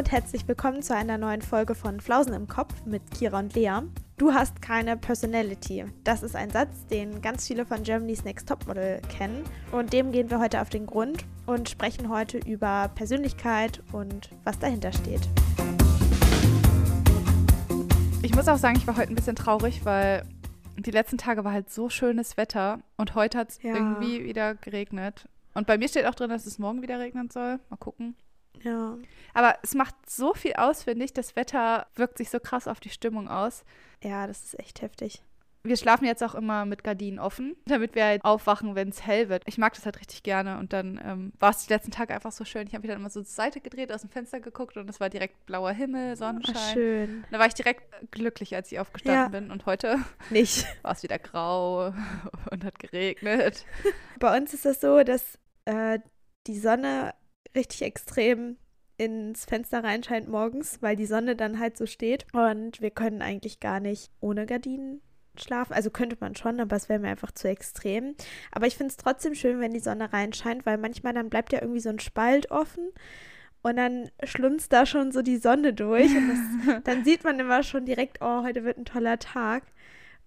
und 0.00 0.12
herzlich 0.12 0.48
willkommen 0.48 0.80
zu 0.80 0.94
einer 0.96 1.18
neuen 1.18 1.42
Folge 1.42 1.74
von 1.74 2.00
Flausen 2.00 2.32
im 2.32 2.48
Kopf 2.48 2.72
mit 2.86 3.02
Kira 3.10 3.38
und 3.38 3.54
Lea. 3.54 3.80
Du 4.16 4.32
hast 4.32 4.62
keine 4.62 4.96
Personality. 4.96 5.84
Das 6.04 6.22
ist 6.22 6.34
ein 6.34 6.48
Satz, 6.48 6.86
den 6.86 7.20
ganz 7.20 7.46
viele 7.46 7.66
von 7.66 7.82
Germany's 7.82 8.24
Next 8.24 8.48
Topmodel 8.48 9.02
kennen. 9.14 9.44
Und 9.72 9.92
dem 9.92 10.10
gehen 10.10 10.30
wir 10.30 10.38
heute 10.40 10.62
auf 10.62 10.70
den 10.70 10.86
Grund 10.86 11.26
und 11.44 11.68
sprechen 11.68 12.08
heute 12.08 12.38
über 12.38 12.90
Persönlichkeit 12.94 13.82
und 13.92 14.30
was 14.44 14.58
dahinter 14.58 14.90
steht. 14.90 15.20
Ich 18.22 18.34
muss 18.34 18.48
auch 18.48 18.56
sagen, 18.56 18.78
ich 18.78 18.86
war 18.86 18.96
heute 18.96 19.12
ein 19.12 19.16
bisschen 19.16 19.36
traurig, 19.36 19.84
weil 19.84 20.22
die 20.78 20.92
letzten 20.92 21.18
Tage 21.18 21.44
war 21.44 21.52
halt 21.52 21.70
so 21.70 21.90
schönes 21.90 22.38
Wetter 22.38 22.78
und 22.96 23.14
heute 23.14 23.36
hat 23.36 23.50
es 23.50 23.62
Ja. 23.62 23.74
irgendwie 23.74 24.24
wieder 24.24 24.54
geregnet. 24.54 25.28
Und 25.52 25.66
bei 25.66 25.76
mir 25.76 25.88
steht 25.88 26.06
auch 26.06 26.14
drin, 26.14 26.30
dass 26.30 26.46
es 26.46 26.58
morgen 26.58 26.80
wieder 26.80 26.98
regnen 26.98 27.28
soll. 27.28 27.60
Mal 27.68 27.76
gucken. 27.76 28.16
Ja. 28.62 28.98
Aber 29.34 29.56
es 29.62 29.74
macht 29.74 29.94
so 30.08 30.34
viel 30.34 30.54
aus, 30.54 30.82
finde 30.84 31.04
ich. 31.04 31.12
Das 31.12 31.36
Wetter 31.36 31.86
wirkt 31.94 32.18
sich 32.18 32.30
so 32.30 32.40
krass 32.40 32.66
auf 32.68 32.80
die 32.80 32.90
Stimmung 32.90 33.28
aus. 33.28 33.64
Ja, 34.02 34.26
das 34.26 34.42
ist 34.44 34.58
echt 34.58 34.82
heftig. 34.82 35.22
Wir 35.62 35.76
schlafen 35.76 36.06
jetzt 36.06 36.22
auch 36.24 36.34
immer 36.34 36.64
mit 36.64 36.84
Gardinen 36.84 37.18
offen, 37.18 37.54
damit 37.66 37.94
wir 37.94 38.04
halt 38.04 38.24
aufwachen, 38.24 38.74
wenn 38.74 38.88
es 38.88 39.06
hell 39.06 39.28
wird. 39.28 39.42
Ich 39.46 39.58
mag 39.58 39.74
das 39.74 39.84
halt 39.84 40.00
richtig 40.00 40.22
gerne. 40.22 40.58
Und 40.58 40.72
dann 40.72 40.98
ähm, 41.04 41.32
war 41.38 41.50
es 41.50 41.66
die 41.66 41.72
letzten 41.72 41.90
Tage 41.90 42.14
einfach 42.14 42.32
so 42.32 42.46
schön. 42.46 42.66
Ich 42.66 42.72
habe 42.72 42.80
mich 42.80 42.88
dann 42.90 42.98
immer 42.98 43.10
so 43.10 43.20
zur 43.22 43.30
Seite 43.34 43.60
gedreht, 43.60 43.92
aus 43.92 44.00
dem 44.00 44.08
Fenster 44.08 44.40
geguckt 44.40 44.78
und 44.78 44.88
es 44.88 45.00
war 45.00 45.10
direkt 45.10 45.44
blauer 45.44 45.72
Himmel, 45.72 46.16
Sonnenschein. 46.16 46.56
Ach, 46.56 46.72
schön. 46.72 47.24
Da 47.30 47.38
war 47.38 47.46
ich 47.46 47.52
direkt 47.54 47.82
glücklich, 48.10 48.54
als 48.56 48.72
ich 48.72 48.80
aufgestanden 48.80 49.22
Ja. 49.22 49.28
bin. 49.28 49.50
Und 49.50 49.66
heute 49.66 49.98
Nicht. 50.30 50.66
war 50.82 50.92
es 50.92 51.02
wieder 51.02 51.18
grau 51.18 51.92
und 52.50 52.64
hat 52.64 52.78
geregnet. 52.78 53.66
Bei 54.18 54.36
uns 54.38 54.54
ist 54.54 54.64
das 54.64 54.80
so, 54.80 55.02
dass 55.04 55.38
äh, 55.66 55.98
die 56.46 56.58
Sonne 56.58 57.12
richtig 57.54 57.82
extrem 57.82 58.56
ins 58.96 59.46
Fenster 59.46 59.82
reinscheint 59.82 60.28
morgens, 60.28 60.82
weil 60.82 60.94
die 60.94 61.06
Sonne 61.06 61.34
dann 61.34 61.58
halt 61.58 61.76
so 61.78 61.86
steht. 61.86 62.26
Und 62.34 62.80
wir 62.80 62.90
können 62.90 63.22
eigentlich 63.22 63.58
gar 63.60 63.80
nicht 63.80 64.10
ohne 64.20 64.44
Gardinen 64.44 65.00
schlafen. 65.36 65.72
Also 65.72 65.90
könnte 65.90 66.18
man 66.20 66.36
schon, 66.36 66.60
aber 66.60 66.76
es 66.76 66.88
wäre 66.88 66.98
mir 66.98 67.08
einfach 67.08 67.32
zu 67.32 67.48
extrem. 67.48 68.14
Aber 68.52 68.66
ich 68.66 68.76
finde 68.76 68.90
es 68.90 68.98
trotzdem 68.98 69.34
schön, 69.34 69.58
wenn 69.60 69.72
die 69.72 69.80
Sonne 69.80 70.12
reinscheint, 70.12 70.66
weil 70.66 70.76
manchmal 70.76 71.14
dann 71.14 71.30
bleibt 71.30 71.52
ja 71.52 71.62
irgendwie 71.62 71.80
so 71.80 71.88
ein 71.88 71.98
Spalt 71.98 72.50
offen. 72.50 72.90
Und 73.62 73.76
dann 73.76 74.10
schlunzt 74.24 74.72
da 74.72 74.86
schon 74.86 75.12
so 75.12 75.22
die 75.22 75.38
Sonne 75.38 75.72
durch. 75.72 76.14
Und 76.14 76.28
das, 76.28 76.82
dann 76.84 77.04
sieht 77.04 77.24
man 77.24 77.38
immer 77.38 77.62
schon 77.62 77.86
direkt, 77.86 78.18
oh, 78.20 78.42
heute 78.42 78.64
wird 78.64 78.78
ein 78.78 78.84
toller 78.84 79.18
Tag. 79.18 79.64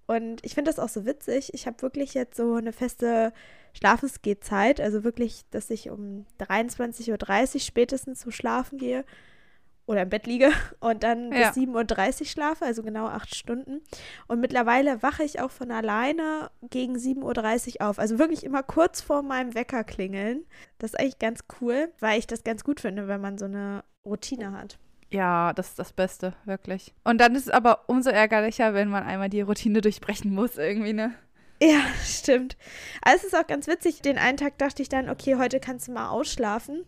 Und 0.08 0.44
ich 0.44 0.56
finde 0.56 0.70
das 0.70 0.80
auch 0.80 0.90
so 0.90 1.06
witzig. 1.06 1.54
Ich 1.54 1.68
habe 1.68 1.82
wirklich 1.82 2.14
jetzt 2.14 2.38
so 2.38 2.56
eine 2.56 2.74
feste 2.74 3.34
Schlafensgehzeit. 3.74 4.80
Also 4.82 5.04
wirklich, 5.04 5.42
dass 5.52 5.70
ich 5.70 5.90
um 5.90 6.26
23.30 6.40 7.54
Uhr 7.56 7.60
spätestens 7.60 8.22
so 8.22 8.32
schlafen 8.32 8.78
gehe 8.78 9.04
oder 9.86 10.04
im 10.04 10.10
Bett 10.10 10.28
liege 10.28 10.52
und 10.80 11.04
dann 11.04 11.32
Ja. 11.34 11.50
bis 11.52 11.58
7.30 11.64 12.22
Uhr 12.22 12.26
schlafe, 12.28 12.66
also 12.66 12.84
genau 12.84 13.06
acht 13.08 13.36
Stunden. 13.36 13.82
Und 14.28 14.40
mittlerweile 14.40 15.04
wache 15.04 15.24
ich 15.24 15.42
auch 15.42 15.52
von 15.52 15.72
alleine 15.72 16.50
gegen 16.70 16.96
7.30 16.96 17.82
Uhr 17.82 17.90
auf. 17.90 18.00
Also 18.00 18.18
wirklich 18.20 18.44
immer 18.46 18.64
kurz 18.64 19.02
vor 19.02 19.24
meinem 19.24 19.56
Wecker 19.56 19.84
klingeln. 19.84 20.46
Das 20.80 20.92
ist 20.94 21.00
eigentlich 21.00 21.20
ganz 21.20 21.42
cool, 21.60 21.90
weil 22.00 22.20
ich 22.20 22.28
das 22.28 22.44
ganz 22.44 22.64
gut 22.64 22.80
finde, 22.80 23.08
wenn 23.08 23.20
man 23.22 23.38
so 23.38 23.46
eine 23.46 23.84
Routine 24.06 24.52
hat. 24.54 24.78
Ja, 25.12 25.54
das 25.54 25.70
ist 25.70 25.80
das 25.80 25.94
Beste, 25.94 26.34
wirklich. 26.46 26.94
Und 27.04 27.20
dann 27.22 27.36
ist 27.36 27.44
es 27.44 27.50
aber 27.50 27.82
umso 27.88 28.10
ärgerlicher, 28.10 28.74
wenn 28.74 28.88
man 28.90 29.04
einmal 29.04 29.30
die 29.30 29.42
Routine 29.42 29.82
durchbrechen 29.82 30.34
muss, 30.34 30.58
irgendwie, 30.58 30.94
ne? 30.94 31.14
Ja, 31.66 31.82
stimmt. 32.04 32.58
Aber 33.02 33.16
es 33.16 33.24
ist 33.24 33.36
auch 33.36 33.48
ganz 33.48 33.68
witzig. 33.68 34.02
Den 34.02 34.18
einen 34.18 34.38
Tag 34.38 34.58
dachte 34.58 34.82
ich 34.82 34.90
dann, 34.90 35.10
okay, 35.10 35.36
heute 35.38 35.60
kannst 35.60 35.88
du 35.88 35.92
mal 35.94 36.10
ausschlafen. 36.10 36.84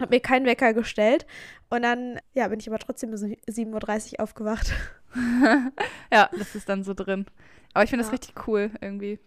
Hab 0.00 0.10
mir 0.10 0.20
keinen 0.20 0.46
Wecker 0.46 0.74
gestellt. 0.74 1.26
Und 1.70 1.82
dann, 1.82 2.20
ja, 2.34 2.46
bin 2.48 2.60
ich 2.60 2.68
aber 2.68 2.78
trotzdem 2.78 3.10
bis 3.10 3.22
7.30 3.22 4.14
Uhr 4.14 4.20
aufgewacht. 4.20 4.72
ja, 6.12 6.28
das 6.38 6.54
ist 6.54 6.68
dann 6.68 6.84
so 6.84 6.94
drin. 6.94 7.26
Aber 7.74 7.84
ich 7.84 7.90
finde 7.90 8.04
das 8.04 8.10
Ja. 8.12 8.18
richtig 8.18 8.46
cool, 8.46 8.70
irgendwie. 8.80 9.18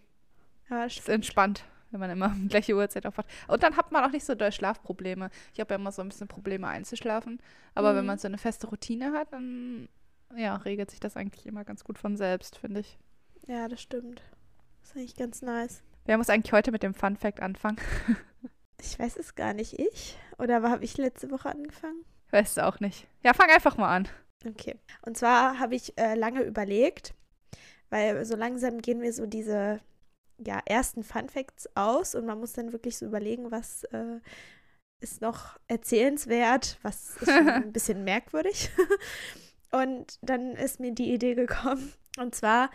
Ja, 0.70 0.84
Es 0.86 0.96
ist 0.98 1.08
entspannt, 1.08 1.64
wenn 1.90 2.00
man 2.00 2.10
immer 2.10 2.26
um 2.26 2.48
gleiche 2.48 2.74
Uhrzeit 2.74 3.04
aufwacht. 3.06 3.26
Und 3.48 3.62
dann 3.62 3.76
hat 3.76 3.90
man 3.92 4.04
auch 4.04 4.12
nicht 4.12 4.24
so 4.24 4.34
doll 4.34 4.52
Schlafprobleme. 4.52 5.30
Ich 5.52 5.60
habe 5.60 5.74
ja 5.74 5.78
immer 5.80 5.92
so 5.92 6.02
ein 6.02 6.08
bisschen 6.08 6.28
Probleme 6.28 6.68
einzuschlafen. 6.68 7.40
Aber 7.74 7.94
wenn 7.94 8.02
Mhm. 8.02 8.06
man 8.06 8.18
so 8.18 8.28
eine 8.28 8.38
feste 8.38 8.68
Routine 8.68 9.12
hat, 9.12 9.32
dann 9.32 9.88
ja, 10.36 10.54
regelt 10.56 10.90
sich 10.90 11.00
das 11.00 11.16
eigentlich 11.16 11.44
immer 11.46 11.64
ganz 11.64 11.82
gut 11.82 11.98
von 11.98 12.16
selbst, 12.16 12.56
finde 12.56 12.80
ich. 12.80 12.98
ja, 13.48 13.66
das 13.66 13.82
stimmt. 13.82 14.22
Das 14.80 14.90
ist 14.90 14.96
eigentlich 14.96 15.16
ganz 15.16 15.42
nice. 15.42 15.82
Wer 16.04 16.18
muss 16.18 16.30
eigentlich 16.30 16.52
heute 16.52 16.72
mit 16.72 16.82
dem 16.82 16.94
Fun 16.94 17.16
Fact 17.16 17.40
anfangen? 17.40 17.78
Ich 18.82 18.98
weiß 18.98 19.18
es 19.18 19.34
gar 19.34 19.52
nicht. 19.52 19.78
Ich? 19.78 20.16
Oder 20.38 20.62
habe 20.62 20.82
ich 20.82 20.96
letzte 20.96 21.30
Woche 21.30 21.50
angefangen? 21.50 22.02
Weißt 22.30 22.56
du 22.56 22.66
auch 22.66 22.80
nicht. 22.80 23.06
Ja, 23.22 23.34
fang 23.34 23.50
einfach 23.50 23.76
mal 23.76 23.94
an. 23.94 24.08
Okay. 24.46 24.76
Und 25.02 25.18
zwar 25.18 25.58
habe 25.58 25.74
ich 25.74 25.98
äh, 25.98 26.14
lange 26.14 26.42
überlegt, 26.44 27.12
weil 27.90 28.24
so 28.24 28.36
langsam 28.36 28.80
gehen 28.80 29.00
mir 29.00 29.12
so 29.12 29.26
diese 29.26 29.80
ja, 30.38 30.62
ersten 30.64 31.04
Fun 31.04 31.28
Facts 31.28 31.68
aus 31.76 32.14
und 32.14 32.24
man 32.24 32.38
muss 32.38 32.54
dann 32.54 32.72
wirklich 32.72 32.96
so 32.96 33.04
überlegen, 33.04 33.50
was 33.50 33.84
äh, 33.84 34.20
ist 35.00 35.20
noch 35.20 35.58
erzählenswert, 35.66 36.78
was 36.82 37.16
ist 37.18 37.28
ein 37.28 37.72
bisschen 37.72 38.04
merkwürdig. 38.04 38.70
Und 39.72 40.18
dann 40.20 40.56
ist 40.56 40.80
mir 40.80 40.92
die 40.92 41.12
Idee 41.12 41.34
gekommen. 41.34 41.92
Und 42.18 42.34
zwar 42.34 42.70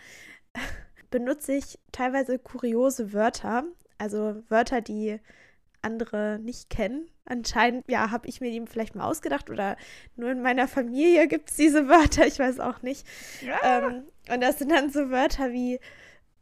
benutze 1.10 1.54
ich 1.54 1.78
teilweise 1.92 2.38
kuriose 2.38 3.12
Wörter, 3.12 3.64
also 3.98 4.42
Wörter, 4.48 4.80
die 4.80 5.20
andere 5.82 6.38
nicht 6.42 6.70
kennen. 6.70 7.08
Anscheinend, 7.24 7.84
ja, 7.88 8.10
habe 8.10 8.28
ich 8.28 8.40
mir 8.40 8.50
die 8.50 8.64
vielleicht 8.66 8.94
mal 8.94 9.06
ausgedacht 9.06 9.50
oder 9.50 9.76
nur 10.16 10.30
in 10.30 10.42
meiner 10.42 10.68
Familie 10.68 11.26
gibt 11.28 11.50
es 11.50 11.56
diese 11.56 11.88
Wörter, 11.88 12.26
ich 12.26 12.38
weiß 12.38 12.60
auch 12.60 12.82
nicht. 12.82 13.06
Ähm, 13.64 14.04
und 14.28 14.40
das 14.40 14.58
sind 14.58 14.70
dann 14.70 14.90
so 14.90 15.10
Wörter 15.10 15.52
wie 15.52 15.80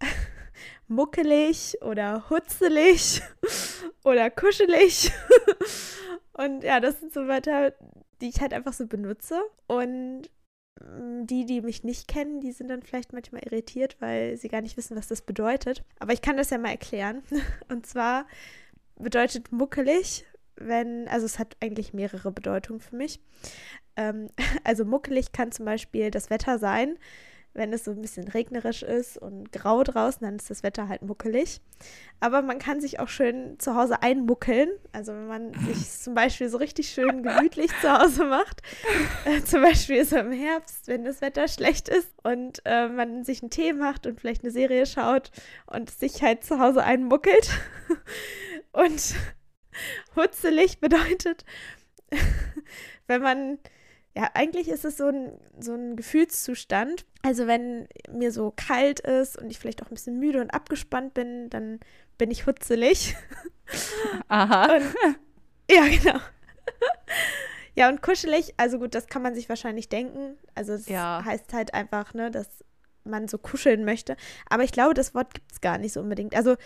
muckelig 0.88 1.78
oder 1.82 2.28
hutzelig 2.30 3.22
oder 4.04 4.30
kuschelig. 4.30 5.12
Und 6.36 6.64
ja, 6.64 6.80
das 6.80 6.98
sind 6.98 7.12
so 7.12 7.28
Wörter, 7.28 7.72
die 8.20 8.28
ich 8.28 8.40
halt 8.40 8.52
einfach 8.52 8.72
so 8.72 8.86
benutze. 8.86 9.40
Und 9.68 10.22
die, 10.80 11.46
die 11.46 11.60
mich 11.60 11.84
nicht 11.84 12.08
kennen, 12.08 12.40
die 12.40 12.52
sind 12.52 12.68
dann 12.68 12.82
vielleicht 12.82 13.12
manchmal 13.12 13.42
irritiert, 13.44 13.96
weil 14.00 14.36
sie 14.36 14.48
gar 14.48 14.60
nicht 14.60 14.76
wissen, 14.76 14.96
was 14.96 15.08
das 15.08 15.22
bedeutet. 15.22 15.84
Aber 16.00 16.12
ich 16.12 16.22
kann 16.22 16.36
das 16.36 16.50
ja 16.50 16.58
mal 16.58 16.70
erklären. 16.70 17.22
Und 17.68 17.86
zwar 17.86 18.26
bedeutet 18.96 19.52
muckelig, 19.52 20.24
wenn, 20.56 21.08
also 21.08 21.26
es 21.26 21.38
hat 21.38 21.56
eigentlich 21.60 21.94
mehrere 21.94 22.32
Bedeutungen 22.32 22.80
für 22.80 22.96
mich. 22.96 23.20
Ähm, 23.96 24.28
also 24.64 24.84
muckelig 24.84 25.32
kann 25.32 25.52
zum 25.52 25.64
Beispiel 25.64 26.10
das 26.10 26.30
Wetter 26.30 26.58
sein. 26.58 26.98
Wenn 27.54 27.72
es 27.72 27.84
so 27.84 27.92
ein 27.92 28.02
bisschen 28.02 28.26
regnerisch 28.26 28.82
ist 28.82 29.16
und 29.16 29.52
grau 29.52 29.84
draußen, 29.84 30.22
dann 30.22 30.36
ist 30.36 30.50
das 30.50 30.62
Wetter 30.62 30.88
halt 30.88 31.02
muckelig. 31.02 31.60
Aber 32.18 32.42
man 32.42 32.58
kann 32.58 32.80
sich 32.80 32.98
auch 32.98 33.08
schön 33.08 33.58
zu 33.60 33.76
Hause 33.76 34.02
einmuckeln. 34.02 34.68
Also 34.92 35.12
wenn 35.12 35.26
man 35.26 35.54
sich 35.66 35.88
zum 35.88 36.14
Beispiel 36.14 36.48
so 36.48 36.58
richtig 36.58 36.88
schön 36.88 37.22
gemütlich 37.22 37.70
zu 37.80 37.92
Hause 37.92 38.24
macht. 38.24 38.62
Äh, 39.24 39.42
zum 39.42 39.62
Beispiel 39.62 40.04
so 40.04 40.16
im 40.16 40.32
Herbst, 40.32 40.88
wenn 40.88 41.04
das 41.04 41.20
Wetter 41.20 41.46
schlecht 41.48 41.88
ist 41.88 42.08
und 42.24 42.60
äh, 42.64 42.88
man 42.88 43.24
sich 43.24 43.42
einen 43.42 43.50
Tee 43.50 43.72
macht 43.72 44.06
und 44.06 44.20
vielleicht 44.20 44.42
eine 44.42 44.50
Serie 44.52 44.84
schaut 44.86 45.30
und 45.66 45.90
sich 45.90 46.22
halt 46.22 46.44
zu 46.44 46.58
Hause 46.58 46.82
einmuckelt. 46.82 47.50
und 48.72 49.14
hutzelig 50.16 50.80
bedeutet, 50.80 51.44
wenn 53.06 53.22
man 53.22 53.58
ja, 54.16 54.30
eigentlich 54.34 54.68
ist 54.68 54.84
es 54.84 54.96
so 54.96 55.08
ein, 55.08 55.38
so 55.58 55.74
ein 55.74 55.96
Gefühlszustand. 55.96 57.04
Also 57.24 57.46
wenn 57.46 57.88
mir 58.10 58.32
so 58.32 58.52
kalt 58.54 59.00
ist 59.00 59.38
und 59.38 59.48
ich 59.50 59.58
vielleicht 59.58 59.82
auch 59.82 59.86
ein 59.90 59.94
bisschen 59.94 60.18
müde 60.18 60.42
und 60.42 60.50
abgespannt 60.50 61.14
bin, 61.14 61.48
dann 61.48 61.80
bin 62.18 62.30
ich 62.30 62.44
hutzelig. 62.46 63.16
Aha. 64.28 64.74
Und, 64.76 64.84
ja, 65.70 65.86
genau. 65.88 66.18
ja, 67.74 67.88
und 67.88 68.02
kuschelig, 68.02 68.52
also 68.58 68.78
gut, 68.78 68.94
das 68.94 69.06
kann 69.06 69.22
man 69.22 69.34
sich 69.34 69.48
wahrscheinlich 69.48 69.88
denken. 69.88 70.36
Also 70.54 70.74
es 70.74 70.86
Ja. 70.86 71.22
heißt 71.24 71.54
halt 71.54 71.72
einfach, 71.72 72.12
ne, 72.12 72.30
dass 72.30 72.46
man 73.04 73.26
so 73.26 73.38
kuscheln 73.38 73.86
möchte. 73.86 74.16
Aber 74.50 74.62
ich 74.64 74.72
glaube, 74.72 74.92
das 74.92 75.14
Wort 75.14 75.32
gibt 75.32 75.50
es 75.50 75.62
gar 75.62 75.78
nicht 75.78 75.94
so 75.94 76.00
unbedingt. 76.00 76.36
Also 76.36 76.56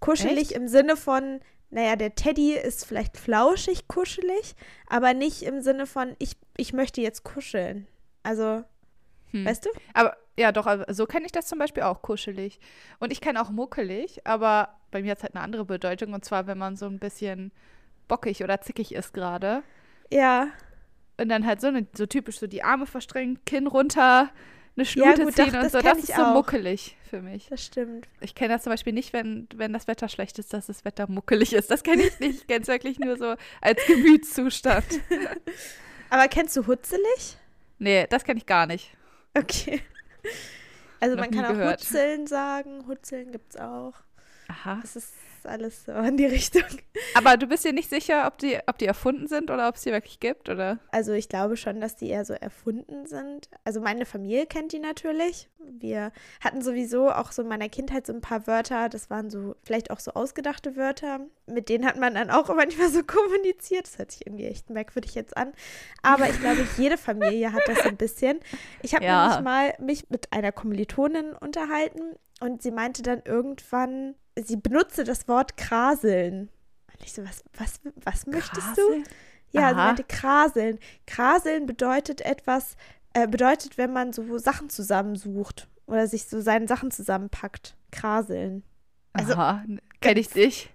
kuschelig 0.00 0.50
Echt? 0.50 0.52
im 0.52 0.68
Sinne 0.68 0.98
von, 0.98 1.40
naja, 1.70 1.96
der 1.96 2.14
Teddy 2.14 2.52
ist 2.52 2.84
vielleicht 2.84 3.16
flauschig 3.16 3.88
kuschelig, 3.88 4.54
aber 4.86 5.14
nicht 5.14 5.42
im 5.44 5.62
Sinne 5.62 5.86
von, 5.86 6.14
ich, 6.18 6.36
ich 6.58 6.74
möchte 6.74 7.00
jetzt 7.00 7.24
kuscheln. 7.24 7.86
Also, 8.22 8.64
Hm. 9.34 9.44
weißt 9.44 9.66
du? 9.66 9.70
Aber 9.92 10.16
ja, 10.38 10.52
doch, 10.52 10.66
so 10.88 11.06
kenne 11.06 11.26
ich 11.26 11.32
das 11.32 11.46
zum 11.46 11.58
Beispiel 11.58 11.82
auch 11.82 12.02
kuschelig. 12.02 12.58
Und 12.98 13.12
ich 13.12 13.20
kenne 13.20 13.40
auch 13.42 13.50
muckelig, 13.50 14.26
aber 14.26 14.68
bei 14.90 15.02
mir 15.02 15.10
hat 15.10 15.18
es 15.18 15.24
halt 15.24 15.34
eine 15.34 15.44
andere 15.44 15.64
Bedeutung. 15.64 16.12
Und 16.12 16.24
zwar, 16.24 16.46
wenn 16.46 16.58
man 16.58 16.76
so 16.76 16.86
ein 16.86 16.98
bisschen 16.98 17.52
bockig 18.08 18.42
oder 18.42 18.60
zickig 18.60 18.94
ist 18.94 19.12
gerade. 19.12 19.62
Ja, 20.10 20.48
Und 21.20 21.28
dann 21.28 21.46
halt 21.46 21.60
so, 21.60 21.68
eine, 21.68 21.86
so 21.96 22.06
typisch 22.06 22.38
so 22.38 22.46
die 22.46 22.62
Arme 22.62 22.86
verstrengt, 22.86 23.46
Kinn 23.46 23.66
runter, 23.66 24.30
eine 24.76 24.84
Schnute 24.84 25.24
gut, 25.24 25.38
doch, 25.38 25.44
ziehen 25.44 25.54
und 25.54 25.62
das 25.62 25.72
so. 25.72 25.80
Das 25.80 25.98
ich 25.98 26.08
ist 26.08 26.16
so 26.16 26.22
auch. 26.22 26.34
muckelig 26.34 26.96
für 27.08 27.22
mich. 27.22 27.46
das 27.48 27.64
stimmt. 27.64 28.08
Ich 28.20 28.34
kenne 28.34 28.54
das 28.54 28.64
zum 28.64 28.72
Beispiel 28.72 28.92
nicht, 28.92 29.12
wenn, 29.12 29.48
wenn 29.54 29.72
das 29.72 29.86
Wetter 29.86 30.08
schlecht 30.08 30.38
ist, 30.38 30.52
dass 30.52 30.66
das 30.66 30.84
Wetter 30.84 31.08
muckelig 31.08 31.52
ist. 31.52 31.70
Das 31.70 31.82
kenne 31.84 32.02
ich 32.02 32.18
nicht. 32.18 32.40
Ich 32.40 32.46
kenne 32.46 32.62
es 32.62 32.68
wirklich 32.68 32.98
nur 32.98 33.16
so 33.16 33.34
als 33.60 33.80
Gemütszustand. 33.86 34.84
Aber 36.10 36.26
kennst 36.28 36.56
du 36.56 36.66
hutzelig? 36.66 37.36
Nee, 37.78 38.06
das 38.08 38.24
kenne 38.24 38.38
ich 38.38 38.46
gar 38.46 38.66
nicht. 38.66 38.96
Okay. 39.38 39.82
Also 41.00 41.16
Noch 41.16 41.22
man 41.22 41.30
kann 41.32 41.44
auch 41.44 41.50
gehört. 41.50 41.80
Hutzeln 41.80 42.26
sagen. 42.26 42.86
Hutzeln 42.86 43.32
gibt's 43.32 43.56
auch. 43.56 43.94
Aha. 44.48 44.78
Das 44.80 44.96
ist 44.96 45.12
alles 45.46 45.84
so 45.84 45.92
in 45.92 46.16
die 46.16 46.26
Richtung. 46.26 46.62
Aber 47.14 47.36
du 47.36 47.46
bist 47.46 47.64
dir 47.64 47.72
nicht 47.72 47.90
sicher, 47.90 48.26
ob 48.26 48.38
die, 48.38 48.58
ob 48.66 48.78
die 48.78 48.86
erfunden 48.86 49.26
sind 49.28 49.50
oder 49.50 49.68
ob 49.68 49.76
es 49.76 49.82
die 49.82 49.92
wirklich 49.92 50.20
gibt, 50.20 50.48
oder? 50.48 50.78
Also 50.90 51.12
ich 51.12 51.28
glaube 51.28 51.56
schon, 51.56 51.80
dass 51.80 51.96
die 51.96 52.08
eher 52.08 52.24
so 52.24 52.34
erfunden 52.34 53.06
sind. 53.06 53.48
Also 53.64 53.80
meine 53.80 54.06
Familie 54.06 54.46
kennt 54.46 54.72
die 54.72 54.78
natürlich. 54.78 55.48
Wir 55.66 56.12
hatten 56.40 56.60
sowieso 56.62 57.10
auch 57.10 57.32
so 57.32 57.42
in 57.42 57.48
meiner 57.48 57.68
Kindheit 57.68 58.06
so 58.06 58.12
ein 58.12 58.20
paar 58.20 58.46
Wörter, 58.46 58.88
das 58.88 59.08
waren 59.08 59.30
so 59.30 59.56
vielleicht 59.62 59.90
auch 59.90 60.00
so 60.00 60.12
ausgedachte 60.12 60.76
Wörter. 60.76 61.20
Mit 61.46 61.68
denen 61.68 61.86
hat 61.86 61.98
man 61.98 62.14
dann 62.14 62.30
auch 62.30 62.48
manchmal 62.54 62.90
so 62.90 63.02
kommuniziert. 63.02 63.86
Das 63.86 63.98
hört 63.98 64.12
sich 64.12 64.26
irgendwie 64.26 64.46
echt 64.46 64.70
merkwürdig 64.70 65.14
jetzt 65.14 65.36
an. 65.36 65.52
Aber 66.02 66.28
ich 66.28 66.38
glaube, 66.40 66.66
jede 66.76 66.98
Familie 66.98 67.52
hat 67.52 67.62
das 67.66 67.80
ein 67.80 67.96
bisschen. 67.96 68.40
Ich 68.82 68.94
habe 68.94 69.04
Ja. 69.04 69.22
nämlich 69.28 69.42
mal 69.44 69.74
mich 69.80 70.10
mit 70.10 70.32
einer 70.32 70.52
Kommilitonin 70.52 71.32
unterhalten 71.32 72.14
und 72.40 72.62
sie 72.62 72.70
meinte 72.70 73.02
dann 73.02 73.22
irgendwann, 73.24 74.14
sie 74.42 74.56
benutze 74.56 75.04
das 75.04 75.28
Wort 75.28 75.56
kraseln. 75.56 76.48
Und 76.92 77.02
ich 77.04 77.12
so, 77.12 77.24
was, 77.24 77.44
was, 77.56 77.80
was 78.04 78.26
möchtest 78.26 78.76
du? 78.78 78.82
Kraseln? 78.82 79.04
Ja, 79.50 79.68
sie 79.68 79.74
Aha. 79.74 79.86
meinte 79.86 80.04
kraseln. 80.04 80.78
Kraseln 81.06 81.66
bedeutet 81.66 82.20
etwas, 82.20 82.76
äh, 83.12 83.28
bedeutet, 83.28 83.78
wenn 83.78 83.92
man 83.92 84.12
so 84.12 84.38
Sachen 84.38 84.68
zusammensucht 84.70 85.68
oder 85.86 86.06
sich 86.06 86.24
so 86.24 86.40
seine 86.40 86.66
Sachen 86.66 86.90
zusammenpackt. 86.90 87.76
Kraseln. 87.90 88.64
Also- 89.12 89.34
Aha, 89.34 89.64
kenne 90.00 90.20
ich 90.20 90.28
dich. 90.28 90.70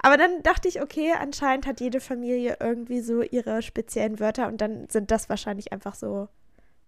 Aber 0.00 0.16
dann 0.16 0.42
dachte 0.42 0.68
ich, 0.68 0.82
okay, 0.82 1.12
anscheinend 1.18 1.66
hat 1.66 1.80
jede 1.80 2.00
Familie 2.00 2.56
irgendwie 2.60 3.00
so 3.00 3.22
ihre 3.22 3.62
speziellen 3.62 4.18
Wörter 4.20 4.48
und 4.48 4.60
dann 4.60 4.88
sind 4.88 5.10
das 5.10 5.28
wahrscheinlich 5.28 5.72
einfach 5.72 5.94
so 5.94 6.28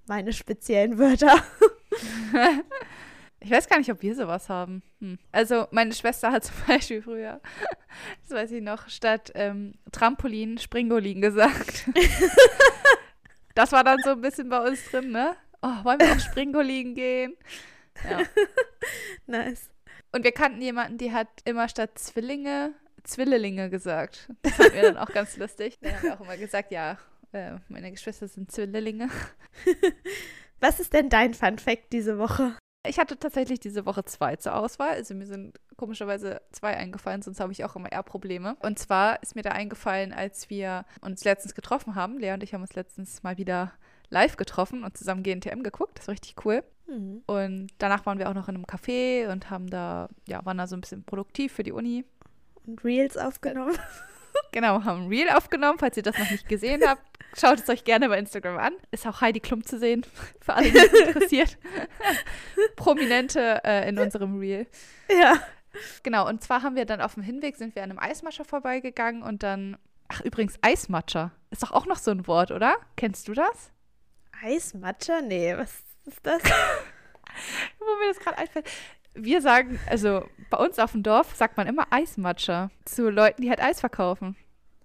meine 0.07 0.33
speziellen 0.33 0.99
Wörter. 0.99 1.43
Ich 3.41 3.51
weiß 3.51 3.69
gar 3.69 3.79
nicht, 3.79 3.91
ob 3.91 4.01
wir 4.03 4.15
sowas 4.15 4.49
haben. 4.49 4.83
Hm. 5.01 5.19
Also 5.33 5.67
meine 5.71 5.93
Schwester 5.93 6.33
hat 6.33 6.45
zum 6.45 6.55
Beispiel 6.67 7.03
früher, 7.03 7.41
das 8.23 8.31
weiß 8.31 8.53
ich 8.53 8.63
noch, 8.63 8.89
statt 8.89 9.33
ähm, 9.35 9.75
Trampolin 9.93 10.59
Springolin 10.59 11.21
gesagt. 11.21 11.89
das 13.55 13.73
war 13.73 13.85
dann 13.85 13.99
so 14.03 14.11
ein 14.11 14.21
bisschen 14.21 14.49
bei 14.49 14.67
uns 14.67 14.91
drin, 14.91 15.11
ne? 15.11 15.37
Oh, 15.63 15.85
wollen 15.85 16.01
wir 16.01 16.13
auf 16.13 16.21
Springolin 16.21 16.95
gehen? 16.95 17.37
Ja. 18.09 18.21
Nice. 19.27 19.71
Und 20.13 20.25
wir 20.25 20.33
kannten 20.33 20.61
jemanden, 20.61 20.99
die 20.99 21.13
hat 21.13 21.29
immer 21.47 21.71
statt 21.71 21.99
Zwillinge 21.99 22.75
Zwillelinge 23.05 23.71
gesagt. 23.71 24.29
Das 24.43 24.55
fanden 24.55 24.75
wir 24.75 24.83
dann 24.83 24.97
auch 24.97 25.13
ganz 25.13 25.37
lustig. 25.37 25.79
Dann 25.81 25.95
haben 25.95 26.03
wir 26.03 26.15
auch 26.15 26.21
immer 26.21 26.37
gesagt, 26.37 26.73
ja, 26.73 26.99
äh, 27.33 27.53
meine 27.69 27.91
Geschwister 27.91 28.29
sind 28.29 28.51
Zwillinge. 28.51 29.09
Was 30.61 30.81
ist 30.81 30.93
denn 30.93 31.11
dein 31.11 31.35
Fun 31.35 31.59
Fact 31.59 31.93
diese 31.93 32.19
Woche? 32.19 32.57
Ich 32.87 32.99
hatte 32.99 33.19
tatsächlich 33.19 33.61
diese 33.61 33.87
Woche 33.87 34.05
zwei 34.05 34.37
zur 34.37 34.55
Auswahl. 34.55 34.91
Also 34.91 35.15
mir 35.15 35.27
sind 35.27 35.59
komischerweise 35.77 36.43
zwei 36.53 36.77
eingefallen, 36.77 37.23
sonst 37.23 37.41
habe 37.41 37.53
ich 37.53 37.65
auch 37.65 37.77
immer 37.77 37.91
eher 37.91 38.03
Probleme. 38.03 38.57
Und 38.61 38.79
zwar 38.79 39.23
ist 39.23 39.35
mir 39.35 39.43
da 39.43 39.51
eingefallen, 39.51 40.13
als 40.13 40.51
wir 40.51 40.85
uns 41.01 41.25
letztens 41.25 41.55
getroffen 41.55 41.95
haben. 41.95 42.19
Lea 42.19 42.33
und 42.33 42.43
ich 42.43 42.53
haben 42.53 42.63
uns 42.63 42.75
letztens 42.75 43.23
mal 43.23 43.39
wieder 43.39 43.73
live 44.11 44.37
getroffen 44.37 44.85
und 44.85 44.97
zusammen 44.97 45.23
GNTM 45.23 45.63
geguckt. 45.63 45.99
Das 45.99 46.09
war 46.09 46.13
richtig 46.13 46.45
cool. 46.45 46.63
Hm. 46.87 47.23
Und 47.27 47.69
danach 47.79 48.05
waren 48.07 48.19
wir 48.19 48.29
auch 48.29 48.35
noch 48.35 48.49
in 48.49 48.57
einem 48.57 48.67
Café 48.67 49.31
und 49.33 49.51
haben 49.51 49.69
da, 49.69 50.09
ja, 50.29 50.45
waren 50.45 50.59
da 50.59 50.67
so 50.67 50.77
ein 50.77 50.83
bisschen 50.83 51.05
produktiv 51.05 51.53
für 51.53 51.63
die 51.63 51.73
Uni. 51.73 52.05
Und 52.67 52.85
Reels 52.85 53.17
aufgenommen. 53.17 53.77
Genau, 54.53 54.85
haben 54.85 55.05
ein 55.05 55.09
Reel 55.09 55.29
aufgenommen. 55.31 55.79
Falls 55.79 55.97
ihr 55.97 56.03
das 56.03 56.19
noch 56.19 56.31
nicht 56.31 56.49
gesehen 56.49 56.83
habt, 56.87 57.03
schaut 57.37 57.59
es 57.59 57.69
euch 57.69 57.85
gerne 57.85 58.09
bei 58.09 58.19
Instagram 58.19 58.59
an. 58.59 58.75
Ist 58.91 59.07
auch 59.07 59.21
Heidi 59.21 59.41
Klum 59.41 59.65
zu 59.65 59.79
sehen, 59.79 60.07
für 60.41 60.55
alle, 60.55 60.71
die 60.71 60.79
es 60.79 60.93
interessiert. 60.93 61.59
Prominente 62.77 63.61
äh, 63.65 63.89
in 63.89 63.99
unserem 63.99 64.39
Reel. 64.39 64.67
Ja. 65.09 65.41
Genau, 66.03 66.29
und 66.29 66.43
zwar 66.43 66.63
haben 66.63 66.77
wir 66.77 66.85
dann 66.85 67.01
auf 67.01 67.15
dem 67.15 67.23
Hinweg, 67.23 67.57
sind 67.57 67.75
wir 67.75 67.83
an 67.83 67.91
einem 67.91 67.99
Eismatscher 67.99 68.45
vorbeigegangen 68.45 69.23
und 69.23 69.43
dann, 69.43 69.77
ach 70.09 70.21
übrigens, 70.21 70.57
Eismatscher. 70.63 71.33
Ist 71.51 71.63
doch 71.63 71.73
auch 71.73 71.87
noch 71.87 71.99
so 71.99 72.13
ein 72.13 72.27
Wort, 72.29 72.53
oder? 72.53 72.77
Kennst 72.97 73.27
du 73.27 73.33
das? 73.33 73.73
Eismatscher? 74.43 75.23
Nee, 75.23 75.57
was 75.57 75.83
ist 76.05 76.21
das? 76.23 76.43
Wo 77.79 77.85
mir 78.01 78.09
das 78.09 78.21
gerade 78.21 78.39
einfällt. 78.39 78.71
Wir 79.15 79.41
sagen, 79.41 79.79
also 79.89 80.27
bei 80.51 80.59
uns 80.59 80.79
auf 80.79 80.93
dem 80.93 81.03
Dorf 81.03 81.35
sagt 81.35 81.57
man 81.57 81.67
immer 81.67 81.87
Eismatscher 81.91 82.71
zu 82.85 83.11
Leuten, 83.11 83.43
die 83.43 83.51
halt 83.51 83.63
Eis 83.63 83.81
verkaufen. 83.81 84.37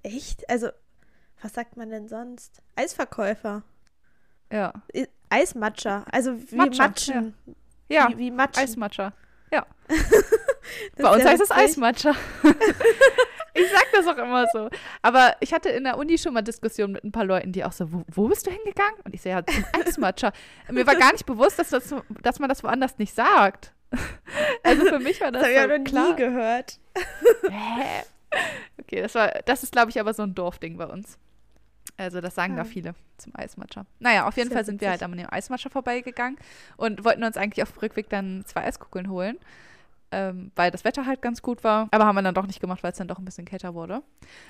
Echt? 0.03 0.49
Also, 0.49 0.69
was 1.41 1.53
sagt 1.53 1.77
man 1.77 1.89
denn 1.89 2.07
sonst? 2.07 2.61
Eisverkäufer. 2.75 3.63
Ja. 4.51 4.73
Eismatscher. 5.29 6.05
Also 6.11 6.35
wie 6.51 6.55
Matscher, 6.55 6.83
Matschen. 6.83 7.33
Ja, 7.87 8.09
Wie, 8.09 8.17
wie 8.17 8.31
Matschen. 8.31 8.63
Eismatscher. 8.63 9.13
Ja. 9.51 9.65
Bei 10.97 11.11
uns 11.11 11.23
ja 11.23 11.29
heißt 11.31 11.41
es. 11.41 11.51
Eismatscher. 11.51 12.15
ich 13.53 13.71
sag 13.71 13.85
das 13.93 14.07
auch 14.07 14.17
immer 14.17 14.45
so. 14.53 14.69
Aber 15.01 15.35
ich 15.39 15.53
hatte 15.53 15.69
in 15.69 15.83
der 15.83 15.97
Uni 15.97 16.17
schon 16.17 16.33
mal 16.33 16.41
Diskussionen 16.41 16.93
mit 16.93 17.03
ein 17.03 17.11
paar 17.11 17.25
Leuten, 17.25 17.51
die 17.51 17.63
auch 17.63 17.71
so, 17.71 17.91
wo, 17.91 18.03
wo 18.11 18.27
bist 18.27 18.45
du 18.45 18.51
hingegangen? 18.51 18.99
Und 19.03 19.13
ich 19.13 19.21
so, 19.21 19.29
ja, 19.29 19.43
zum 19.45 19.65
Eismatscher. 19.73 20.33
Mir 20.69 20.85
war 20.85 20.95
gar 20.95 21.11
nicht 21.11 21.25
bewusst, 21.25 21.57
dass, 21.57 21.69
das, 21.69 21.93
dass 22.21 22.39
man 22.39 22.49
das 22.49 22.63
woanders 22.63 22.97
nicht 22.97 23.15
sagt. 23.15 23.73
Also 24.63 24.85
für 24.85 24.99
mich 24.99 25.19
war 25.21 25.31
das, 25.31 25.41
Das 25.43 25.57
habe 25.57 25.73
ich 25.73 25.79
noch 25.79 25.85
klar. 25.85 26.09
nie 26.11 26.15
gehört. 26.15 26.79
Hä? 27.49 28.03
Okay, 28.81 29.01
das 29.01 29.15
war, 29.15 29.29
das 29.45 29.63
ist, 29.63 29.71
glaube 29.71 29.89
ich, 29.89 29.99
aber 29.99 30.13
so 30.13 30.23
ein 30.23 30.35
Dorfding 30.35 30.77
bei 30.77 30.85
uns. 30.85 31.17
Also 31.97 32.21
das 32.21 32.35
sagen 32.35 32.55
da 32.55 32.61
Ah. 32.61 32.65
viele 32.65 32.93
zum 33.17 33.33
Eismatscher. 33.35 33.85
Naja, 33.99 34.27
auf 34.27 34.37
jeden 34.37 34.51
Fall 34.51 34.63
sind 34.63 34.79
wir 34.81 34.89
halt 34.89 35.01
witzig. 35.01 35.11
an 35.11 35.17
dem 35.17 35.27
Eismatscher 35.33 35.69
vorbeigegangen 35.69 36.37
und 36.77 37.03
wollten 37.03 37.23
uns 37.23 37.35
eigentlich 37.37 37.63
auf 37.63 37.71
dem 37.73 37.79
Rückweg 37.79 38.09
dann 38.09 38.43
zwei 38.45 38.63
Eiskugeln 38.63 39.09
holen, 39.09 39.37
ähm, 40.11 40.51
weil 40.55 40.71
das 40.71 40.83
Wetter 40.83 41.05
halt 41.05 41.21
ganz 41.21 41.41
gut 41.41 41.63
war. 41.63 41.87
Aber 41.91 42.05
haben 42.05 42.15
wir 42.15 42.21
dann 42.21 42.33
doch 42.35 42.47
nicht 42.47 42.59
gemacht, 42.61 42.83
weil 42.83 42.91
es 42.91 42.97
dann 42.97 43.07
doch 43.07 43.19
ein 43.19 43.25
bisschen 43.25 43.45
kälter 43.45 43.73
wurde. 43.73 44.01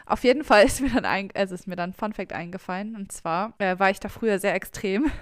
Auf 0.05 0.23
jeden 0.23 0.43
Fall 0.43 0.63
ist 0.65 0.81
mir 0.81 0.89
dann, 0.89 1.05
ein, 1.05 1.29
also 1.35 1.55
ist 1.55 1.67
mir 1.67 1.75
dann 1.75 1.91
ein 1.91 1.93
Fun 1.93 2.13
Fact 2.13 2.33
eingefallen 2.33 2.95
und 2.95 3.11
zwar 3.11 3.53
äh, 3.59 3.77
war 3.79 3.89
ich 3.89 3.99
da 3.99 4.09
früher 4.09 4.39
sehr 4.39 4.53
extrem. 4.55 5.11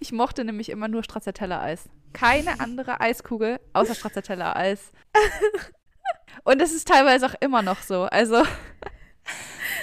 Ich 0.00 0.12
mochte 0.12 0.44
nämlich 0.44 0.70
immer 0.70 0.88
nur 0.88 1.02
Stracciatella-Eis. 1.04 1.88
Keine 2.14 2.58
andere 2.60 3.00
Eiskugel 3.00 3.60
außer 3.74 3.94
Stracciatella-Eis. 3.94 4.90
Und 6.44 6.60
es 6.60 6.72
ist 6.74 6.88
teilweise 6.88 7.26
auch 7.26 7.34
immer 7.40 7.62
noch 7.62 7.78
so. 7.80 8.04
Also, 8.04 8.42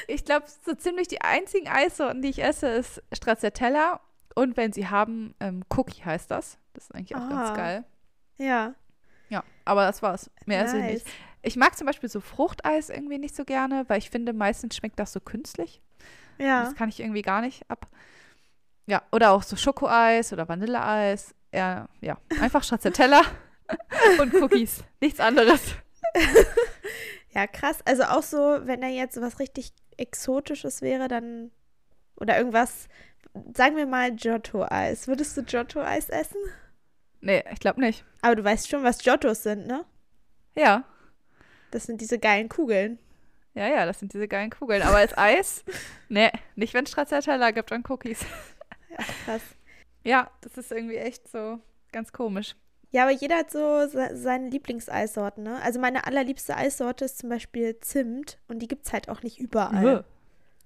ich 0.07 0.25
glaube, 0.25 0.45
so 0.65 0.73
ziemlich 0.73 1.07
die 1.07 1.21
einzigen 1.21 1.67
Eissorten, 1.67 2.21
die 2.21 2.29
ich 2.29 2.43
esse, 2.43 2.67
ist 2.67 3.01
Stracciatella. 3.13 3.99
Und 4.35 4.57
wenn 4.57 4.73
sie 4.73 4.87
haben, 4.87 5.33
ähm, 5.39 5.63
Cookie 5.75 6.03
heißt 6.03 6.29
das. 6.31 6.57
Das 6.73 6.85
ist 6.85 6.95
eigentlich 6.95 7.15
auch 7.15 7.21
Ah. 7.21 7.29
ganz 7.29 7.57
geil. 7.57 7.83
Ja. 8.37 8.73
Aber 9.65 9.85
das 9.85 10.01
war's. 10.01 10.29
Mehr 10.45 10.65
ist 10.65 10.73
es 10.73 10.79
nice. 10.79 10.91
nicht. 10.93 11.07
Ich 11.43 11.55
mag 11.55 11.77
zum 11.77 11.87
Beispiel 11.87 12.09
so 12.09 12.19
Fruchteis 12.19 12.89
irgendwie 12.89 13.17
nicht 13.17 13.35
so 13.35 13.45
gerne, 13.45 13.85
weil 13.87 13.97
ich 13.97 14.09
finde, 14.09 14.33
meistens 14.33 14.75
schmeckt 14.75 14.99
das 14.99 15.13
so 15.13 15.19
künstlich. 15.19 15.81
Ja. 16.37 16.63
Das 16.63 16.75
kann 16.75 16.89
ich 16.89 16.99
irgendwie 16.99 17.21
gar 17.21 17.41
nicht 17.41 17.69
ab. 17.69 17.87
Ja, 18.85 19.01
oder 19.11 19.31
auch 19.31 19.43
so 19.43 19.55
Schokoeis 19.55 20.33
oder 20.33 20.47
Vanilleeis. 20.47 21.33
Ja, 21.53 21.87
ja. 22.01 22.17
einfach 22.39 22.63
Stracciatella 22.63 23.21
und 24.19 24.33
Cookies. 24.35 24.83
Nichts 24.99 25.19
anderes. 25.19 25.61
Ja, 27.33 27.47
krass. 27.47 27.79
Also 27.85 28.03
auch 28.03 28.23
so, 28.23 28.37
wenn 28.63 28.81
da 28.81 28.87
jetzt 28.87 29.15
so 29.15 29.21
was 29.21 29.39
richtig 29.39 29.71
Exotisches 29.97 30.81
wäre, 30.81 31.07
dann. 31.07 31.51
Oder 32.15 32.37
irgendwas. 32.37 32.87
Sagen 33.55 33.77
wir 33.77 33.85
mal 33.85 34.13
Giotto-Eis. 34.13 35.07
Würdest 35.07 35.37
du 35.37 35.43
Giotto-Eis 35.43 36.09
essen? 36.09 36.37
Nee, 37.21 37.43
ich 37.51 37.59
glaube 37.59 37.79
nicht. 37.79 38.03
Aber 38.21 38.35
du 38.35 38.43
weißt 38.43 38.67
schon, 38.67 38.83
was 38.83 38.97
Giottos 38.99 39.43
sind, 39.43 39.67
ne? 39.67 39.85
Ja. 40.55 40.83
Das 41.71 41.85
sind 41.85 42.01
diese 42.01 42.19
geilen 42.19 42.49
Kugeln. 42.49 42.99
Ja, 43.53 43.67
ja, 43.67 43.85
das 43.85 43.99
sind 43.99 44.13
diese 44.13 44.27
geilen 44.27 44.49
Kugeln. 44.49 44.81
Aber 44.81 44.97
als 44.97 45.17
Eis? 45.17 45.63
Nee, 46.09 46.31
nicht 46.55 46.73
wenn 46.73 46.85
es 46.85 46.91
Stracciatella 46.91 47.51
gibt 47.51 47.71
und 47.71 47.89
Cookies. 47.89 48.25
Ja, 48.89 48.97
krass. 49.25 49.41
Ja, 50.03 50.31
das 50.41 50.57
ist 50.57 50.71
irgendwie 50.71 50.97
echt 50.97 51.29
so 51.29 51.59
ganz 51.91 52.11
komisch. 52.11 52.55
Ja, 52.89 53.03
aber 53.03 53.11
jeder 53.11 53.37
hat 53.37 53.51
so 53.51 53.87
se 53.87 54.09
seine 54.17 54.49
Lieblingseissorten, 54.49 55.43
ne? 55.43 55.61
Also 55.61 55.79
meine 55.79 56.05
allerliebste 56.05 56.57
Eissorte 56.57 57.05
ist 57.05 57.19
zum 57.19 57.29
Beispiel 57.29 57.79
Zimt 57.79 58.37
und 58.49 58.59
die 58.59 58.67
gibt's 58.67 58.91
halt 58.91 59.07
auch 59.07 59.23
nicht 59.23 59.39
überall. 59.39 60.03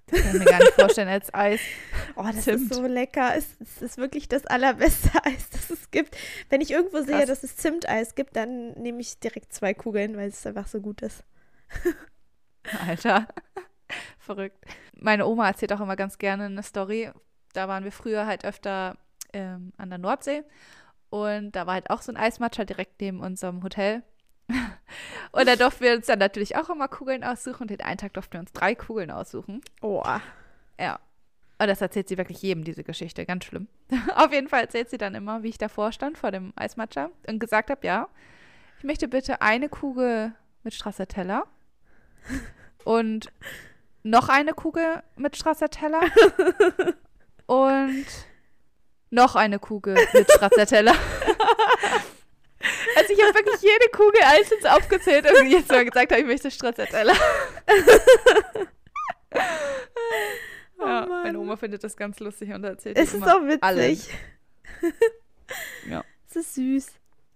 Das 0.08 0.22
kann 0.22 0.34
ich 0.34 0.40
mir 0.40 0.46
gar 0.46 0.60
nicht 0.60 0.74
vorstellen 0.74 1.08
als 1.10 1.34
Eis. 1.34 1.60
Oh, 2.18 2.24
das 2.24 2.44
Zimt. 2.46 2.72
ist 2.72 2.74
so 2.74 2.88
lecker. 2.88 3.36
Es, 3.36 3.58
es 3.60 3.82
ist 3.82 3.98
wirklich 3.98 4.30
das 4.30 4.46
allerbeste 4.46 5.10
Eis, 5.26 5.50
das 5.50 5.70
es 5.70 5.92
gibt. 5.92 6.16
Wenn 6.50 6.62
ich 6.62 6.72
irgendwo 6.72 7.02
sehe, 7.02 7.18
Krass. 7.18 7.28
dass 7.28 7.44
es 7.44 7.58
Zimteis 7.58 8.16
gibt, 8.16 8.38
dann 8.38 8.72
nehme 8.74 9.02
ich 9.02 9.20
direkt 9.20 9.52
zwei 9.52 9.74
Kugeln, 9.74 10.16
weil 10.16 10.30
es 10.30 10.46
einfach 10.48 10.68
so 10.68 10.80
gut 10.80 11.02
ist. 11.02 11.26
Alter. 12.88 13.28
Verrückt. 14.18 14.58
Meine 14.94 15.26
Oma 15.26 15.48
erzählt 15.48 15.74
auch 15.74 15.82
immer 15.82 15.98
ganz 15.98 16.18
gerne 16.18 16.46
eine 16.46 16.64
Story. 16.64 17.12
Da 17.54 17.68
waren 17.68 17.84
wir 17.84 17.92
früher 17.92 18.26
halt 18.26 18.46
öfter 18.46 18.98
ähm, 19.34 19.74
an 19.78 19.90
der 19.90 20.00
Nordsee. 20.00 20.44
Und 21.10 21.52
da 21.52 21.68
war 21.68 21.74
halt 21.76 21.90
auch 21.90 22.02
so 22.02 22.12
ein 22.12 22.18
Eismatscher 22.18 22.64
direkt 22.66 23.02
neben 23.02 23.20
unserem 23.20 23.62
Hotel. 23.62 24.04
Und 25.36 25.48
da 25.48 25.58
durften 25.58 25.84
wir 25.84 25.94
uns 25.94 26.06
dann 26.06 26.20
natürlich 26.20 26.56
auch 26.56 26.70
immer 26.70 26.88
Kugeln 26.88 27.25
aussuchen. 27.25 27.63
Und 27.63 27.70
den 27.70 27.82
einen 27.82 27.98
Tag 27.98 28.13
durften 28.13 28.34
wir 28.34 28.39
uns 28.39 28.54
drei 28.54 28.74
Kugeln 28.74 29.12
aussuchen. 29.12 29.62
Oh. 29.82 30.01
Ja. 30.80 31.00
Und 31.60 31.68
das 31.68 31.82
erzählt 31.82 32.08
sie 32.08 32.18
wirklich 32.18 32.42
jedem, 32.42 32.63
diese 32.63 32.86
Geschichte. 32.86 33.25
Ganz 33.25 33.44
schlimm. 33.44 33.68
Auf 34.15 34.32
jeden 34.32 34.48
Fall 34.48 34.62
erzählt 34.62 34.89
sie 34.89 34.98
dann 34.98 35.13
immer, 35.13 35.44
wie 35.44 35.50
ich 35.50 35.58
davor 35.58 35.92
stand, 35.92 36.18
vor 36.18 36.32
dem 36.32 36.54
Eismatcha 36.56 37.10
und 37.27 37.39
gesagt 37.39 37.70
habe, 37.70 37.86
ja, 37.86 38.08
ich 38.77 38.86
möchte 38.86 39.10
bitte 39.10 39.42
eine 39.42 39.68
Kugel 39.68 40.34
mit 40.63 40.74
Stracciatella 40.74 41.44
und 42.86 43.30
noch 44.04 44.30
eine 44.30 44.54
Kugel 44.54 45.04
mit 45.18 45.36
Stracciatella 45.36 46.01
und 47.46 48.06
noch 49.10 49.36
eine 49.36 49.60
Kugel 49.60 49.98
mit 50.13 50.32
Stracciatella. 50.32 50.94
Also 52.96 53.14
ich 53.14 53.22
habe 53.22 53.34
wirklich 53.36 53.62
jede 53.62 53.90
Kugel 53.92 54.22
einzeln 54.24 54.66
aufgezählt 54.68 55.26
und 55.30 55.48
jetzt 55.50 55.70
mal 55.70 55.86
gesagt 55.86 56.12
habe, 56.12 56.22
ich 56.22 56.28
möchte 56.28 56.50
Stracciatella. 56.50 57.14
Oh 60.78 60.86
ja, 60.86 61.06
Mann. 61.06 61.24
meine 61.24 61.40
Oma 61.40 61.56
findet 61.56 61.84
das 61.84 61.96
ganz 61.96 62.20
lustig 62.20 62.52
und 62.54 62.64
erzählt 62.64 62.98
Es 62.98 63.10
ist 63.10 63.16
immer 63.16 63.38
auch 63.38 63.44
witzig. 63.46 63.64
allen. 63.64 64.00
Ja. 65.90 66.04
Es 66.28 66.36
ist 66.36 66.56
süß. 66.56 66.88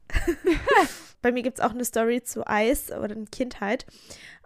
Bei 1.21 1.31
mir 1.31 1.43
gibt 1.43 1.59
es 1.59 1.63
auch 1.63 1.69
eine 1.71 1.85
Story 1.85 2.23
zu 2.23 2.45
Eis 2.47 2.91
oder 2.91 3.11
in 3.11 3.29
Kindheit. 3.29 3.85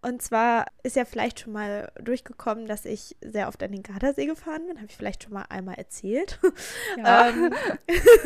Und 0.03 0.21
zwar 0.21 0.65
ist 0.83 0.97
ja 0.97 1.05
vielleicht 1.05 1.39
schon 1.39 1.53
mal 1.53 1.89
durchgekommen, 2.01 2.65
dass 2.67 2.83
ich 2.83 3.15
sehr 3.21 3.47
oft 3.47 3.63
an 3.63 3.71
den 3.71 3.83
Gardasee 3.83 4.25
gefahren 4.25 4.67
bin. 4.67 4.75
Habe 4.75 4.87
ich 4.87 4.97
vielleicht 4.97 5.23
schon 5.23 5.31
mal 5.33 5.45
einmal 5.49 5.75
erzählt. 5.75 6.39
Ja. 6.97 7.29
Ähm, 7.29 7.53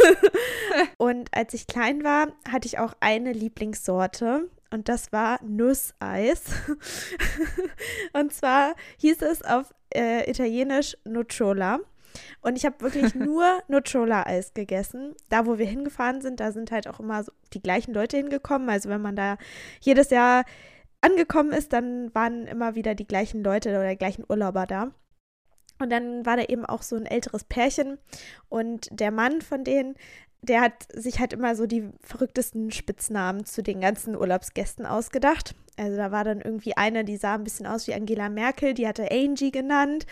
und 0.98 1.30
als 1.34 1.54
ich 1.54 1.68
klein 1.68 2.04
war, 2.04 2.28
hatte 2.50 2.68
ich 2.68 2.80
auch 2.80 2.94
eine 3.00 3.32
Lieblingssorte. 3.32 4.50
Und 4.72 4.90
das 4.90 5.12
war 5.12 5.40
Nusseis. 5.44 6.42
und 8.14 8.34
zwar 8.34 8.76
hieß 8.98 9.22
es 9.22 9.44
auf 9.44 9.74
äh, 9.94 10.30
Italienisch 10.30 10.98
Nocciola. 11.06 11.80
Und 12.42 12.58
ich 12.58 12.66
habe 12.66 12.82
wirklich 12.82 13.16
nur 13.16 13.62
Nocciola-Eis 13.68 14.54
gegessen. 14.54 15.16
Da, 15.30 15.46
wo 15.46 15.58
wir 15.58 15.66
hingefahren 15.66 16.22
sind, 16.22 16.40
da 16.40 16.52
sind 16.52 16.72
halt 16.72 16.88
auch 16.88 17.00
immer 17.00 17.24
so 17.24 17.32
die 17.54 17.62
gleichen 17.62 17.94
Leute 17.94 18.18
hingekommen. 18.18 18.70
Also 18.70 18.90
wenn 18.90 19.02
man 19.02 19.16
da 19.16 19.38
jedes 19.82 20.10
Jahr 20.10 20.44
angekommen 21.02 21.52
ist, 21.52 21.74
dann 21.74 22.14
waren 22.14 22.48
immer 22.48 22.76
wieder 22.76 22.96
die 22.96 23.08
gleichen 23.08 23.44
Leute 23.44 23.70
oder 23.70 23.90
die 23.90 23.98
gleichen 23.98 24.26
Urlauber 24.28 24.66
da. 24.66 24.92
Und 25.80 25.92
dann 25.92 26.26
war 26.26 26.38
da 26.38 26.44
eben 26.44 26.66
auch 26.66 26.82
so 26.82 26.96
ein 26.96 27.06
älteres 27.06 27.44
Pärchen 27.44 28.00
und 28.50 28.88
der 28.92 29.12
Mann 29.12 29.42
von 29.42 29.64
denen, 29.64 29.96
der 30.42 30.62
hat 30.62 30.88
sich 30.94 31.20
halt 31.20 31.34
immer 31.34 31.56
so 31.56 31.66
die 31.66 31.90
verrücktesten 32.02 32.72
Spitznamen 32.72 33.46
zu 33.46 33.62
den 33.62 33.82
ganzen 33.82 34.16
Urlaubsgästen 34.16 34.86
ausgedacht. 34.86 35.56
Also 35.80 35.96
da 35.96 36.12
war 36.12 36.24
dann 36.24 36.42
irgendwie 36.42 36.76
eine, 36.76 37.06
die 37.06 37.18
sah 37.18 37.36
ein 37.36 37.44
bisschen 37.44 37.68
aus 37.68 37.86
wie 37.86 37.94
Angela 37.94 38.30
Merkel, 38.30 38.74
die 38.74 38.88
hatte 38.88 39.12
Angie 39.12 39.52
genannt 39.52 40.08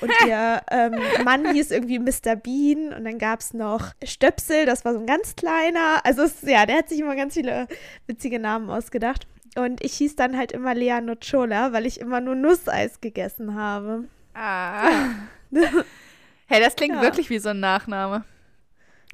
und 0.00 0.10
ihr 0.26 0.62
ähm, 0.70 0.94
Mann 1.24 1.52
hieß 1.52 1.70
irgendwie 1.70 1.98
Mr. 1.98 2.36
Bean 2.36 2.94
und 2.94 3.04
dann 3.04 3.18
gab 3.18 3.40
es 3.40 3.52
noch 3.52 3.92
Stöpsel, 4.02 4.64
das 4.64 4.84
war 4.86 4.94
so 4.94 5.00
ein 5.00 5.06
ganz 5.06 5.36
kleiner. 5.36 6.00
Also 6.04 6.22
es, 6.22 6.40
ja, 6.42 6.64
der 6.64 6.78
hat 6.78 6.88
sich 6.88 7.00
immer 7.00 7.16
ganz 7.16 7.34
viele 7.34 7.68
witzige 8.06 8.38
Namen 8.38 8.70
ausgedacht. 8.70 9.26
Und 9.56 9.82
ich 9.84 9.94
hieß 9.94 10.16
dann 10.16 10.36
halt 10.36 10.52
immer 10.52 10.74
Lea 10.74 11.00
Nocciola, 11.00 11.72
weil 11.72 11.86
ich 11.86 12.00
immer 12.00 12.20
nur 12.20 12.34
Nusseis 12.34 13.00
gegessen 13.00 13.54
habe. 13.54 14.04
Ah. 14.34 15.10
hey, 16.46 16.60
das 16.60 16.76
klingt 16.76 16.96
Ja. 16.96 17.02
wirklich 17.02 17.30
wie 17.30 17.38
so 17.38 17.48
ein 17.50 17.60
Nachname. 17.60 18.24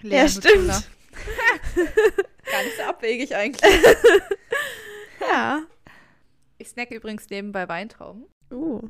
Ja, 0.02 0.22
Lea 0.22 0.28
stimmt. 0.28 0.68
Gar 0.68 2.62
nicht 2.64 2.76
so 2.76 2.82
abwegig 2.84 3.34
eigentlich. 3.34 3.62
Ja. 5.20 5.62
Ich 6.58 6.68
snacke 6.68 6.94
übrigens 6.94 7.28
nebenbei 7.30 7.68
Weintrauben. 7.68 8.26
Uh. 8.52 8.82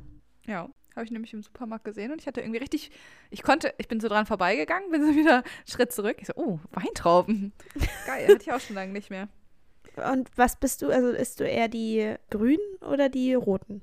Ja, 0.47 0.69
habe 0.95 1.05
ich 1.05 1.11
nämlich 1.11 1.33
im 1.33 1.43
Supermarkt 1.43 1.85
gesehen 1.85 2.13
und 2.13 2.21
ich 2.21 2.27
hatte 2.27 2.41
irgendwie 2.41 2.59
richtig, 2.59 2.91
ich 3.31 3.43
konnte, 3.43 3.73
ich 3.79 3.89
bin 3.89 4.01
so 4.01 4.09
dran 4.09 4.27
vorbeigegangen, 4.27 4.91
bin 4.91 5.05
so 5.07 5.15
wieder 5.17 5.37
einen 5.37 5.45
Schritt 5.71 5.93
zurück. 5.93 6.17
Ich 6.21 6.27
so, 6.27 6.33
oh, 6.37 6.59
Weintrauben. 6.73 7.53
Geil, 8.07 8.29
hatte 8.29 8.43
ich 8.43 8.53
auch 8.53 8.61
schon 8.61 8.75
lange 8.75 8.93
nicht 8.93 9.09
mehr. 9.09 9.29
Und 9.97 10.31
was 10.37 10.57
bist 10.57 10.83
du? 10.83 10.91
Also 10.91 11.09
isst 11.11 11.41
du 11.41 11.45
eher 11.45 11.69
die 11.69 12.15
grünen 12.31 12.59
oder 12.81 13.09
die 13.09 13.35
roten? 13.35 13.81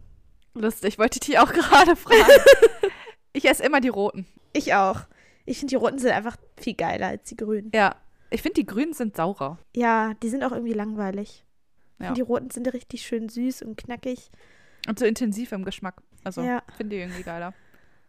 Lustig, 0.54 1.00
wollte 1.00 1.18
ich 1.22 1.28
dich 1.28 1.40
auch 1.40 1.52
gerade 1.54 1.96
fragen. 1.96 2.30
ich 3.34 3.46
esse 3.46 3.64
immer 3.64 3.82
die 3.82 3.90
roten. 3.90 4.26
Ich 4.54 4.74
auch. 4.76 5.02
Ich 5.46 5.58
finde, 5.60 5.72
die 5.72 5.76
roten 5.76 6.00
sind 6.00 6.12
einfach 6.12 6.38
viel 6.58 6.76
geiler 6.76 7.08
als 7.08 7.24
die 7.30 7.36
grünen. 7.36 7.72
Ja, 7.74 7.96
ich 8.30 8.42
finde, 8.42 8.56
die 8.62 8.66
grünen 8.66 8.94
sind 8.94 9.16
saurer. 9.16 9.58
Ja, 9.76 10.14
die 10.22 10.30
sind 10.30 10.44
auch 10.44 10.52
irgendwie 10.52 10.74
langweilig. 10.74 11.44
Ja. 12.00 12.08
finde, 12.08 12.14
die 12.16 12.28
roten 12.28 12.50
sind 12.52 12.72
richtig 12.74 13.02
schön 13.06 13.30
süß 13.30 13.62
und 13.64 13.78
knackig. 13.78 14.30
Und 14.88 15.00
so 15.00 15.06
intensiv 15.06 15.52
im 15.52 15.66
Geschmack. 15.66 16.02
Also, 16.24 16.42
Ja. 16.42 16.62
finde 16.78 16.96
ich 16.96 17.02
irgendwie 17.02 17.24
geiler. 17.24 17.54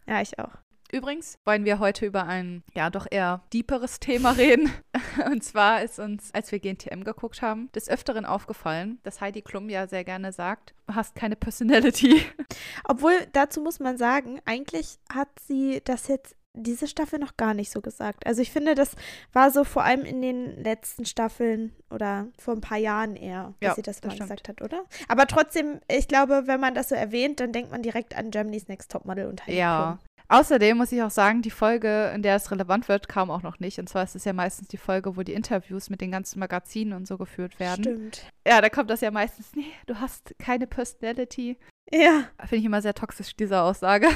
Ja, 0.07 0.21
ich 0.21 0.37
auch. 0.39 0.51
Übrigens 0.95 1.37
wollen 1.43 1.65
wir 1.65 1.79
heute 1.79 2.05
über 2.05 2.25
ein, 2.25 2.63
ja, 2.73 2.89
doch 2.89 3.05
eher 3.11 3.41
deeperes 3.51 3.99
Thema 3.99 4.31
reden. 4.31 4.71
Und 5.29 5.43
zwar 5.43 5.83
ist 5.83 5.99
uns, 5.99 6.33
als 6.33 6.53
wir 6.53 6.59
GNTM 6.59 7.03
geguckt 7.03 7.41
haben, 7.41 7.69
des 7.73 7.89
Öfteren 7.89 8.25
aufgefallen, 8.25 8.99
dass 9.03 9.19
Heidi 9.19 9.41
Klum 9.41 9.69
ja 9.69 9.87
sehr 9.87 10.05
gerne 10.05 10.31
sagt, 10.31 10.73
du 10.87 10.95
hast 10.95 11.13
keine 11.15 11.35
Personality. 11.35 12.21
Obwohl, 12.85 13.11
dazu 13.33 13.59
muss 13.59 13.81
man 13.81 13.97
sagen, 13.97 14.39
eigentlich 14.45 14.97
hat 15.13 15.27
sie 15.45 15.81
das 15.83 16.07
jetzt 16.07 16.37
diese 16.53 16.87
Staffel 16.87 17.19
noch 17.19 17.35
gar 17.35 17.53
nicht 17.53 17.69
so 17.73 17.81
gesagt. 17.81 18.25
Also 18.25 18.41
ich 18.41 18.49
finde, 18.49 18.75
das 18.75 18.95
war 19.33 19.51
so 19.51 19.65
vor 19.65 19.83
allem 19.83 20.05
in 20.05 20.21
den 20.21 20.63
letzten 20.63 21.03
Staffeln 21.03 21.75
oder 21.89 22.27
vor 22.39 22.53
ein 22.53 22.61
paar 22.61 22.77
Jahren 22.77 23.17
eher, 23.17 23.53
dass 23.59 23.67
Ja, 23.71 23.75
sie 23.75 23.81
das, 23.81 23.99
das 23.99 24.07
mal 24.07 24.15
stimmt. 24.15 24.29
gesagt 24.29 24.47
hat, 24.47 24.61
oder? 24.61 24.85
Aber 25.09 25.27
trotzdem, 25.27 25.81
ich 25.89 26.07
glaube, 26.07 26.43
wenn 26.45 26.61
man 26.61 26.73
das 26.73 26.87
so 26.87 26.95
erwähnt, 26.95 27.41
dann 27.41 27.51
denkt 27.51 27.71
man 27.71 27.81
direkt 27.81 28.15
an 28.15 28.31
Germany's 28.31 28.69
Next 28.69 28.89
Topmodel 28.89 29.27
und 29.27 29.45
Heidi 29.45 29.57
Ja. 29.57 29.99
Außerdem 30.27 30.77
muss 30.77 30.91
ich 30.91 31.01
auch 31.03 31.11
sagen, 31.11 31.41
die 31.41 31.51
Folge, 31.51 32.11
in 32.15 32.21
der 32.23 32.35
es 32.35 32.49
relevant 32.51 32.87
wird, 32.87 33.07
kam 33.07 33.29
auch 33.29 33.43
noch 33.43 33.59
nicht. 33.59 33.79
Und 33.79 33.87
zwar 33.87 34.03
ist 34.03 34.15
es 34.15 34.25
ja 34.25 34.33
meistens 34.33 34.67
die 34.67 34.77
Folge, 34.77 35.15
wo 35.17 35.23
die 35.23 35.33
Interviews 35.33 35.89
mit 35.89 36.01
den 36.01 36.11
ganzen 36.11 36.39
Magazinen 36.39 36.93
und 36.93 37.07
so 37.07 37.17
geführt 37.17 37.59
werden. 37.59 37.83
Stimmt. 37.83 38.31
Ja, 38.47 38.61
da 38.61 38.69
kommt 38.69 38.89
das 38.89 39.01
ja 39.01 39.11
meistens, 39.11 39.51
nee, 39.55 39.71
du 39.85 39.99
hast 39.99 40.33
keine 40.39 40.67
Personality. 40.67 41.57
Ja. 41.91 42.23
Finde 42.39 42.55
ich 42.57 42.65
immer 42.65 42.81
sehr 42.81 42.95
toxisch, 42.95 43.35
diese 43.35 43.61
Aussage. 43.61 44.07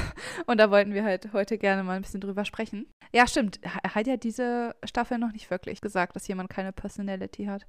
Und 0.46 0.58
da 0.58 0.70
wollten 0.70 0.92
wir 0.92 1.04
halt 1.04 1.32
heute 1.32 1.56
gerne 1.58 1.84
mal 1.84 1.96
ein 1.96 2.02
bisschen 2.02 2.20
drüber 2.20 2.44
sprechen. 2.44 2.86
Ja, 3.12 3.26
stimmt. 3.26 3.60
Heidi 3.94 4.10
hat 4.10 4.24
diese 4.24 4.74
Staffel 4.84 5.18
noch 5.18 5.32
nicht 5.32 5.50
wirklich 5.50 5.80
gesagt, 5.80 6.16
dass 6.16 6.26
jemand 6.26 6.50
keine 6.50 6.72
Personality 6.72 7.44
hat. 7.44 7.66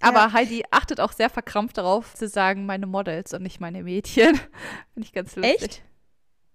Aber 0.00 0.18
Ja. 0.18 0.32
Heidi 0.32 0.64
achtet 0.70 1.00
auch 1.00 1.12
sehr 1.12 1.30
verkrampft 1.30 1.78
darauf, 1.78 2.14
zu 2.14 2.28
sagen, 2.28 2.66
meine 2.66 2.86
Models 2.86 3.34
und 3.34 3.42
nicht 3.42 3.60
meine 3.60 3.82
Mädchen. 3.82 4.36
Finde 4.94 5.06
ich 5.06 5.12
ganz 5.12 5.36
lustig. 5.36 5.62
Echt? 5.62 5.82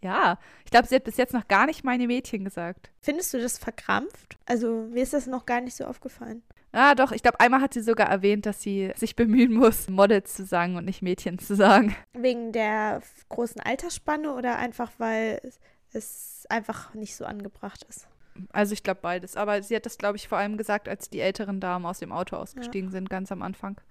Ja. 0.03 0.37
Ich 0.65 0.71
glaube, 0.71 0.87
sie 0.87 0.95
hat 0.95 1.03
bis 1.05 1.17
jetzt 1.17 1.33
noch 1.33 1.47
gar 1.47 1.65
nicht 1.65 1.83
meine 1.83 2.07
Mädchen 2.07 2.43
gesagt. 2.45 2.91
Findest 3.01 3.33
du 3.33 3.39
das 3.39 3.57
verkrampft? 3.57 4.37
Also, 4.45 4.87
mir 4.91 5.03
ist 5.03 5.13
das 5.13 5.27
noch 5.27 5.45
gar 5.45 5.61
nicht 5.61 5.75
so 5.75 5.85
aufgefallen. 5.85 6.43
Ah, 6.71 6.93
doch. 6.95 7.11
Ich 7.11 7.23
glaube, 7.23 7.39
einmal 7.39 7.61
hat 7.61 7.73
sie 7.73 7.81
sogar 7.81 8.07
erwähnt, 8.07 8.45
dass 8.45 8.61
sie 8.61 8.91
sich 8.95 9.15
bemühen 9.15 9.53
muss, 9.53 9.89
Models 9.89 10.35
zu 10.35 10.45
sagen 10.45 10.75
und 10.75 10.85
nicht 10.85 11.01
Mädchen 11.01 11.39
zu 11.39 11.55
sagen. 11.55 11.95
Wegen 12.13 12.51
der 12.51 13.01
großen 13.29 13.61
Altersspanne 13.61 14.33
oder 14.33 14.57
einfach, 14.57 14.91
weil 14.97 15.39
es- 15.43 15.59
es 15.93 16.45
einfach 16.49 16.93
nicht 16.93 17.15
so 17.15 17.25
angebracht 17.25 17.83
ist? 17.89 18.07
Also 18.51 18.73
ich 18.73 18.83
glaube 18.83 18.99
beides. 19.01 19.35
Aber 19.35 19.63
sie 19.63 19.75
hat 19.75 19.85
das, 19.87 19.97
glaube 19.97 20.17
ich, 20.17 20.27
vor 20.27 20.37
allem 20.37 20.57
gesagt, 20.57 20.87
als 20.87 21.09
die 21.09 21.21
älteren 21.21 21.59
Damen 21.59 21.85
aus 21.87 21.99
dem 21.99 22.11
Auto 22.11 22.35
ausgestiegen 22.35 22.91
sind, 22.91 23.09
ganz 23.09 23.31
am 23.31 23.41
Anfang. 23.41 23.81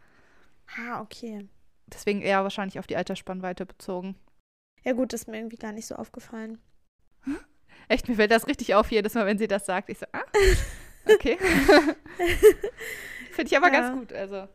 Ah, 0.78 1.00
okay. 1.00 1.48
Deswegen 1.88 2.20
eher 2.20 2.42
wahrscheinlich 2.44 2.78
auf 2.78 2.86
die 2.86 2.96
Altersspannweite 2.96 3.66
bezogen. 3.66 4.14
Ja, 4.86 4.92
gut, 4.92 5.12
das 5.12 5.22
ist 5.22 5.26
mir 5.26 5.38
irgendwie 5.38 5.56
gar 5.56 5.72
nicht 5.72 5.86
so 5.86 5.96
aufgefallen. 5.96 6.58
Echt, 7.88 8.08
mir 8.08 8.14
fällt 8.14 8.30
das 8.30 8.46
richtig 8.46 8.74
auf 8.74 8.90
jedes 8.92 9.14
Mal, 9.14 9.26
wenn 9.26 9.36
sie 9.38 9.48
das 9.48 9.66
sagt. 9.66 9.90
Ich 9.90 9.98
so, 9.98 10.06
ah, 10.12 10.22
okay. 11.12 11.36
Finde 13.32 13.50
ich 13.50 13.56
aber 13.56 13.66
Ja. 13.72 13.80
ganz 13.80 13.98
gut. 13.98 14.12
Also, 14.12 14.48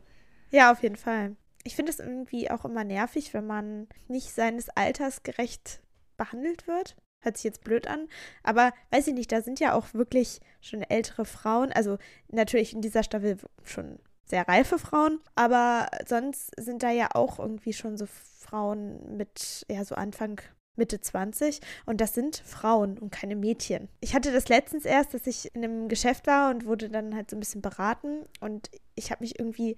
Ja, 0.50 0.72
auf 0.72 0.82
jeden 0.82 0.96
Fall. 0.96 1.36
Ich 1.64 1.76
finde 1.76 1.92
es 1.92 1.98
irgendwie 2.00 2.50
auch 2.50 2.64
immer 2.64 2.82
nervig, 2.84 3.32
wenn 3.34 3.46
man 3.46 3.88
nicht 4.08 4.32
seines 4.32 4.68
Alters 4.70 5.22
gerecht 5.22 5.80
behandelt 6.16 6.66
wird. 6.66 6.96
Hört 7.20 7.36
sich 7.36 7.44
jetzt 7.44 7.62
blöd 7.62 7.86
an, 7.86 8.08
aber 8.42 8.72
weiß 8.90 9.06
ich 9.06 9.14
nicht, 9.14 9.30
da 9.30 9.42
sind 9.42 9.60
ja 9.60 9.74
auch 9.74 9.94
wirklich 9.94 10.40
schon 10.60 10.82
ältere 10.82 11.24
Frauen, 11.24 11.70
also 11.72 11.98
natürlich 12.28 12.72
in 12.72 12.80
dieser 12.82 13.04
Staffel 13.04 13.36
schon 13.62 14.00
sehr 14.32 14.48
reife 14.48 14.78
Frauen, 14.78 15.20
aber 15.34 15.88
sonst 16.06 16.52
sind 16.58 16.82
da 16.82 16.90
ja 16.90 17.08
auch 17.12 17.38
irgendwie 17.38 17.74
schon 17.74 17.98
so 17.98 18.06
Frauen 18.06 19.18
mit, 19.18 19.66
ja, 19.70 19.84
so 19.84 19.94
Anfang 19.94 20.40
Mitte 20.74 21.02
20 21.02 21.60
und 21.84 22.00
das 22.00 22.14
sind 22.14 22.42
Frauen 22.46 22.96
und 22.96 23.12
keine 23.12 23.36
Mädchen. 23.36 23.90
Ich 24.00 24.14
hatte 24.14 24.32
das 24.32 24.48
letztens 24.48 24.86
erst, 24.86 25.12
dass 25.12 25.26
ich 25.26 25.54
in 25.54 25.62
einem 25.62 25.88
Geschäft 25.90 26.26
war 26.26 26.50
und 26.50 26.64
wurde 26.64 26.88
dann 26.88 27.14
halt 27.14 27.28
so 27.28 27.36
ein 27.36 27.40
bisschen 27.40 27.60
beraten 27.60 28.24
und 28.40 28.70
ich 28.94 29.10
habe 29.10 29.22
mich 29.22 29.38
irgendwie 29.38 29.76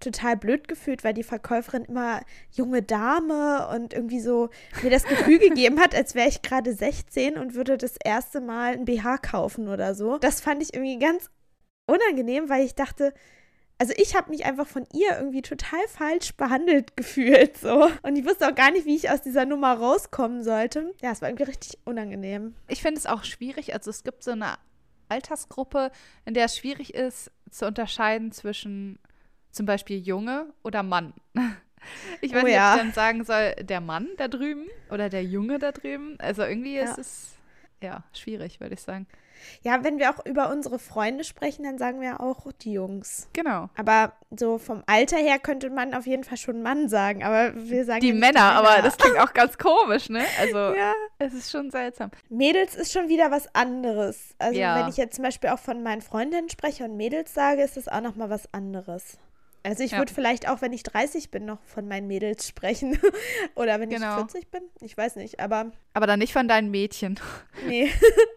total 0.00 0.36
blöd 0.36 0.68
gefühlt, 0.68 1.02
weil 1.02 1.14
die 1.14 1.22
Verkäuferin 1.22 1.86
immer 1.86 2.20
junge 2.52 2.82
Dame 2.82 3.68
und 3.74 3.94
irgendwie 3.94 4.20
so 4.20 4.50
mir 4.82 4.90
das 4.90 5.04
Gefühl 5.04 5.38
gegeben 5.48 5.80
hat, 5.80 5.94
als 5.94 6.14
wäre 6.14 6.28
ich 6.28 6.42
gerade 6.42 6.74
16 6.74 7.38
und 7.38 7.54
würde 7.54 7.78
das 7.78 7.96
erste 8.04 8.42
Mal 8.42 8.74
ein 8.74 8.84
BH 8.84 9.16
kaufen 9.16 9.66
oder 9.66 9.94
so. 9.94 10.18
Das 10.18 10.42
fand 10.42 10.62
ich 10.62 10.74
irgendwie 10.74 10.98
ganz 10.98 11.30
unangenehm, 11.86 12.50
weil 12.50 12.66
ich 12.66 12.74
dachte, 12.74 13.14
also 13.78 13.92
ich 13.96 14.14
habe 14.14 14.30
mich 14.30 14.44
einfach 14.44 14.66
von 14.66 14.86
ihr 14.92 15.18
irgendwie 15.18 15.42
total 15.42 15.80
falsch 15.88 16.34
behandelt 16.34 16.96
gefühlt 16.96 17.56
so 17.56 17.90
und 18.02 18.16
ich 18.16 18.24
wusste 18.24 18.48
auch 18.48 18.54
gar 18.54 18.70
nicht, 18.70 18.86
wie 18.86 18.96
ich 18.96 19.10
aus 19.10 19.22
dieser 19.22 19.44
Nummer 19.46 19.74
rauskommen 19.74 20.42
sollte. 20.42 20.94
Ja, 21.02 21.12
es 21.12 21.22
war 21.22 21.28
irgendwie 21.28 21.44
richtig 21.44 21.78
unangenehm. 21.84 22.54
Ich 22.68 22.82
finde 22.82 22.98
es 22.98 23.06
auch 23.06 23.24
schwierig, 23.24 23.74
also 23.74 23.90
es 23.90 24.04
gibt 24.04 24.22
so 24.22 24.32
eine 24.32 24.54
Altersgruppe, 25.08 25.90
in 26.24 26.34
der 26.34 26.46
es 26.46 26.56
schwierig 26.56 26.94
ist 26.94 27.30
zu 27.50 27.66
unterscheiden 27.66 28.32
zwischen 28.32 28.98
zum 29.50 29.66
Beispiel 29.66 29.98
Junge 29.98 30.52
oder 30.62 30.82
Mann. 30.82 31.14
Ich 32.22 32.32
weiß 32.32 32.44
oh, 32.44 32.46
nicht, 32.46 32.54
ja. 32.54 32.72
ob 32.72 32.76
ich 32.78 32.82
dann 32.82 32.92
sagen 32.94 33.24
soll, 33.24 33.52
der 33.56 33.82
Mann 33.82 34.08
da 34.16 34.26
drüben 34.26 34.66
oder 34.90 35.10
der 35.10 35.22
Junge 35.22 35.58
da 35.58 35.70
drüben. 35.70 36.18
Also 36.18 36.42
irgendwie 36.42 36.76
ja. 36.76 36.84
ist 36.84 36.96
es 36.96 37.36
ja 37.82 38.04
schwierig, 38.14 38.58
würde 38.58 38.72
ich 38.72 38.80
sagen. 38.80 39.06
Ja, 39.62 39.84
wenn 39.84 39.98
wir 39.98 40.10
auch 40.10 40.24
über 40.24 40.50
unsere 40.50 40.78
Freunde 40.78 41.24
sprechen, 41.24 41.64
dann 41.64 41.78
sagen 41.78 42.00
wir 42.00 42.20
auch 42.20 42.52
die 42.52 42.72
Jungs. 42.72 43.28
Genau. 43.32 43.68
Aber 43.76 44.12
so 44.30 44.58
vom 44.58 44.82
Alter 44.86 45.16
her 45.16 45.38
könnte 45.38 45.70
man 45.70 45.94
auf 45.94 46.06
jeden 46.06 46.24
Fall 46.24 46.36
schon 46.36 46.62
Mann 46.62 46.88
sagen, 46.88 47.22
aber 47.22 47.52
wir 47.54 47.84
sagen 47.84 48.00
die 48.00 48.12
Männer, 48.12 48.32
die 48.32 48.38
Männer, 48.38 48.52
aber 48.52 48.82
das 48.82 48.96
klingt 48.96 49.18
auch 49.18 49.32
ganz 49.32 49.58
komisch, 49.58 50.08
ne? 50.08 50.24
Also 50.40 50.58
ja. 50.76 50.92
es 51.18 51.34
ist 51.34 51.50
schon 51.50 51.70
seltsam. 51.70 52.10
Mädels 52.28 52.74
ist 52.74 52.92
schon 52.92 53.08
wieder 53.08 53.30
was 53.30 53.54
anderes. 53.54 54.34
Also 54.38 54.58
ja. 54.58 54.78
wenn 54.80 54.88
ich 54.88 54.96
jetzt 54.96 55.16
zum 55.16 55.24
Beispiel 55.24 55.50
auch 55.50 55.58
von 55.58 55.82
meinen 55.82 56.02
Freundinnen 56.02 56.48
spreche 56.48 56.84
und 56.84 56.96
Mädels 56.96 57.34
sage, 57.34 57.62
ist 57.62 57.76
das 57.76 57.88
auch 57.88 58.00
noch 58.00 58.16
mal 58.16 58.30
was 58.30 58.52
anderes. 58.52 59.18
Also 59.64 59.82
ich 59.82 59.92
ja. 59.92 59.98
würde 59.98 60.12
vielleicht 60.12 60.46
auch, 60.46 60.60
wenn 60.60 60.74
ich 60.74 60.82
30 60.82 61.30
bin, 61.30 61.46
noch 61.46 61.58
von 61.64 61.88
meinen 61.88 62.06
Mädels 62.06 62.46
sprechen. 62.46 62.98
Oder 63.54 63.80
wenn 63.80 63.88
genau. 63.88 64.20
ich 64.20 64.30
40 64.30 64.50
bin. 64.50 64.62
Ich 64.82 64.96
weiß 64.96 65.16
nicht, 65.16 65.40
aber. 65.40 65.72
Aber 65.94 66.06
dann 66.06 66.18
nicht 66.18 66.34
von 66.34 66.46
deinen 66.46 66.70
Mädchen. 66.70 67.18
Nee. 67.66 67.90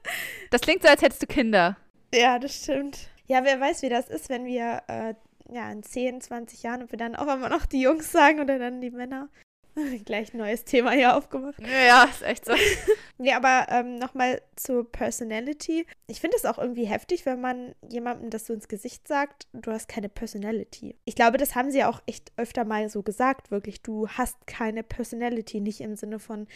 das 0.51 0.61
klingt 0.61 0.83
so, 0.83 0.87
als 0.87 1.01
hättest 1.01 1.21
du 1.21 1.27
Kinder. 1.27 1.75
Ja, 2.13 2.39
das 2.39 2.55
stimmt. 2.55 3.09
Ja, 3.27 3.43
wer 3.43 3.59
weiß, 3.59 3.81
wie 3.81 3.89
das 3.89 4.07
ist, 4.07 4.29
wenn 4.29 4.45
wir 4.45 4.81
äh, 4.87 5.13
ja, 5.51 5.69
in 5.69 5.83
10, 5.83 6.21
20 6.21 6.63
Jahren, 6.63 6.83
ob 6.83 6.91
wir 6.91 6.97
dann 6.97 7.15
auch 7.17 7.33
immer 7.33 7.49
noch 7.49 7.65
die 7.65 7.81
Jungs 7.81 8.11
sagen 8.11 8.39
oder 8.39 8.57
dann 8.57 8.79
die 8.79 8.91
Männer. 8.91 9.27
Gleich 10.05 10.33
ein 10.33 10.37
neues 10.37 10.63
Thema 10.63 10.91
hier 10.91 11.15
aufgemacht. 11.15 11.61
Ja, 11.61 12.05
ist 12.05 12.23
echt 12.23 12.45
so. 12.45 12.53
nee, 13.17 13.33
aber 13.33 13.67
ähm, 13.69 13.95
nochmal 13.95 14.41
zur 14.55 14.91
Personality. 14.91 15.85
Ich 16.07 16.19
finde 16.19 16.37
es 16.37 16.45
auch 16.45 16.57
irgendwie 16.57 16.85
heftig, 16.85 17.25
wenn 17.25 17.41
man 17.41 17.75
jemandem 17.89 18.29
das 18.29 18.47
so 18.47 18.53
ins 18.53 18.67
Gesicht 18.67 19.07
sagt, 19.07 19.47
du 19.53 19.71
hast 19.71 19.87
keine 19.87 20.09
Personality. 20.09 20.95
Ich 21.05 21.15
glaube, 21.15 21.37
das 21.37 21.55
haben 21.55 21.71
sie 21.71 21.83
auch 21.83 22.01
echt 22.05 22.31
öfter 22.37 22.65
mal 22.65 22.89
so 22.89 23.03
gesagt, 23.03 23.51
wirklich. 23.51 23.81
Du 23.81 24.07
hast 24.07 24.47
keine 24.47 24.83
Personality, 24.83 25.61
nicht 25.61 25.81
im 25.81 25.95
Sinne 25.95 26.19
von, 26.19 26.47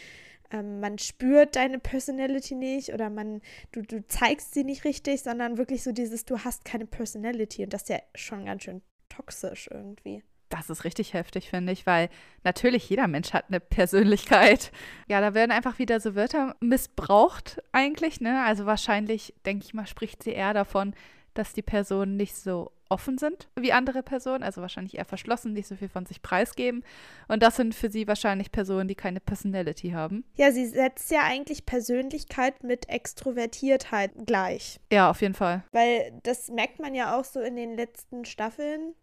ähm, 0.50 0.80
man 0.80 0.98
spürt 0.98 1.56
deine 1.56 1.78
Personality 1.78 2.54
nicht 2.54 2.92
oder 2.92 3.10
man, 3.10 3.40
du, 3.72 3.82
du 3.82 4.06
zeigst 4.08 4.54
sie 4.54 4.64
nicht 4.64 4.84
richtig, 4.84 5.22
sondern 5.22 5.58
wirklich 5.58 5.82
so 5.82 5.92
dieses, 5.92 6.24
du 6.24 6.38
hast 6.40 6.64
keine 6.64 6.86
Personality. 6.86 7.64
Und 7.64 7.72
das 7.72 7.82
ist 7.82 7.88
ja 7.88 8.00
schon 8.14 8.46
ganz 8.46 8.64
schön 8.64 8.82
toxisch 9.08 9.68
irgendwie. 9.70 10.22
Das 10.52 10.68
ist 10.68 10.84
richtig 10.84 11.14
heftig, 11.14 11.48
finde 11.48 11.72
ich, 11.72 11.86
weil 11.86 12.10
natürlich 12.44 12.86
jeder 12.90 13.08
Mensch 13.08 13.32
hat 13.32 13.46
eine 13.48 13.58
Persönlichkeit. 13.58 14.70
Ja, 15.08 15.22
da 15.22 15.32
werden 15.32 15.50
einfach 15.50 15.78
wieder 15.78 15.98
so 15.98 16.14
Wörter 16.14 16.56
missbraucht 16.60 17.62
eigentlich, 17.72 18.20
ne? 18.20 18.44
Also 18.44 18.66
wahrscheinlich, 18.66 19.32
denke 19.46 19.64
ich 19.64 19.72
mal, 19.72 19.86
spricht 19.86 20.22
sie 20.22 20.32
eher 20.32 20.52
davon, 20.52 20.94
dass 21.32 21.54
die 21.54 21.62
Personen 21.62 22.18
nicht 22.18 22.36
so 22.36 22.70
offen 22.90 23.16
sind 23.16 23.48
wie 23.58 23.72
andere 23.72 24.02
Personen, 24.02 24.42
also 24.42 24.60
wahrscheinlich 24.60 24.98
eher 24.98 25.06
verschlossen, 25.06 25.54
nicht 25.54 25.66
so 25.66 25.76
viel 25.76 25.88
von 25.88 26.04
sich 26.04 26.20
preisgeben. 26.20 26.84
Und 27.26 27.42
das 27.42 27.56
sind 27.56 27.74
für 27.74 27.90
sie 27.90 28.06
wahrscheinlich 28.06 28.52
Personen, 28.52 28.86
die 28.86 28.94
keine 28.94 29.20
Personality 29.20 29.92
haben. 29.92 30.24
Ja, 30.34 30.52
sie 30.52 30.66
setzt 30.66 31.10
ja 31.10 31.22
eigentlich 31.22 31.64
Persönlichkeit 31.64 32.62
mit 32.62 32.90
Extrovertiertheit 32.90 34.10
gleich. 34.26 34.78
Ja, 34.92 35.08
auf 35.08 35.22
jeden 35.22 35.32
Fall. 35.32 35.64
Weil 35.72 36.12
das 36.22 36.48
merkt 36.48 36.80
man 36.80 36.94
ja 36.94 37.18
auch 37.18 37.24
so 37.24 37.40
in 37.40 37.56
den 37.56 37.74
letzten 37.74 38.26
Staffeln, 38.26 38.94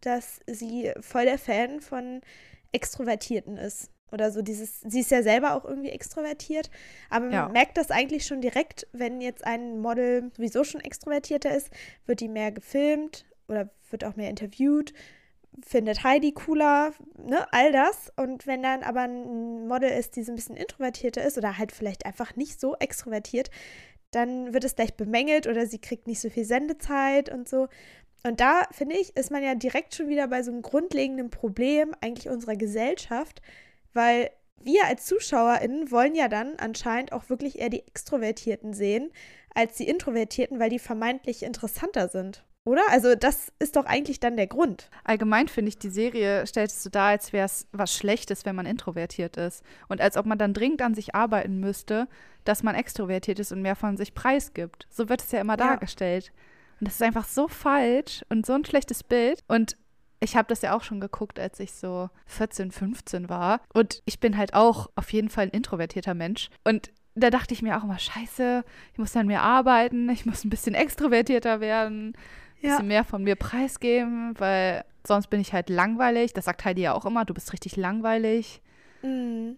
dass 0.00 0.40
sie 0.46 0.92
voll 1.00 1.24
der 1.24 1.38
Fan 1.38 1.80
von 1.80 2.20
Extrovertierten 2.72 3.56
ist. 3.56 3.90
Oder 4.10 4.30
so 4.30 4.40
dieses, 4.40 4.80
sie 4.80 5.00
ist 5.00 5.10
ja 5.10 5.22
selber 5.22 5.54
auch 5.54 5.66
irgendwie 5.66 5.90
extrovertiert, 5.90 6.70
aber 7.10 7.30
ja. 7.30 7.42
man 7.42 7.52
merkt 7.52 7.76
das 7.76 7.90
eigentlich 7.90 8.26
schon 8.26 8.40
direkt, 8.40 8.86
wenn 8.92 9.20
jetzt 9.20 9.44
ein 9.44 9.80
Model 9.80 10.30
sowieso 10.34 10.64
schon 10.64 10.80
extrovertierter 10.80 11.54
ist, 11.54 11.68
wird 12.06 12.20
die 12.20 12.28
mehr 12.28 12.50
gefilmt 12.50 13.26
oder 13.48 13.68
wird 13.90 14.04
auch 14.04 14.16
mehr 14.16 14.30
interviewt, 14.30 14.94
findet 15.62 16.04
Heidi 16.04 16.32
cooler, 16.32 16.92
ne, 17.18 17.46
all 17.52 17.72
das. 17.72 18.10
Und 18.16 18.46
wenn 18.46 18.62
dann 18.62 18.82
aber 18.82 19.02
ein 19.02 19.66
Model 19.66 19.90
ist, 19.90 20.16
die 20.16 20.22
so 20.22 20.32
ein 20.32 20.36
bisschen 20.36 20.56
introvertierter 20.56 21.22
ist 21.22 21.36
oder 21.36 21.58
halt 21.58 21.72
vielleicht 21.72 22.06
einfach 22.06 22.36
nicht 22.36 22.60
so 22.60 22.76
extrovertiert, 22.76 23.50
dann 24.10 24.54
wird 24.54 24.64
es 24.64 24.76
gleich 24.76 24.94
bemängelt 24.94 25.46
oder 25.46 25.66
sie 25.66 25.80
kriegt 25.80 26.06
nicht 26.06 26.20
so 26.20 26.30
viel 26.30 26.44
Sendezeit 26.44 27.28
und 27.28 27.48
so. 27.48 27.68
Und 28.24 28.40
da, 28.40 28.62
finde 28.72 28.96
ich, 28.96 29.16
ist 29.16 29.30
man 29.30 29.42
ja 29.42 29.54
direkt 29.54 29.94
schon 29.94 30.08
wieder 30.08 30.28
bei 30.28 30.42
so 30.42 30.50
einem 30.50 30.62
grundlegenden 30.62 31.30
Problem 31.30 31.94
eigentlich 32.00 32.28
unserer 32.28 32.56
Gesellschaft, 32.56 33.40
weil 33.92 34.30
wir 34.62 34.86
als 34.86 35.06
ZuschauerInnen 35.06 35.90
wollen 35.90 36.14
ja 36.14 36.28
dann 36.28 36.56
anscheinend 36.56 37.12
auch 37.12 37.28
wirklich 37.28 37.58
eher 37.58 37.70
die 37.70 37.86
Extrovertierten 37.86 38.72
sehen 38.72 39.12
als 39.54 39.76
die 39.76 39.88
Introvertierten, 39.88 40.58
weil 40.58 40.70
die 40.70 40.78
vermeintlich 40.78 41.42
interessanter 41.42 42.08
sind. 42.08 42.44
Oder? 42.64 42.82
Also, 42.90 43.14
das 43.14 43.50
ist 43.58 43.76
doch 43.76 43.86
eigentlich 43.86 44.20
dann 44.20 44.36
der 44.36 44.46
Grund. 44.46 44.90
Allgemein 45.02 45.48
finde 45.48 45.70
ich, 45.70 45.78
die 45.78 45.88
Serie 45.88 46.46
stellt 46.46 46.70
es 46.70 46.82
so 46.82 46.90
dar, 46.90 47.08
als 47.08 47.32
wäre 47.32 47.46
es 47.46 47.66
was 47.72 47.94
Schlechtes, 47.94 48.44
wenn 48.44 48.54
man 48.54 48.66
introvertiert 48.66 49.38
ist. 49.38 49.64
Und 49.88 50.02
als 50.02 50.18
ob 50.18 50.26
man 50.26 50.36
dann 50.36 50.52
dringend 50.52 50.82
an 50.82 50.94
sich 50.94 51.14
arbeiten 51.14 51.60
müsste, 51.60 52.08
dass 52.44 52.62
man 52.62 52.74
extrovertiert 52.74 53.38
ist 53.38 53.52
und 53.52 53.62
mehr 53.62 53.74
von 53.74 53.96
sich 53.96 54.12
preisgibt. 54.12 54.86
So 54.90 55.08
wird 55.08 55.22
es 55.22 55.32
ja 55.32 55.40
immer 55.40 55.54
ja. 55.54 55.68
dargestellt. 55.68 56.30
Und 56.80 56.88
das 56.88 56.94
ist 56.94 57.02
einfach 57.02 57.26
so 57.26 57.48
falsch 57.48 58.24
und 58.28 58.46
so 58.46 58.52
ein 58.52 58.64
schlechtes 58.64 59.02
Bild. 59.02 59.42
Und 59.48 59.76
ich 60.20 60.36
habe 60.36 60.48
das 60.48 60.62
ja 60.62 60.76
auch 60.76 60.82
schon 60.82 61.00
geguckt, 61.00 61.38
als 61.38 61.60
ich 61.60 61.72
so 61.72 62.10
14, 62.26 62.72
15 62.72 63.28
war. 63.28 63.60
Und 63.72 64.02
ich 64.04 64.20
bin 64.20 64.36
halt 64.36 64.54
auch 64.54 64.90
auf 64.96 65.12
jeden 65.12 65.28
Fall 65.28 65.44
ein 65.44 65.50
introvertierter 65.50 66.14
Mensch. 66.14 66.50
Und 66.64 66.90
da 67.14 67.30
dachte 67.30 67.54
ich 67.54 67.62
mir 67.62 67.76
auch 67.76 67.84
immer, 67.84 67.98
scheiße, 67.98 68.64
ich 68.92 68.98
muss 68.98 69.12
dann 69.12 69.26
mehr 69.26 69.42
arbeiten, 69.42 70.08
ich 70.08 70.26
muss 70.26 70.44
ein 70.44 70.50
bisschen 70.50 70.74
extrovertierter 70.74 71.60
werden, 71.60 72.10
ein 72.10 72.14
ja. 72.60 72.70
bisschen 72.70 72.88
mehr 72.88 73.04
von 73.04 73.24
mir 73.24 73.36
preisgeben, 73.36 74.38
weil 74.38 74.84
sonst 75.06 75.28
bin 75.28 75.40
ich 75.40 75.52
halt 75.52 75.68
langweilig. 75.68 76.32
Das 76.32 76.44
sagt 76.44 76.64
Heidi 76.64 76.82
ja 76.82 76.94
auch 76.94 77.06
immer, 77.06 77.24
du 77.24 77.34
bist 77.34 77.52
richtig 77.52 77.76
langweilig. 77.76 78.62
Mhm. 79.02 79.56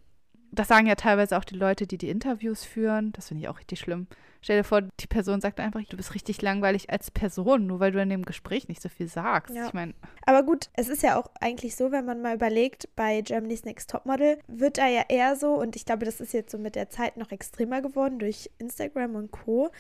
Das 0.52 0.68
sagen 0.68 0.86
ja 0.86 0.94
teilweise 0.94 1.38
auch 1.38 1.44
die 1.44 1.56
Leute, 1.56 1.86
die 1.86 1.98
die 1.98 2.10
Interviews 2.10 2.64
führen. 2.64 3.12
Das 3.12 3.28
finde 3.28 3.42
ich 3.42 3.48
auch 3.48 3.58
richtig 3.58 3.80
schlimm. 3.80 4.06
Stell 4.42 4.58
dir 4.58 4.64
vor, 4.64 4.80
die 4.80 5.06
Person 5.06 5.40
sagt 5.42 5.60
einfach, 5.60 5.82
du 5.84 5.96
bist 5.98 6.14
richtig 6.14 6.40
langweilig 6.40 6.88
als 6.88 7.10
Person, 7.10 7.66
nur 7.66 7.78
weil 7.78 7.92
du 7.92 8.00
in 8.00 8.08
dem 8.08 8.24
Gespräch 8.24 8.68
nicht 8.68 8.80
so 8.80 8.88
viel 8.88 9.06
sagst. 9.06 9.54
Ja. 9.54 9.66
Ich 9.66 9.74
meine. 9.74 9.92
Aber 10.24 10.42
gut, 10.42 10.70
es 10.72 10.88
ist 10.88 11.02
ja 11.02 11.18
auch 11.18 11.30
eigentlich 11.40 11.76
so, 11.76 11.92
wenn 11.92 12.06
man 12.06 12.22
mal 12.22 12.36
überlegt, 12.36 12.88
bei 12.96 13.20
Germany's 13.20 13.64
Next 13.64 13.90
Topmodel 13.90 14.38
wird 14.48 14.78
er 14.78 14.88
ja 14.88 15.02
eher 15.08 15.36
so, 15.36 15.52
und 15.52 15.76
ich 15.76 15.84
glaube, 15.84 16.06
das 16.06 16.20
ist 16.20 16.32
jetzt 16.32 16.52
so 16.52 16.58
mit 16.58 16.74
der 16.74 16.88
Zeit 16.88 17.18
noch 17.18 17.30
extremer 17.30 17.82
geworden 17.82 18.18
durch 18.18 18.50
Instagram 18.58 19.14
und 19.14 19.30
Co 19.30 19.70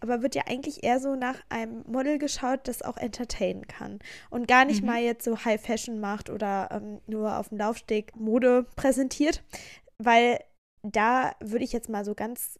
aber 0.00 0.22
wird 0.22 0.34
ja 0.34 0.42
eigentlich 0.46 0.84
eher 0.84 1.00
so 1.00 1.14
nach 1.16 1.36
einem 1.48 1.82
Model 1.86 2.18
geschaut, 2.18 2.60
das 2.64 2.82
auch 2.82 2.96
entertainen 2.96 3.66
kann 3.66 3.98
und 4.30 4.48
gar 4.48 4.64
nicht 4.64 4.82
mhm. 4.82 4.88
mal 4.88 5.02
jetzt 5.02 5.24
so 5.24 5.44
High 5.44 5.60
Fashion 5.60 6.00
macht 6.00 6.30
oder 6.30 6.68
ähm, 6.70 7.00
nur 7.06 7.38
auf 7.38 7.48
dem 7.48 7.58
Laufsteg 7.58 8.14
Mode 8.14 8.66
präsentiert, 8.76 9.42
weil 10.02 10.40
da 10.82 11.34
würde 11.40 11.64
ich 11.64 11.72
jetzt 11.72 11.88
mal 11.88 12.04
so 12.04 12.14
ganz 12.14 12.58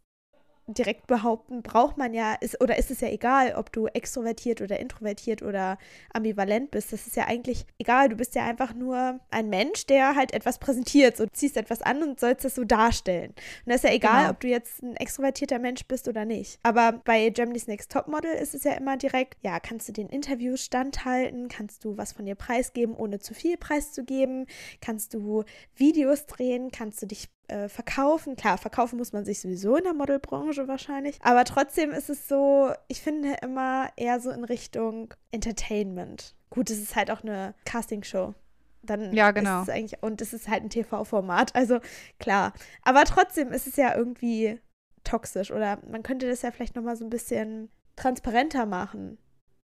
direkt 0.66 1.06
behaupten, 1.06 1.62
braucht 1.62 1.96
man 1.96 2.12
ja, 2.12 2.34
ist, 2.34 2.60
oder 2.60 2.76
ist 2.76 2.90
es 2.90 3.00
ja 3.00 3.08
egal, 3.08 3.54
ob 3.54 3.72
du 3.72 3.86
extrovertiert 3.86 4.60
oder 4.60 4.80
introvertiert 4.80 5.42
oder 5.42 5.78
ambivalent 6.12 6.72
bist. 6.72 6.92
Das 6.92 7.06
ist 7.06 7.14
ja 7.14 7.26
eigentlich 7.26 7.66
egal. 7.78 8.08
Du 8.08 8.16
bist 8.16 8.34
ja 8.34 8.44
einfach 8.44 8.74
nur 8.74 9.20
ein 9.30 9.48
Mensch, 9.48 9.86
der 9.86 10.16
halt 10.16 10.32
etwas 10.32 10.58
präsentiert. 10.58 11.16
So 11.16 11.26
ziehst 11.26 11.56
etwas 11.56 11.82
an 11.82 12.02
und 12.02 12.18
sollst 12.18 12.44
das 12.44 12.56
so 12.56 12.64
darstellen. 12.64 13.30
Und 13.30 13.66
das 13.66 13.76
ist 13.76 13.84
ja 13.84 13.94
egal, 13.94 14.22
genau. 14.22 14.30
ob 14.30 14.40
du 14.40 14.48
jetzt 14.48 14.82
ein 14.82 14.96
extrovertierter 14.96 15.60
Mensch 15.60 15.86
bist 15.86 16.08
oder 16.08 16.24
nicht. 16.24 16.58
Aber 16.64 17.00
bei 17.04 17.30
Germany's 17.30 17.68
Next 17.68 17.92
Topmodel 17.92 18.32
ist 18.32 18.54
es 18.54 18.64
ja 18.64 18.72
immer 18.72 18.96
direkt, 18.96 19.38
ja, 19.42 19.60
kannst 19.60 19.88
du 19.88 19.92
den 19.92 20.08
Interviews 20.08 20.64
standhalten, 20.64 21.48
kannst 21.48 21.84
du 21.84 21.96
was 21.96 22.12
von 22.12 22.26
dir 22.26 22.34
preisgeben, 22.34 22.96
ohne 22.96 23.20
zu 23.20 23.34
viel 23.34 23.56
preiszugeben, 23.56 24.46
kannst 24.80 25.14
du 25.14 25.44
Videos 25.76 26.26
drehen, 26.26 26.70
kannst 26.72 27.02
du 27.02 27.06
dich 27.06 27.28
äh, 27.48 27.68
verkaufen. 27.68 28.36
Klar, 28.36 28.58
verkaufen 28.58 28.96
muss 28.98 29.12
man 29.12 29.24
sich 29.24 29.40
sowieso 29.40 29.76
in 29.76 29.84
der 29.84 29.94
Modelbranche 29.94 30.68
wahrscheinlich. 30.68 31.18
Aber 31.22 31.44
trotzdem 31.44 31.90
ist 31.92 32.10
es 32.10 32.28
so, 32.28 32.72
ich 32.88 33.00
finde 33.00 33.36
immer 33.42 33.88
eher 33.96 34.20
so 34.20 34.30
in 34.30 34.44
Richtung 34.44 35.14
Entertainment. 35.30 36.34
Gut, 36.50 36.70
es 36.70 36.78
ist 36.78 36.96
halt 36.96 37.10
auch 37.10 37.22
eine 37.22 37.54
Castingshow. 37.64 38.34
Dann 38.82 39.12
ja, 39.12 39.32
genau. 39.32 39.62
Ist 39.62 39.68
es 39.68 39.74
eigentlich, 39.74 40.02
und 40.02 40.20
es 40.22 40.32
ist 40.32 40.48
halt 40.48 40.62
ein 40.62 40.70
TV-Format, 40.70 41.54
also 41.54 41.80
klar. 42.18 42.52
Aber 42.82 43.04
trotzdem 43.04 43.52
ist 43.52 43.66
es 43.66 43.76
ja 43.76 43.96
irgendwie 43.96 44.60
toxisch 45.04 45.50
oder 45.50 45.78
man 45.88 46.02
könnte 46.02 46.28
das 46.28 46.42
ja 46.42 46.50
vielleicht 46.50 46.76
nochmal 46.76 46.96
so 46.96 47.04
ein 47.04 47.10
bisschen 47.10 47.70
transparenter 47.96 48.66
machen. 48.66 49.18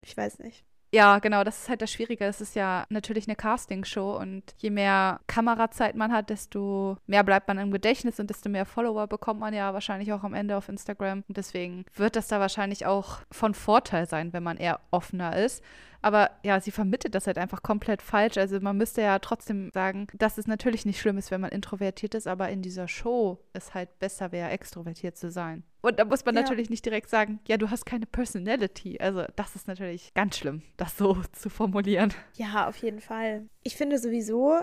Ich 0.03 0.17
weiß 0.17 0.39
nicht. 0.41 0.65
Ja, 0.97 1.19
genau, 1.19 1.45
das 1.45 1.59
ist 1.59 1.69
halt 1.69 1.83
das 1.83 1.93
Schwierige. 1.93 2.25
Es 2.25 2.41
ist 2.41 2.55
ja 2.55 2.87
natürlich 2.89 3.29
eine 3.29 3.37
Castingshow 3.37 4.17
und 4.17 4.43
je 4.57 4.71
mehr 4.71 5.21
Kamerazeit 5.27 5.95
man 5.95 6.11
hat, 6.11 6.31
desto 6.31 6.97
mehr 7.07 7.23
bleibt 7.23 7.49
man 7.49 7.59
im 7.59 7.71
Gedächtnis 7.71 8.19
und 8.19 8.31
desto 8.31 8.49
mehr 8.49 8.65
Follower 8.65 9.07
bekommt 9.07 9.39
man 9.41 9.53
ja 9.53 9.75
wahrscheinlich 9.75 10.11
auch 10.15 10.25
am 10.25 10.33
Ende 10.33 10.57
auf 10.57 10.71
Instagram. 10.71 11.23
Und 11.29 11.37
deswegen 11.37 11.85
wird 11.95 12.17
das 12.17 12.29
da 12.29 12.41
wahrscheinlich 12.41 12.87
auch 12.87 13.19
von 13.31 13.53
Vorteil 13.53 14.09
sein, 14.09 14.33
wenn 14.33 14.43
man 14.43 14.57
eher 14.57 14.81
offener 14.91 15.37
ist. 15.37 15.63
Aber 16.07 16.31
ja, 16.45 16.61
sie 16.61 16.71
vermittelt 16.71 17.17
das 17.17 17.27
halt 17.27 17.37
einfach 17.37 17.65
komplett 17.65 18.01
falsch. 18.01 18.37
Also 18.37 18.61
man 18.61 18.77
müsste 18.77 19.03
ja 19.03 19.19
trotzdem 19.19 19.73
sagen, 19.75 20.07
dass 20.15 20.39
es 20.39 20.47
natürlich 20.47 20.87
nicht 20.87 21.01
schlimm 21.01 21.19
ist, 21.19 21.33
wenn 21.33 21.41
man 21.41 21.51
introvertiert 21.51 22.15
ist, 22.15 22.29
aber 22.29 22.49
in 22.49 22.63
dieser 22.63 22.87
Show 22.87 23.41
es 23.55 23.75
halt 23.75 23.99
besser 23.99 24.31
wäre, 24.31 24.51
extrovertiert 24.51 25.17
zu 25.17 25.33
sein. 25.33 25.65
Und 25.83 25.99
da 25.99 26.05
muss 26.05 26.25
man 26.25 26.37
ja. 26.37 26.43
natürlich 26.43 26.71
nicht 26.71 26.85
direkt 26.85 27.11
sagen, 27.11 27.41
ja, 27.49 27.57
du 27.57 27.71
hast 27.71 27.87
keine 27.87 28.07
Personality. 28.07 29.01
Also 29.01 29.25
das 29.35 29.57
ist 29.57 29.67
natürlich 29.67 30.15
ganz 30.15 30.37
schlimm, 30.37 30.63
das 30.77 30.97
so 30.97 31.21
zu 31.33 31.51
formulieren. 31.51 32.15
Ja, 32.37 32.69
auf 32.69 32.77
jeden 32.77 33.01
Fall. 33.01 33.49
Ich 33.65 33.75
finde 33.75 33.99
sowieso, 33.99 34.61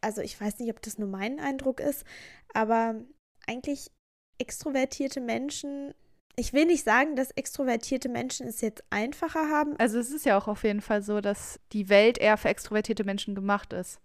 also 0.00 0.22
ich 0.22 0.40
weiß 0.40 0.58
nicht, 0.58 0.70
ob 0.70 0.80
das 0.80 0.96
nur 0.96 1.10
mein 1.10 1.38
Eindruck 1.38 1.80
ist, 1.80 2.06
aber 2.54 2.94
eigentlich 3.46 3.90
extrovertierte 4.38 5.20
Menschen 5.20 5.92
ich 6.38 6.52
will 6.52 6.66
nicht 6.66 6.84
sagen, 6.84 7.16
dass 7.16 7.32
extrovertierte 7.32 8.08
Menschen 8.08 8.46
es 8.46 8.60
jetzt 8.60 8.84
einfacher 8.90 9.48
haben. 9.48 9.74
Also 9.78 9.98
es 9.98 10.10
ist 10.10 10.24
ja 10.24 10.38
auch 10.38 10.46
auf 10.46 10.62
jeden 10.62 10.80
Fall 10.80 11.02
so, 11.02 11.20
dass 11.20 11.58
die 11.72 11.88
Welt 11.88 12.18
eher 12.18 12.36
für 12.36 12.48
extrovertierte 12.48 13.04
Menschen 13.04 13.34
gemacht 13.34 13.72
ist. 13.72 14.00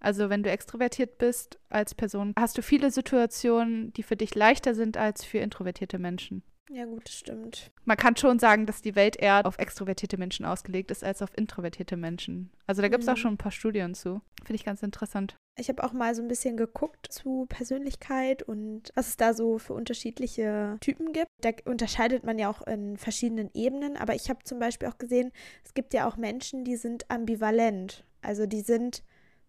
Also 0.00 0.30
wenn 0.30 0.42
du 0.42 0.50
extrovertiert 0.50 1.18
bist 1.18 1.58
als 1.70 1.94
Person, 1.94 2.34
hast 2.38 2.56
du 2.58 2.62
viele 2.62 2.90
Situationen, 2.90 3.92
die 3.94 4.02
für 4.02 4.16
dich 4.16 4.34
leichter 4.34 4.74
sind 4.74 4.96
als 4.96 5.24
für 5.24 5.38
introvertierte 5.38 5.98
Menschen. 5.98 6.42
Ja, 6.70 6.84
gut, 6.84 7.06
das 7.06 7.14
stimmt. 7.14 7.70
Man 7.84 7.96
kann 7.96 8.16
schon 8.16 8.38
sagen, 8.38 8.66
dass 8.66 8.82
die 8.82 8.94
Welt 8.94 9.16
eher 9.16 9.46
auf 9.46 9.58
extrovertierte 9.58 10.18
Menschen 10.18 10.44
ausgelegt 10.44 10.90
ist 10.90 11.02
als 11.02 11.22
auf 11.22 11.30
introvertierte 11.36 11.96
Menschen. 11.96 12.50
Also 12.66 12.82
da 12.82 12.88
gibt 12.88 13.02
es 13.02 13.06
mhm. 13.06 13.12
auch 13.12 13.16
schon 13.16 13.34
ein 13.34 13.38
paar 13.38 13.52
Studien 13.52 13.94
zu. 13.94 14.20
Finde 14.44 14.56
ich 14.56 14.64
ganz 14.64 14.82
interessant. 14.82 15.36
Ich 15.56 15.68
habe 15.68 15.82
auch 15.82 15.92
mal 15.92 16.14
so 16.14 16.22
ein 16.22 16.28
bisschen 16.28 16.56
geguckt 16.56 17.08
zu 17.10 17.46
Persönlichkeit 17.48 18.42
und 18.42 18.90
was 18.94 19.08
es 19.08 19.16
da 19.16 19.34
so 19.34 19.58
für 19.58 19.72
unterschiedliche 19.72 20.76
Typen 20.80 21.12
gibt. 21.12 21.28
Da 21.40 21.50
unterscheidet 21.64 22.24
man 22.24 22.38
ja 22.38 22.50
auch 22.50 22.66
in 22.66 22.96
verschiedenen 22.96 23.50
Ebenen. 23.54 23.96
Aber 23.96 24.14
ich 24.14 24.28
habe 24.28 24.44
zum 24.44 24.58
Beispiel 24.58 24.88
auch 24.88 24.98
gesehen, 24.98 25.32
es 25.64 25.74
gibt 25.74 25.94
ja 25.94 26.06
auch 26.06 26.16
Menschen, 26.16 26.64
die 26.64 26.76
sind 26.76 27.10
ambivalent. 27.10 28.04
Also 28.20 28.46
die 28.46 28.60
sind 28.60 29.02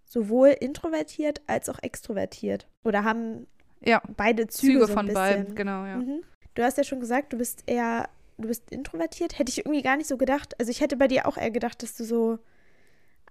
sowohl 0.05 0.49
introvertiert 0.49 1.41
als 1.47 1.69
auch 1.69 1.79
extrovertiert. 1.83 2.67
Oder 2.83 3.03
haben 3.03 3.45
ja, 3.81 4.01
beide 4.17 4.47
Züge, 4.47 4.73
Züge 4.73 4.87
so 4.87 4.93
von 4.93 5.07
beiden, 5.13 5.55
genau, 5.55 5.85
ja. 5.85 5.97
Mhm. 5.97 6.21
Du 6.59 6.65
hast 6.65 6.77
ja 6.77 6.83
schon 6.83 6.99
gesagt, 6.99 7.31
du 7.31 7.37
bist 7.37 7.63
eher, 7.67 8.09
du 8.37 8.49
bist 8.49 8.69
introvertiert. 8.69 9.39
Hätte 9.39 9.49
ich 9.49 9.59
irgendwie 9.59 9.81
gar 9.81 9.95
nicht 9.95 10.07
so 10.07 10.17
gedacht. 10.17 10.59
Also 10.59 10.71
ich 10.71 10.81
hätte 10.81 10.97
bei 10.97 11.07
dir 11.07 11.25
auch 11.25 11.37
eher 11.37 11.51
gedacht, 11.51 11.81
dass 11.81 11.95
du 11.95 12.03
so 12.03 12.37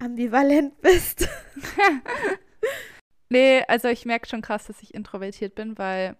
ambivalent 0.00 0.80
bist. 0.80 1.28
nee, 3.28 3.62
also 3.68 3.88
ich 3.88 4.06
merke 4.06 4.26
schon 4.26 4.40
krass, 4.40 4.66
dass 4.66 4.82
ich 4.82 4.94
introvertiert 4.94 5.54
bin, 5.54 5.76
weil, 5.76 6.16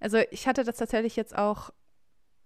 also 0.00 0.18
ich 0.32 0.48
hatte 0.48 0.64
das 0.64 0.78
tatsächlich 0.78 1.14
jetzt 1.14 1.38
auch 1.38 1.70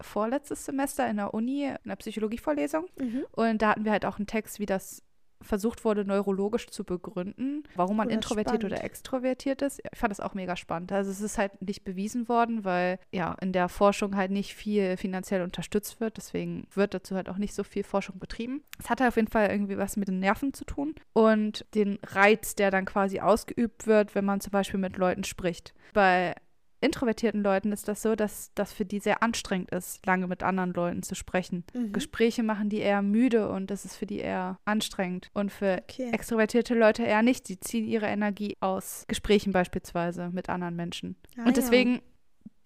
vorletztes 0.02 0.66
Semester 0.66 1.08
in 1.08 1.16
der 1.16 1.32
Uni, 1.32 1.64
in 1.64 1.88
der 1.88 1.96
Psychologievorlesung. 1.96 2.84
Mhm. 3.00 3.24
Und 3.32 3.62
da 3.62 3.70
hatten 3.70 3.86
wir 3.86 3.92
halt 3.92 4.04
auch 4.04 4.18
einen 4.18 4.26
Text, 4.26 4.58
wie 4.58 4.66
das 4.66 5.02
versucht 5.44 5.84
wurde, 5.84 6.04
neurologisch 6.04 6.66
zu 6.68 6.84
begründen, 6.84 7.64
warum 7.74 7.96
man 7.96 8.06
oder 8.06 8.14
introvertiert 8.14 8.62
spannend. 8.62 8.78
oder 8.78 8.84
extrovertiert 8.84 9.62
ist. 9.62 9.80
Ich 9.92 9.98
fand 9.98 10.10
das 10.10 10.20
auch 10.20 10.34
mega 10.34 10.56
spannend. 10.56 10.92
Also 10.92 11.10
es 11.10 11.20
ist 11.20 11.38
halt 11.38 11.60
nicht 11.62 11.84
bewiesen 11.84 12.28
worden, 12.28 12.64
weil 12.64 12.98
ja 13.12 13.36
in 13.40 13.52
der 13.52 13.68
Forschung 13.68 14.16
halt 14.16 14.30
nicht 14.30 14.54
viel 14.54 14.96
finanziell 14.96 15.42
unterstützt 15.42 16.00
wird. 16.00 16.16
Deswegen 16.16 16.66
wird 16.74 16.94
dazu 16.94 17.14
halt 17.14 17.28
auch 17.28 17.38
nicht 17.38 17.54
so 17.54 17.64
viel 17.64 17.84
Forschung 17.84 18.18
betrieben. 18.18 18.62
Es 18.78 18.90
hat 18.90 19.00
halt 19.00 19.08
auf 19.08 19.16
jeden 19.16 19.28
Fall 19.28 19.50
irgendwie 19.50 19.78
was 19.78 19.96
mit 19.96 20.08
den 20.08 20.18
Nerven 20.18 20.52
zu 20.52 20.64
tun 20.64 20.94
und 21.12 21.66
den 21.74 21.98
Reiz, 22.02 22.54
der 22.54 22.70
dann 22.70 22.84
quasi 22.84 23.20
ausgeübt 23.20 23.86
wird, 23.86 24.14
wenn 24.14 24.24
man 24.24 24.40
zum 24.40 24.50
Beispiel 24.50 24.80
mit 24.80 24.96
Leuten 24.96 25.24
spricht. 25.24 25.74
Bei 25.92 26.34
introvertierten 26.84 27.42
Leuten 27.42 27.72
ist 27.72 27.88
das 27.88 28.02
so, 28.02 28.14
dass 28.14 28.52
das 28.54 28.72
für 28.72 28.84
die 28.84 29.00
sehr 29.00 29.22
anstrengend 29.22 29.70
ist, 29.70 30.04
lange 30.06 30.26
mit 30.26 30.42
anderen 30.42 30.72
Leuten 30.72 31.02
zu 31.02 31.14
sprechen. 31.14 31.64
Mhm. 31.74 31.92
Gespräche 31.92 32.42
machen 32.42 32.68
die 32.68 32.78
eher 32.78 33.02
müde 33.02 33.48
und 33.48 33.70
das 33.70 33.84
ist 33.84 33.96
für 33.96 34.06
die 34.06 34.18
eher 34.18 34.58
anstrengend. 34.64 35.30
Und 35.34 35.50
für 35.50 35.82
okay. 35.82 36.10
extrovertierte 36.12 36.74
Leute 36.74 37.02
eher 37.02 37.22
nicht. 37.22 37.46
Sie 37.46 37.58
ziehen 37.58 37.86
ihre 37.86 38.06
Energie 38.06 38.56
aus 38.60 39.04
Gesprächen 39.08 39.52
beispielsweise 39.52 40.30
mit 40.30 40.48
anderen 40.48 40.76
Menschen. 40.76 41.16
Ah, 41.36 41.46
und 41.46 41.56
deswegen 41.56 41.94
ja. 41.94 42.00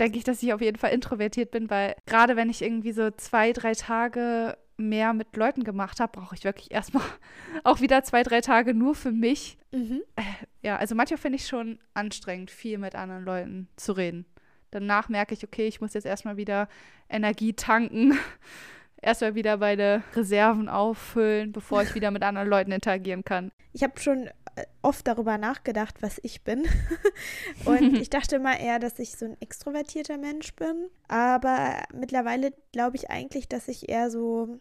denke 0.01 0.19
ich, 0.19 0.25
dass 0.25 0.43
ich 0.43 0.53
auf 0.53 0.61
jeden 0.61 0.79
Fall 0.79 0.93
introvertiert 0.93 1.51
bin, 1.51 1.71
weil 1.71 1.95
gerade 2.07 2.37
wenn 2.37 2.51
ich 2.51 2.63
irgendwie 2.63 2.93
so 2.93 3.11
zwei, 3.11 3.53
drei 3.53 3.73
Tage 3.73 4.57
mehr 4.79 5.13
mit 5.13 5.37
Leuten 5.37 5.65
gemacht 5.65 6.01
habe, 6.01 6.21
brauche 6.21 6.35
ich 6.35 6.45
wirklich 6.45 6.71
erstmal 6.71 7.03
auch 7.65 7.81
wieder 7.81 8.03
zwei, 8.05 8.23
drei 8.23 8.41
Tage 8.41 8.73
nur 8.73 8.95
für 8.95 9.13
mich. 9.13 9.59
Mhm. 9.73 10.03
Äh, 10.17 10.23
ja, 10.63 10.77
also 10.77 10.95
manchmal 10.95 11.19
finde 11.19 11.37
ich 11.37 11.47
schon 11.47 11.79
anstrengend, 11.95 12.51
viel 12.51 12.79
mit 12.79 12.95
anderen 12.95 13.25
Leuten 13.25 13.69
zu 13.77 13.93
reden. 13.93 14.25
Danach 14.71 15.09
merke 15.09 15.35
ich, 15.35 15.45
okay, 15.45 15.67
ich 15.67 15.81
muss 15.81 15.95
jetzt 15.95 16.07
erstmal 16.07 16.37
wieder 16.37 16.69
Energie 17.09 17.55
tanken, 17.55 18.19
erstmal 19.03 19.35
wieder 19.35 19.57
meine 19.57 20.03
Reserven 20.15 20.69
auffüllen, 20.69 21.53
bevor 21.53 21.83
ich 21.83 21.95
wieder 21.95 22.11
mit 22.11 22.23
anderen 22.23 22.49
Leuten 22.49 22.73
interagieren 22.73 23.25
kann. 23.25 23.51
Ich 23.73 23.83
habe 23.83 23.99
schon 24.01 24.27
äh, 24.27 24.67
oft 24.83 25.07
darüber 25.07 25.39
nachgedacht, 25.39 26.03
was 26.03 26.21
ich 26.23 26.43
bin. 26.43 26.67
Und 27.65 27.95
ich 27.97 28.11
dachte 28.11 28.37
immer 28.37 28.59
eher, 28.59 28.79
dass 28.79 28.99
ich 28.99 29.17
so 29.17 29.25
ein 29.25 29.41
extrovertierter 29.41 30.19
Mensch 30.19 30.55
bin. 30.55 30.89
Aber 31.09 31.83
mittlerweile 31.95 32.53
glaube 32.73 32.97
ich 32.97 33.11
eigentlich, 33.11 33.49
dass 33.49 33.69
ich 33.69 33.89
eher 33.89 34.11
so 34.11 34.61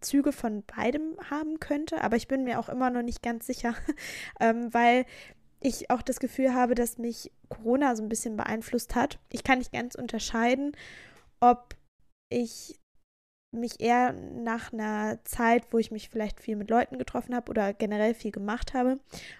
Züge 0.00 0.32
von 0.32 0.62
beidem 0.64 1.16
haben 1.30 1.60
könnte, 1.60 2.02
aber 2.02 2.16
ich 2.16 2.28
bin 2.28 2.44
mir 2.44 2.58
auch 2.58 2.68
immer 2.68 2.90
noch 2.90 3.02
nicht 3.02 3.22
ganz 3.22 3.46
sicher, 3.46 3.74
ähm, 4.40 4.72
weil 4.72 5.06
ich 5.60 5.90
auch 5.90 6.02
das 6.02 6.20
Gefühl 6.20 6.54
habe, 6.54 6.74
dass 6.74 6.98
mich 6.98 7.32
Corona 7.48 7.96
so 7.96 8.02
ein 8.02 8.08
bisschen 8.08 8.36
beeinflusst 8.36 8.94
hat. 8.94 9.18
Ich 9.32 9.42
kann 9.42 9.58
nicht 9.58 9.72
ganz 9.72 9.94
unterscheiden, 9.94 10.76
ob 11.40 11.74
ich 12.28 12.78
mich 13.50 13.80
eher 13.80 14.12
nach 14.12 14.72
einer 14.72 15.18
Zeit, 15.24 15.64
wo 15.70 15.78
ich 15.78 15.90
mich 15.90 16.10
vielleicht 16.10 16.40
viel 16.40 16.56
mit 16.56 16.68
Leuten 16.68 16.98
getroffen 16.98 17.34
habe 17.34 17.48
oder 17.48 17.72
generell 17.72 18.12
viel 18.12 18.30
gemacht 18.30 18.74
habe, 18.74 18.98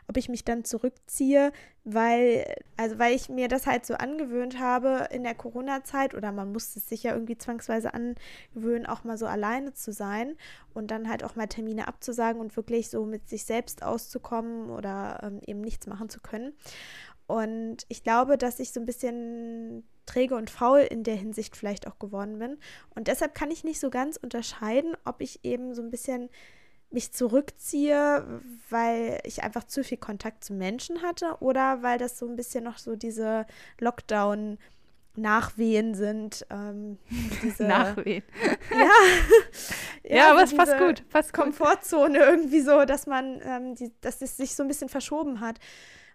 ob 0.09 0.17
ich 0.17 0.31
mich 0.31 0.45
dann 0.45 0.65
zurückziehe, 0.65 1.53
weil, 1.85 2.45
also 2.79 2.99
weil 2.99 3.15
ich 3.15 3.29
mir 3.29 3.49
das 3.49 3.67
halt 3.67 3.85
so 3.85 3.95
angewöhnt 3.95 4.59
habe 4.59 5.09
in 5.11 5.25
der 5.25 5.35
Corona-Zeit 5.35 6.15
oder 6.15 6.33
man 6.33 6.53
musste 6.53 6.79
es 6.79 6.89
sich 6.89 7.03
ja 7.03 7.13
irgendwie 7.13 7.37
zwangsweise 7.37 7.93
angewöhnen, 7.93 8.87
auch 8.87 9.05
mal 9.05 9.19
so 9.19 9.27
alleine 9.27 9.75
zu 9.75 9.93
sein 9.93 10.37
und 10.73 10.91
dann 10.91 11.09
halt 11.09 11.23
auch 11.23 11.37
mal 11.37 11.47
Termine 11.47 11.87
abzusagen 11.87 12.41
und 12.41 12.57
wirklich 12.57 12.89
so 12.89 13.05
mit 13.05 13.29
sich 13.29 13.45
selbst 13.45 13.83
auszukommen 13.83 14.71
oder 14.71 15.21
ähm, 15.23 15.41
eben 15.47 15.61
nichts 15.61 15.87
machen 15.87 16.09
zu 16.09 16.21
können. 16.21 16.55
Und 17.29 17.85
ich 17.89 18.03
glaube, 18.03 18.37
dass 18.37 18.59
ich 18.59 18.73
so 18.73 18.81
ein 18.81 18.87
bisschen 18.87 19.87
träge 20.07 20.35
und 20.35 20.51
faul 20.51 20.81
in 20.81 21.05
der 21.05 21.15
Hinsicht 21.15 21.57
vielleicht 21.57 21.87
auch 21.87 21.99
geworden 21.99 22.39
bin. 22.39 22.59
Und 22.95 23.07
deshalb 23.07 23.35
kann 23.35 23.51
ich 23.51 23.63
nicht 23.63 23.79
so 23.79 23.91
ganz 23.91 24.17
unterscheiden, 24.17 24.97
ob 25.05 25.21
ich 25.21 25.45
eben 25.45 25.75
so 25.75 25.83
ein 25.83 25.91
bisschen 25.91 26.31
mich 26.91 27.13
zurückziehe, 27.13 28.41
weil 28.71 29.21
ich 29.25 29.43
einfach 29.43 29.65
zu 29.65 29.85
viel 29.85 29.99
Kontakt 29.99 30.43
zu 30.43 30.55
Menschen 30.55 31.03
hatte 31.03 31.37
oder 31.41 31.83
weil 31.83 31.99
das 31.99 32.19
so 32.19 32.27
ein 32.27 32.35
bisschen 32.35 32.65
noch 32.65 32.79
so 32.79 32.97
diese 32.97 33.47
Lockdown- 33.79 34.57
Nachwehen 35.19 35.95
sind. 35.95 36.47
Ähm, 36.49 36.99
diese, 37.43 37.65
Nachwehen. 37.67 38.23
Ja, 38.71 38.79
ja, 40.05 40.17
ja 40.17 40.31
aber 40.31 40.45
es 40.45 40.55
passt 40.55 40.79
gut. 40.79 41.09
Passt 41.09 41.33
Komfortzone 41.33 42.19
irgendwie 42.19 42.61
so, 42.61 42.85
dass 42.85 43.07
man, 43.07 43.41
ähm, 43.45 43.75
die, 43.75 43.93
dass 44.01 44.23
es 44.23 44.37
sich 44.37 44.55
so 44.55 44.63
ein 44.63 44.69
bisschen 44.69 44.89
verschoben 44.89 45.41
hat. 45.41 45.59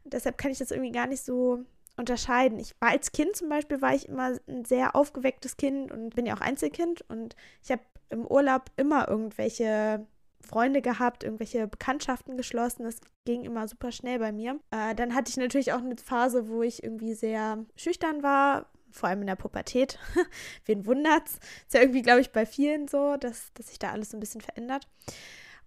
Deshalb 0.06 0.38
kann 0.38 0.52
ich 0.52 0.58
das 0.58 0.72
irgendwie 0.72 0.92
gar 0.92 1.08
nicht 1.08 1.24
so 1.24 1.64
unterscheiden. 1.98 2.60
Ich 2.60 2.74
war 2.80 2.90
als 2.90 3.12
Kind 3.12 3.36
zum 3.36 3.50
Beispiel, 3.50 3.82
war 3.82 3.94
ich 3.94 4.10
immer 4.10 4.38
ein 4.48 4.66
sehr 4.66 4.96
aufgewecktes 4.96 5.58
Kind 5.58 5.92
und 5.92 6.16
bin 6.16 6.26
ja 6.26 6.36
auch 6.36 6.42
Einzelkind 6.42 7.04
und 7.10 7.36
ich 7.62 7.72
habe 7.72 7.82
im 8.10 8.26
Urlaub 8.26 8.66
immer 8.78 9.08
irgendwelche 9.08 10.06
Freunde 10.42 10.82
gehabt, 10.82 11.24
irgendwelche 11.24 11.68
Bekanntschaften 11.68 12.38
geschlossen. 12.38 12.84
Das 12.84 13.00
ging 13.26 13.44
immer 13.44 13.68
super 13.68 13.92
schnell 13.92 14.20
bei 14.20 14.32
mir. 14.32 14.60
Äh, 14.72 14.94
dann 14.96 15.16
hatte 15.16 15.30
ich 15.30 15.38
natürlich 15.38 15.74
auch 15.74 15.80
eine 15.80 15.96
Phase, 15.98 16.50
wo 16.50 16.62
ich 16.62 16.84
irgendwie 16.84 17.14
sehr 17.14 17.66
schüchtern 17.76 18.24
war, 18.24 18.70
vor 18.92 19.10
allem 19.10 19.22
in 19.22 19.28
der 19.28 19.36
Pubertät. 19.36 19.98
Wen 20.66 20.86
wundert's? 20.86 21.40
Ist 21.66 21.74
ja 21.74 21.82
irgendwie, 21.82 22.02
glaube 22.02 22.22
ich, 22.22 22.32
bei 22.32 22.46
vielen 22.46 22.88
so, 22.88 23.18
dass, 23.18 23.54
dass 23.54 23.68
sich 23.68 23.80
da 23.80 23.92
alles 23.92 24.12
so 24.12 24.18
ein 24.18 24.20
bisschen 24.20 24.42
verändert. 24.42 24.88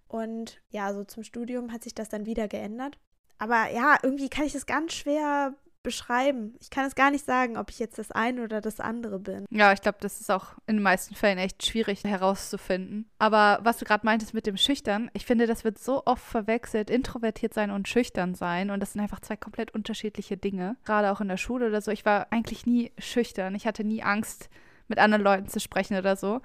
Und 0.07 0.61
ja, 0.69 0.93
so 0.93 1.03
zum 1.03 1.23
Studium 1.23 1.73
hat 1.73 1.83
sich 1.83 1.93
das 1.93 2.09
dann 2.09 2.25
wieder 2.25 2.47
geändert. 2.47 2.97
Aber 3.39 3.69
ja, 3.71 3.97
irgendwie 4.01 4.29
kann 4.29 4.45
ich 4.45 4.53
das 4.53 4.65
ganz 4.65 4.93
schwer 4.93 5.53
beschreiben. 5.83 6.55
Ich 6.59 6.69
kann 6.69 6.85
es 6.85 6.95
gar 6.95 7.11
nicht 7.11 7.23
sagen, 7.23 7.55
ob 7.55 7.69
ich 7.69 7.79
jetzt 7.79 7.97
das 7.97 8.11
eine 8.11 8.43
oder 8.43 8.59
das 8.59 8.81
andere 8.81 9.19
bin. 9.19 9.45
Ja, 9.49 9.71
ich 9.71 9.81
glaube, 9.81 9.99
das 10.01 10.19
ist 10.19 10.29
auch 10.29 10.55
in 10.65 10.75
den 10.75 10.83
meisten 10.83 11.15
Fällen 11.15 11.37
echt 11.37 11.65
schwierig 11.65 12.03
herauszufinden. 12.03 13.09
Aber 13.19 13.59
was 13.61 13.77
du 13.77 13.85
gerade 13.85 14.05
meintest 14.05 14.33
mit 14.33 14.47
dem 14.47 14.57
Schüchtern, 14.57 15.09
ich 15.13 15.25
finde, 15.25 15.47
das 15.47 15.63
wird 15.63 15.79
so 15.79 16.03
oft 16.05 16.23
verwechselt, 16.23 16.89
introvertiert 16.89 17.53
sein 17.53 17.71
und 17.71 17.87
schüchtern 17.87 18.35
sein. 18.35 18.69
Und 18.69 18.81
das 18.81 18.93
sind 18.93 19.01
einfach 19.01 19.21
zwei 19.21 19.37
komplett 19.37 19.73
unterschiedliche 19.73 20.35
Dinge. 20.35 20.75
Gerade 20.83 21.09
auch 21.09 21.21
in 21.21 21.29
der 21.29 21.37
Schule 21.37 21.67
oder 21.67 21.79
so. 21.79 21.91
Ich 21.91 22.05
war 22.05 22.27
eigentlich 22.31 22.65
nie 22.65 22.91
schüchtern. 22.97 23.55
Ich 23.55 23.65
hatte 23.65 23.85
nie 23.85 24.03
Angst, 24.03 24.49
mit 24.89 24.99
anderen 24.99 25.23
Leuten 25.23 25.47
zu 25.47 25.61
sprechen 25.61 25.97
oder 25.97 26.15
so. 26.15 26.41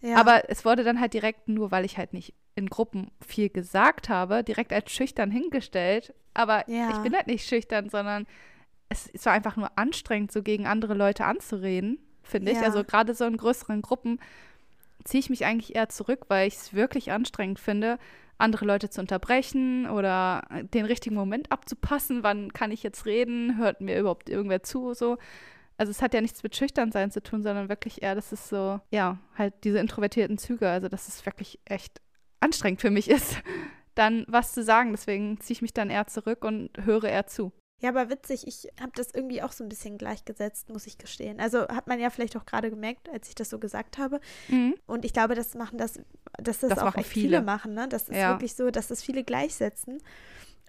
Ja. 0.00 0.16
Aber 0.16 0.50
es 0.50 0.64
wurde 0.64 0.82
dann 0.82 1.00
halt 1.00 1.14
direkt, 1.14 1.48
nur 1.48 1.70
weil 1.70 1.84
ich 1.84 1.98
halt 1.98 2.12
nicht 2.12 2.34
in 2.54 2.68
Gruppen 2.68 3.10
viel 3.24 3.48
gesagt 3.48 4.08
habe, 4.08 4.42
direkt 4.42 4.72
als 4.72 4.90
schüchtern 4.90 5.30
hingestellt. 5.30 6.14
Aber 6.34 6.68
ja. 6.68 6.90
ich 6.90 6.98
bin 6.98 7.14
halt 7.14 7.26
nicht 7.26 7.46
schüchtern, 7.46 7.88
sondern 7.88 8.26
es, 8.88 9.10
es 9.12 9.26
war 9.26 9.32
einfach 9.32 9.56
nur 9.56 9.70
anstrengend, 9.76 10.32
so 10.32 10.42
gegen 10.42 10.66
andere 10.66 10.94
Leute 10.94 11.24
anzureden, 11.24 11.98
finde 12.22 12.52
ich. 12.52 12.58
Also 12.58 12.84
gerade 12.84 13.14
so 13.14 13.24
in 13.24 13.36
größeren 13.36 13.82
Gruppen 13.82 14.18
ziehe 15.04 15.20
ich 15.20 15.30
mich 15.30 15.44
eigentlich 15.44 15.74
eher 15.74 15.88
zurück, 15.88 16.26
weil 16.28 16.48
ich 16.48 16.54
es 16.54 16.74
wirklich 16.74 17.10
anstrengend 17.10 17.58
finde, 17.58 17.98
andere 18.38 18.64
Leute 18.64 18.90
zu 18.90 19.00
unterbrechen 19.00 19.88
oder 19.88 20.42
den 20.74 20.84
richtigen 20.84 21.14
Moment 21.14 21.50
abzupassen. 21.52 22.22
Wann 22.22 22.52
kann 22.52 22.70
ich 22.70 22.82
jetzt 22.82 23.06
reden? 23.06 23.56
Hört 23.58 23.80
mir 23.80 23.98
überhaupt 23.98 24.28
irgendwer 24.28 24.62
zu? 24.62 24.94
So. 24.94 25.18
Also 25.76 25.90
es 25.90 26.02
hat 26.02 26.14
ja 26.14 26.20
nichts 26.20 26.42
mit 26.42 26.54
Schüchternsein 26.56 27.10
zu 27.10 27.22
tun, 27.22 27.42
sondern 27.42 27.68
wirklich 27.68 28.02
eher, 28.02 28.14
dass 28.14 28.32
es 28.32 28.48
so, 28.48 28.80
ja, 28.90 29.18
halt 29.36 29.54
diese 29.64 29.78
introvertierten 29.78 30.38
Züge, 30.38 30.68
also 30.68 30.88
dass 30.88 31.08
es 31.08 31.24
wirklich 31.24 31.60
echt 31.64 32.00
anstrengend 32.40 32.80
für 32.80 32.90
mich 32.90 33.08
ist, 33.08 33.36
dann 33.94 34.24
was 34.28 34.52
zu 34.52 34.62
sagen. 34.62 34.92
Deswegen 34.92 35.40
ziehe 35.40 35.54
ich 35.54 35.62
mich 35.62 35.74
dann 35.74 35.90
eher 35.90 36.06
zurück 36.06 36.44
und 36.44 36.70
höre 36.84 37.04
eher 37.04 37.26
zu. 37.26 37.52
Ja, 37.82 37.88
aber 37.88 38.10
witzig, 38.10 38.46
ich 38.46 38.68
habe 38.80 38.92
das 38.94 39.08
irgendwie 39.12 39.42
auch 39.42 39.50
so 39.50 39.64
ein 39.64 39.68
bisschen 39.68 39.98
gleichgesetzt, 39.98 40.68
muss 40.68 40.86
ich 40.86 40.98
gestehen. 40.98 41.40
Also 41.40 41.66
hat 41.66 41.88
man 41.88 41.98
ja 41.98 42.10
vielleicht 42.10 42.36
auch 42.36 42.46
gerade 42.46 42.70
gemerkt, 42.70 43.08
als 43.08 43.28
ich 43.28 43.34
das 43.34 43.50
so 43.50 43.58
gesagt 43.58 43.98
habe. 43.98 44.20
Mhm. 44.46 44.76
Und 44.86 45.04
ich 45.04 45.12
glaube, 45.12 45.34
das 45.34 45.54
machen 45.56 45.78
das, 45.78 45.94
dass 46.38 46.60
das, 46.60 46.70
das 46.70 46.78
auch 46.78 46.94
echt 46.94 47.08
viele. 47.08 47.28
viele. 47.28 47.42
machen, 47.42 47.74
ne? 47.74 47.88
Das 47.88 48.08
ist 48.08 48.16
ja. 48.16 48.30
wirklich 48.30 48.54
so, 48.54 48.70
dass 48.70 48.86
das 48.86 49.02
viele 49.02 49.24
gleichsetzen. 49.24 49.98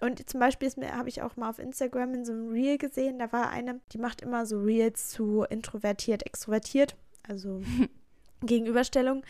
Und 0.00 0.28
zum 0.28 0.40
Beispiel 0.40 0.68
habe 0.90 1.08
ich 1.08 1.22
auch 1.22 1.36
mal 1.36 1.48
auf 1.48 1.60
Instagram 1.60 2.14
in 2.14 2.24
so 2.24 2.32
einem 2.32 2.48
Reel 2.48 2.78
gesehen, 2.78 3.20
da 3.20 3.30
war 3.30 3.48
eine, 3.50 3.80
die 3.92 3.98
macht 3.98 4.20
immer 4.20 4.44
so 4.44 4.58
Reels 4.58 5.08
zu 5.10 5.44
introvertiert, 5.44 6.26
extrovertiert, 6.26 6.96
also 7.22 7.60
Gegenüberstellung. 8.42 9.24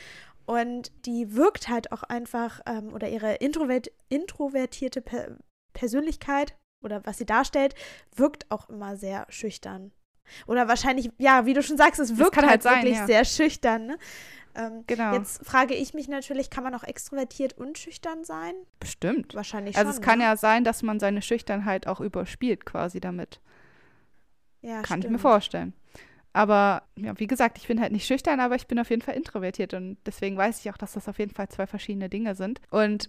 Und 0.47 0.93
die 1.07 1.35
wirkt 1.35 1.69
halt 1.69 1.93
auch 1.93 2.03
einfach, 2.03 2.61
ähm, 2.67 2.93
oder 2.93 3.09
ihre 3.09 3.35
introvert 3.37 3.91
introvertierte 4.09 5.01
per 5.01 5.37
Persönlichkeit 5.73 6.55
oder 6.83 7.05
was 7.05 7.19
sie 7.19 7.27
darstellt, 7.27 7.75
wirkt 8.15 8.51
auch 8.51 8.69
immer 8.69 8.97
sehr 8.97 9.27
schüchtern. 9.31 9.93
Oder 10.47 10.69
wahrscheinlich, 10.69 11.11
ja, 11.19 11.47
wie 11.47 11.55
du 11.55 11.63
schon 11.63 11.77
sagst, 11.77 12.01
es 12.01 12.17
wirkt 12.17 12.37
halt, 12.37 12.49
halt 12.49 12.63
sein, 12.63 12.83
wirklich 12.83 12.97
ja. 12.97 13.07
sehr 13.07 13.25
schüchtern. 13.25 13.87
Ne? 13.87 13.99
Ähm, 14.55 14.85
genau. 14.87 15.15
Jetzt 15.15 15.45
frage 15.45 15.75
ich 15.75 15.95
mich 15.95 16.09
natürlich, 16.09 16.51
kann 16.51 16.65
man 16.65 16.75
auch 16.75 16.85
extrovertiert 16.85 17.55
und 17.55 17.79
schüchtern 17.79 18.25
sein? 18.25 18.55
Bestimmt. 18.81 19.35
Wahrscheinlich 19.35 19.77
also 19.77 19.87
schon. 19.87 19.89
Also 19.89 20.01
es 20.01 20.05
kann 20.05 20.19
ne? 20.19 20.25
ja 20.25 20.37
sein, 20.37 20.65
dass 20.65 20.83
man 20.83 21.01
seine 21.01 21.23
Schüchternheit 21.23 21.87
auch 21.87 22.01
überspielt 22.01 22.65
quasi 22.65 23.01
damit. 23.01 23.41
Ja, 24.63 24.77
Kann 24.77 24.85
stimmt. 24.85 25.05
ich 25.05 25.11
mir 25.11 25.19
vorstellen. 25.19 25.75
Aber 26.35 26.83
ja, 26.97 27.19
wie 27.19 27.29
gesagt, 27.29 27.59
ich 27.59 27.69
bin 27.69 27.81
halt 27.81 27.93
nicht 27.93 28.07
schüchtern, 28.07 28.41
aber 28.41 28.57
ich 28.57 28.67
bin 28.67 28.79
auf 28.81 28.91
jeden 28.91 29.03
Fall 29.03 29.15
introvertiert 29.15 29.73
und 29.73 29.97
deswegen 30.05 30.37
weiß 30.37 30.61
ich 30.61 30.71
auch, 30.71 30.77
dass 30.77 30.93
das 30.93 31.09
auf 31.09 31.19
jeden 31.19 31.33
Fall 31.33 31.49
zwei 31.49 31.67
verschiedene 31.67 32.09
Dinge 32.11 32.35
sind. 32.35 32.61
Und 32.71 33.09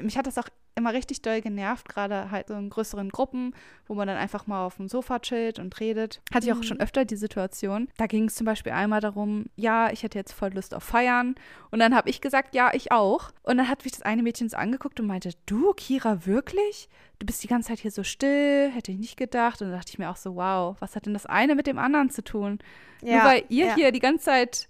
mich 0.00 0.16
hat 0.16 0.28
das 0.28 0.38
auch 0.38 0.48
immer 0.80 0.92
richtig 0.92 1.22
doll 1.22 1.40
genervt, 1.40 1.88
gerade 1.88 2.30
halt 2.30 2.48
so 2.48 2.54
in 2.54 2.70
größeren 2.70 3.10
Gruppen, 3.10 3.54
wo 3.86 3.94
man 3.94 4.08
dann 4.08 4.16
einfach 4.16 4.46
mal 4.46 4.64
auf 4.66 4.76
dem 4.76 4.88
Sofa 4.88 5.20
chillt 5.20 5.58
und 5.58 5.78
redet. 5.78 6.20
Hatte 6.34 6.46
ich 6.46 6.52
auch 6.52 6.62
schon 6.62 6.78
mhm. 6.78 6.82
öfter 6.82 7.04
die 7.04 7.16
Situation. 7.16 7.88
Da 7.96 8.06
ging 8.06 8.24
es 8.24 8.34
zum 8.34 8.44
Beispiel 8.44 8.72
einmal 8.72 9.00
darum, 9.00 9.46
ja, 9.56 9.90
ich 9.90 10.02
hätte 10.02 10.18
jetzt 10.18 10.32
voll 10.32 10.52
Lust 10.52 10.74
auf 10.74 10.82
Feiern. 10.82 11.34
Und 11.70 11.78
dann 11.78 11.94
habe 11.94 12.10
ich 12.10 12.20
gesagt, 12.20 12.54
ja, 12.54 12.70
ich 12.72 12.90
auch. 12.90 13.30
Und 13.42 13.58
dann 13.58 13.68
hat 13.68 13.84
mich 13.84 13.92
das 13.92 14.02
eine 14.02 14.22
Mädchen 14.22 14.48
so 14.48 14.56
angeguckt 14.56 14.98
und 14.98 15.06
meinte, 15.06 15.30
du, 15.46 15.72
Kira, 15.74 16.26
wirklich? 16.26 16.88
Du 17.18 17.26
bist 17.26 17.42
die 17.42 17.48
ganze 17.48 17.68
Zeit 17.68 17.80
hier 17.80 17.90
so 17.90 18.02
still, 18.02 18.70
hätte 18.70 18.92
ich 18.92 18.98
nicht 18.98 19.16
gedacht. 19.16 19.60
Und 19.60 19.68
dann 19.68 19.76
dachte 19.76 19.90
ich 19.90 19.98
mir 19.98 20.10
auch 20.10 20.16
so, 20.16 20.34
wow, 20.36 20.76
was 20.80 20.96
hat 20.96 21.06
denn 21.06 21.14
das 21.14 21.26
eine 21.26 21.54
mit 21.54 21.66
dem 21.66 21.78
anderen 21.78 22.10
zu 22.10 22.24
tun? 22.24 22.58
Ja, 23.02 23.16
Nur 23.16 23.24
weil 23.24 23.44
ihr 23.48 23.66
ja. 23.66 23.74
hier 23.74 23.92
die 23.92 24.00
ganze 24.00 24.24
Zeit 24.24 24.68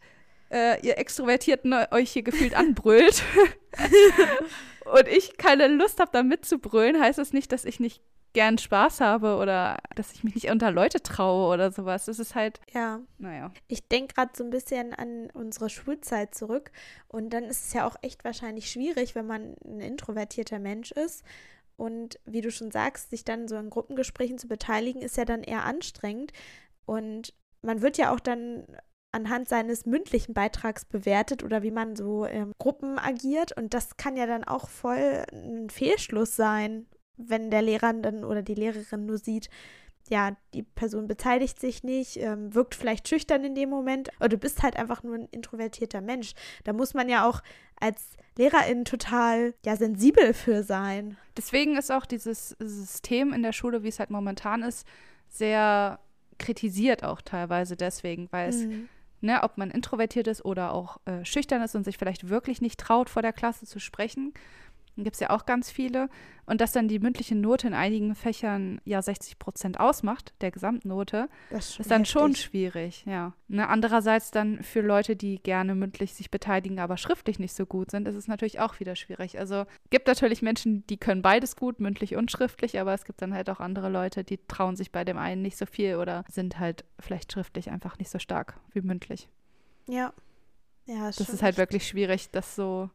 äh, 0.51 0.85
ihr 0.85 0.99
Extrovertierten 0.99 1.73
euch 1.91 2.11
hier 2.11 2.23
gefühlt 2.23 2.55
anbrüllt 2.55 3.23
und 4.93 5.09
ich 5.09 5.37
keine 5.37 5.69
Lust 5.69 6.01
habe, 6.01 6.11
da 6.13 6.23
mitzubrüllen, 6.23 7.01
heißt 7.01 7.19
das 7.19 7.33
nicht, 7.33 7.53
dass 7.53 7.65
ich 7.65 7.81
nicht 7.81 8.03
gern 8.33 8.59
Spaß 8.59 9.01
habe 9.01 9.37
oder 9.37 9.79
dass 9.97 10.13
ich 10.13 10.23
mich 10.23 10.35
nicht 10.35 10.51
unter 10.51 10.71
Leute 10.71 11.03
traue 11.03 11.53
oder 11.53 11.73
sowas. 11.73 12.05
Das 12.05 12.19
ist 12.19 12.35
halt. 12.35 12.61
Ja. 12.73 13.01
Naja. 13.19 13.51
Ich 13.67 13.89
denke 13.89 14.15
gerade 14.15 14.33
so 14.37 14.45
ein 14.45 14.51
bisschen 14.51 14.95
an 14.95 15.31
unsere 15.33 15.69
Schulzeit 15.69 16.35
zurück. 16.35 16.71
Und 17.09 17.31
dann 17.31 17.45
ist 17.45 17.67
es 17.67 17.73
ja 17.73 17.87
auch 17.87 17.97
echt 18.03 18.25
wahrscheinlich 18.25 18.71
schwierig, 18.71 19.15
wenn 19.15 19.27
man 19.27 19.57
ein 19.65 19.81
introvertierter 19.81 20.59
Mensch 20.59 20.93
ist. 20.93 21.25
Und 21.77 22.21
wie 22.25 22.41
du 22.43 22.51
schon 22.51 22.71
sagst, 22.71 23.11
sich 23.11 23.25
dann 23.25 23.49
so 23.49 23.57
an 23.57 23.71
Gruppengesprächen 23.71 24.39
zu 24.39 24.49
beteiligen, 24.49 25.03
ist 25.03 25.17
ja 25.17 25.25
dann 25.25 25.43
eher 25.43 25.65
anstrengend. 25.65 26.33
Und 26.85 27.35
man 27.63 27.83
wird 27.83 27.99
ja 27.99 28.13
auch 28.13 28.21
dann 28.21 28.67
anhand 29.13 29.49
seines 29.49 29.87
mündlichen 29.87 30.35
Beitrags 30.35 30.85
bewertet 30.85 31.43
oder 31.43 31.63
wie 31.63 31.71
man 31.71 31.97
so 31.97 32.25
in 32.25 32.53
Gruppen 32.59 32.99
agiert. 32.99 33.57
Und 33.57 33.75
das 33.75 33.97
kann 33.97 34.17
ja 34.17 34.27
dann 34.27 34.45
auch 34.45 34.69
voll 34.69 35.25
ein 35.33 35.69
Fehlschluss 35.71 36.37
sein, 36.37 36.87
wenn 37.17 37.51
der 37.51 37.63
Lehrer 37.63 37.93
dann 37.93 38.25
oder 38.25 38.43
die 38.43 38.55
Lehrerin 38.55 39.07
nur 39.07 39.19
sieht, 39.19 39.51
ja, 40.09 40.37
die 40.55 40.63
Person 40.63 41.07
beteiligt 41.07 41.61
sich 41.61 41.85
nicht, 41.85 42.17
ähm, 42.17 42.55
wirkt 42.55 42.75
vielleicht 42.75 43.09
schüchtern 43.09 43.45
in 43.45 43.55
dem 43.55 43.71
Moment 43.71 44.11
oder 44.19 44.31
du 44.31 44.39
bist 44.39 44.63
halt 44.63 44.77
einfach 44.77 45.03
nur 45.03 45.15
ein 45.15 45.29
introvertierter 45.31 46.01
Mensch. 46.01 46.33
Da 46.65 46.73
muss 46.73 46.95
man 46.95 47.09
ja 47.09 47.29
auch 47.29 47.43
als 47.79 48.17
Lehrerin 48.37 48.85
total 48.85 49.55
ja 49.65 49.77
sensibel 49.77 50.35
für 50.35 50.65
sein. 50.65 51.17
Deswegen 51.37 51.77
ist 51.77 51.93
auch 51.93 52.07
dieses 52.07 52.57
System 52.59 53.33
in 53.33 53.43
der 53.43 53.53
Schule, 53.53 53.85
wie 53.85 53.89
es 53.89 54.01
halt 54.01 54.11
momentan 54.11 54.63
ist, 54.63 54.87
sehr 55.29 56.01
kritisiert 56.39 57.05
auch 57.05 57.21
teilweise 57.21 57.77
deswegen, 57.77 58.29
weil 58.33 58.49
es 58.49 58.65
mhm 58.65 58.89
ne, 59.21 59.43
ob 59.43 59.59
man 59.59 59.71
introvertiert 59.71 60.27
ist 60.27 60.45
oder 60.45 60.73
auch 60.73 60.99
äh, 61.05 61.25
schüchtern 61.25 61.63
ist 61.63 61.75
und 61.75 61.85
sich 61.85 61.99
vielleicht 61.99 62.29
wirklich 62.29 62.61
nicht 62.61 62.79
traut, 62.79 63.11
vor 63.11 63.23
der 63.23 63.33
Klasse 63.33 63.67
zu 63.67 63.79
sprechen. 63.79 64.33
Gibt 64.97 65.15
es 65.15 65.21
ja 65.21 65.31
auch 65.31 65.47
ganz 65.47 65.71
viele. 65.71 66.09
Und 66.47 66.61
dass 66.61 66.73
dann 66.73 66.89
die 66.89 66.99
mündliche 66.99 67.37
Note 67.37 67.69
in 67.69 67.75
einigen 67.75 68.15
Fächern 68.17 68.81
ja 68.85 69.01
60 69.01 69.39
Prozent 69.39 69.79
ausmacht, 69.79 70.35
der 70.41 70.51
Gesamtnote, 70.51 71.29
ist, 71.51 71.79
ist, 71.79 71.91
dann 71.91 72.01
heftig. 72.01 72.11
schon 72.11 72.35
schwierig, 72.35 73.05
ja. 73.07 73.35
Ne, 73.47 73.69
andererseits 73.69 74.33
dann 74.33 74.63
für 74.65 74.81
Leute, 74.81 75.15
die 75.15 75.41
gerne 75.41 75.77
mündlich 75.77 76.15
sich 76.15 76.31
beteiligen, 76.31 76.81
aber 76.81 76.97
schriftlich 76.97 77.39
nicht 77.39 77.55
so 77.55 77.67
gut 77.67 77.93
sind, 77.93 78.09
ist 78.09 78.17
es 78.17 78.27
natürlich 78.27 78.59
auch 78.59 78.81
wieder 78.81 78.97
schwierig. 78.97 79.39
Also 79.39 79.65
gibt 79.91 80.09
natürlich 80.09 80.43
Menschen, 80.43 80.85
die 80.89 80.97
können 80.97 81.23
beides 81.23 81.55
gut, 81.55 81.79
mündlich 81.79 82.17
und 82.17 82.33
schriftlich, 82.33 82.81
aber 82.81 82.95
es 82.95 83.05
gibt 83.05 83.23
dann 83.23 83.33
halt 83.33 83.49
auch 83.49 83.61
andere 83.61 83.89
Leute, 83.89 84.25
die 84.25 84.39
trauen 84.49 84.75
sich 84.75 84.91
bei 84.91 85.05
dem 85.05 85.19
einen 85.19 85.43
nicht 85.43 85.57
so 85.57 85.67
viel 85.67 85.97
oder 85.97 86.25
sind 86.29 86.59
halt 86.59 86.85
vielleicht 86.99 87.33
schriftlich 87.33 87.71
einfach 87.71 87.97
nicht 87.99 88.11
so 88.11 88.19
stark 88.19 88.59
wie 88.73 88.81
mündlich. 88.81 89.29
Ja. 89.89 90.13
Ja, 90.87 91.07
das 91.07 91.21
ist 91.21 91.43
halt 91.43 91.59
wirklich 91.59 91.87
schwierig, 91.87 92.31
das 92.33 92.57
so 92.57 92.91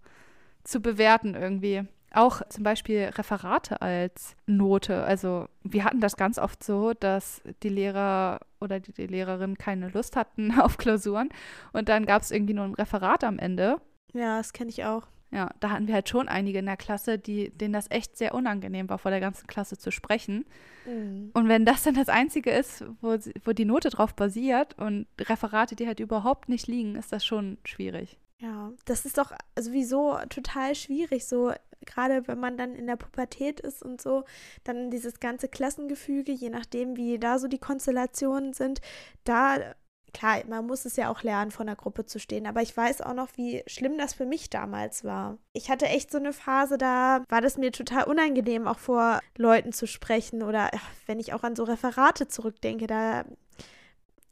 zu 0.65 0.81
bewerten 0.81 1.35
irgendwie. 1.35 1.83
Auch 2.11 2.41
zum 2.49 2.63
Beispiel 2.63 3.11
Referate 3.15 3.81
als 3.81 4.35
Note. 4.45 5.03
Also 5.03 5.47
wir 5.63 5.83
hatten 5.83 5.99
das 5.99 6.15
ganz 6.15 6.37
oft 6.39 6.63
so, 6.63 6.93
dass 6.93 7.41
die 7.63 7.69
Lehrer 7.69 8.39
oder 8.61 8.79
die, 8.79 8.93
die 8.93 9.07
Lehrerin 9.07 9.57
keine 9.57 9.89
Lust 9.89 10.15
hatten 10.15 10.51
auf 10.59 10.77
Klausuren 10.77 11.29
und 11.73 11.89
dann 11.89 12.05
gab 12.05 12.21
es 12.21 12.31
irgendwie 12.31 12.53
nur 12.53 12.65
ein 12.65 12.73
Referat 12.73 13.23
am 13.23 13.37
Ende. 13.37 13.81
Ja, 14.13 14.37
das 14.37 14.53
kenne 14.53 14.69
ich 14.69 14.85
auch. 14.85 15.07
Ja, 15.31 15.49
da 15.59 15.71
hatten 15.71 15.87
wir 15.87 15.95
halt 15.95 16.07
schon 16.07 16.29
einige 16.29 16.59
in 16.59 16.65
der 16.65 16.77
Klasse, 16.77 17.19
die, 17.19 17.49
denen 17.49 17.73
das 17.73 17.91
echt 17.91 18.15
sehr 18.15 18.33
unangenehm 18.33 18.87
war, 18.87 18.97
vor 18.97 19.11
der 19.11 19.19
ganzen 19.19 19.47
Klasse 19.47 19.77
zu 19.77 19.91
sprechen. 19.91 20.45
Mhm. 20.85 21.31
Und 21.33 21.49
wenn 21.49 21.65
das 21.65 21.83
dann 21.83 21.95
das 21.95 22.07
Einzige 22.07 22.51
ist, 22.51 22.85
wo, 23.01 23.17
wo 23.43 23.51
die 23.51 23.65
Note 23.65 23.89
drauf 23.89 24.15
basiert 24.15 24.77
und 24.79 25.07
Referate, 25.19 25.75
die 25.75 25.87
halt 25.87 25.99
überhaupt 25.99 26.47
nicht 26.47 26.67
liegen, 26.67 26.95
ist 26.95 27.11
das 27.11 27.25
schon 27.25 27.57
schwierig. 27.65 28.17
Ja, 28.41 28.73
das 28.85 29.05
ist 29.05 29.17
doch 29.17 29.31
sowieso 29.57 30.17
total 30.29 30.75
schwierig, 30.75 31.25
so 31.25 31.53
gerade 31.85 32.27
wenn 32.27 32.39
man 32.39 32.57
dann 32.57 32.75
in 32.75 32.87
der 32.87 32.97
Pubertät 32.97 33.59
ist 33.59 33.81
und 33.83 34.01
so, 34.01 34.23
dann 34.63 34.89
dieses 34.91 35.19
ganze 35.19 35.47
Klassengefüge, 35.47 36.31
je 36.31 36.49
nachdem, 36.49 36.97
wie 36.97 37.19
da 37.19 37.39
so 37.39 37.47
die 37.47 37.59
Konstellationen 37.59 38.53
sind, 38.53 38.81
da, 39.23 39.75
klar, 40.13 40.41
man 40.47 40.65
muss 40.65 40.85
es 40.85 40.95
ja 40.95 41.09
auch 41.09 41.23
lernen, 41.23 41.51
vor 41.51 41.61
einer 41.65 41.75
Gruppe 41.75 42.05
zu 42.05 42.19
stehen, 42.19 42.47
aber 42.47 42.61
ich 42.61 42.75
weiß 42.75 43.01
auch 43.01 43.13
noch, 43.13 43.29
wie 43.35 43.63
schlimm 43.67 43.97
das 43.97 44.13
für 44.13 44.25
mich 44.25 44.49
damals 44.49 45.03
war. 45.03 45.37
Ich 45.53 45.69
hatte 45.69 45.85
echt 45.85 46.11
so 46.11 46.17
eine 46.17 46.33
Phase, 46.33 46.77
da 46.77 47.23
war 47.29 47.41
das 47.41 47.57
mir 47.57 47.71
total 47.71 48.05
unangenehm, 48.05 48.67
auch 48.67 48.79
vor 48.79 49.19
Leuten 49.37 49.71
zu 49.71 49.87
sprechen 49.87 50.41
oder 50.43 50.71
wenn 51.05 51.19
ich 51.19 51.33
auch 51.33 51.43
an 51.43 51.55
so 51.55 51.63
Referate 51.63 52.27
zurückdenke, 52.27 52.87
da 52.87 53.25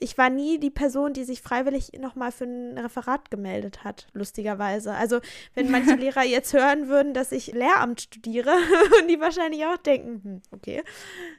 ich 0.03 0.17
war 0.17 0.29
nie 0.29 0.59
die 0.59 0.69
Person, 0.69 1.13
die 1.13 1.23
sich 1.23 1.41
freiwillig 1.41 1.93
nochmal 1.97 2.31
für 2.33 2.43
ein 2.43 2.77
Referat 2.77 3.31
gemeldet 3.31 3.85
hat, 3.85 4.07
lustigerweise. 4.11 4.93
Also, 4.93 5.21
wenn 5.53 5.71
manche 5.71 5.95
Lehrer 5.95 6.23
jetzt 6.23 6.53
hören 6.53 6.89
würden, 6.89 7.13
dass 7.13 7.31
ich 7.31 7.53
Lehramt 7.53 8.01
studiere, 8.01 8.51
und 9.01 9.07
die 9.07 9.19
wahrscheinlich 9.19 9.65
auch 9.65 9.77
denken, 9.77 10.21
hm, 10.23 10.41
okay, 10.51 10.83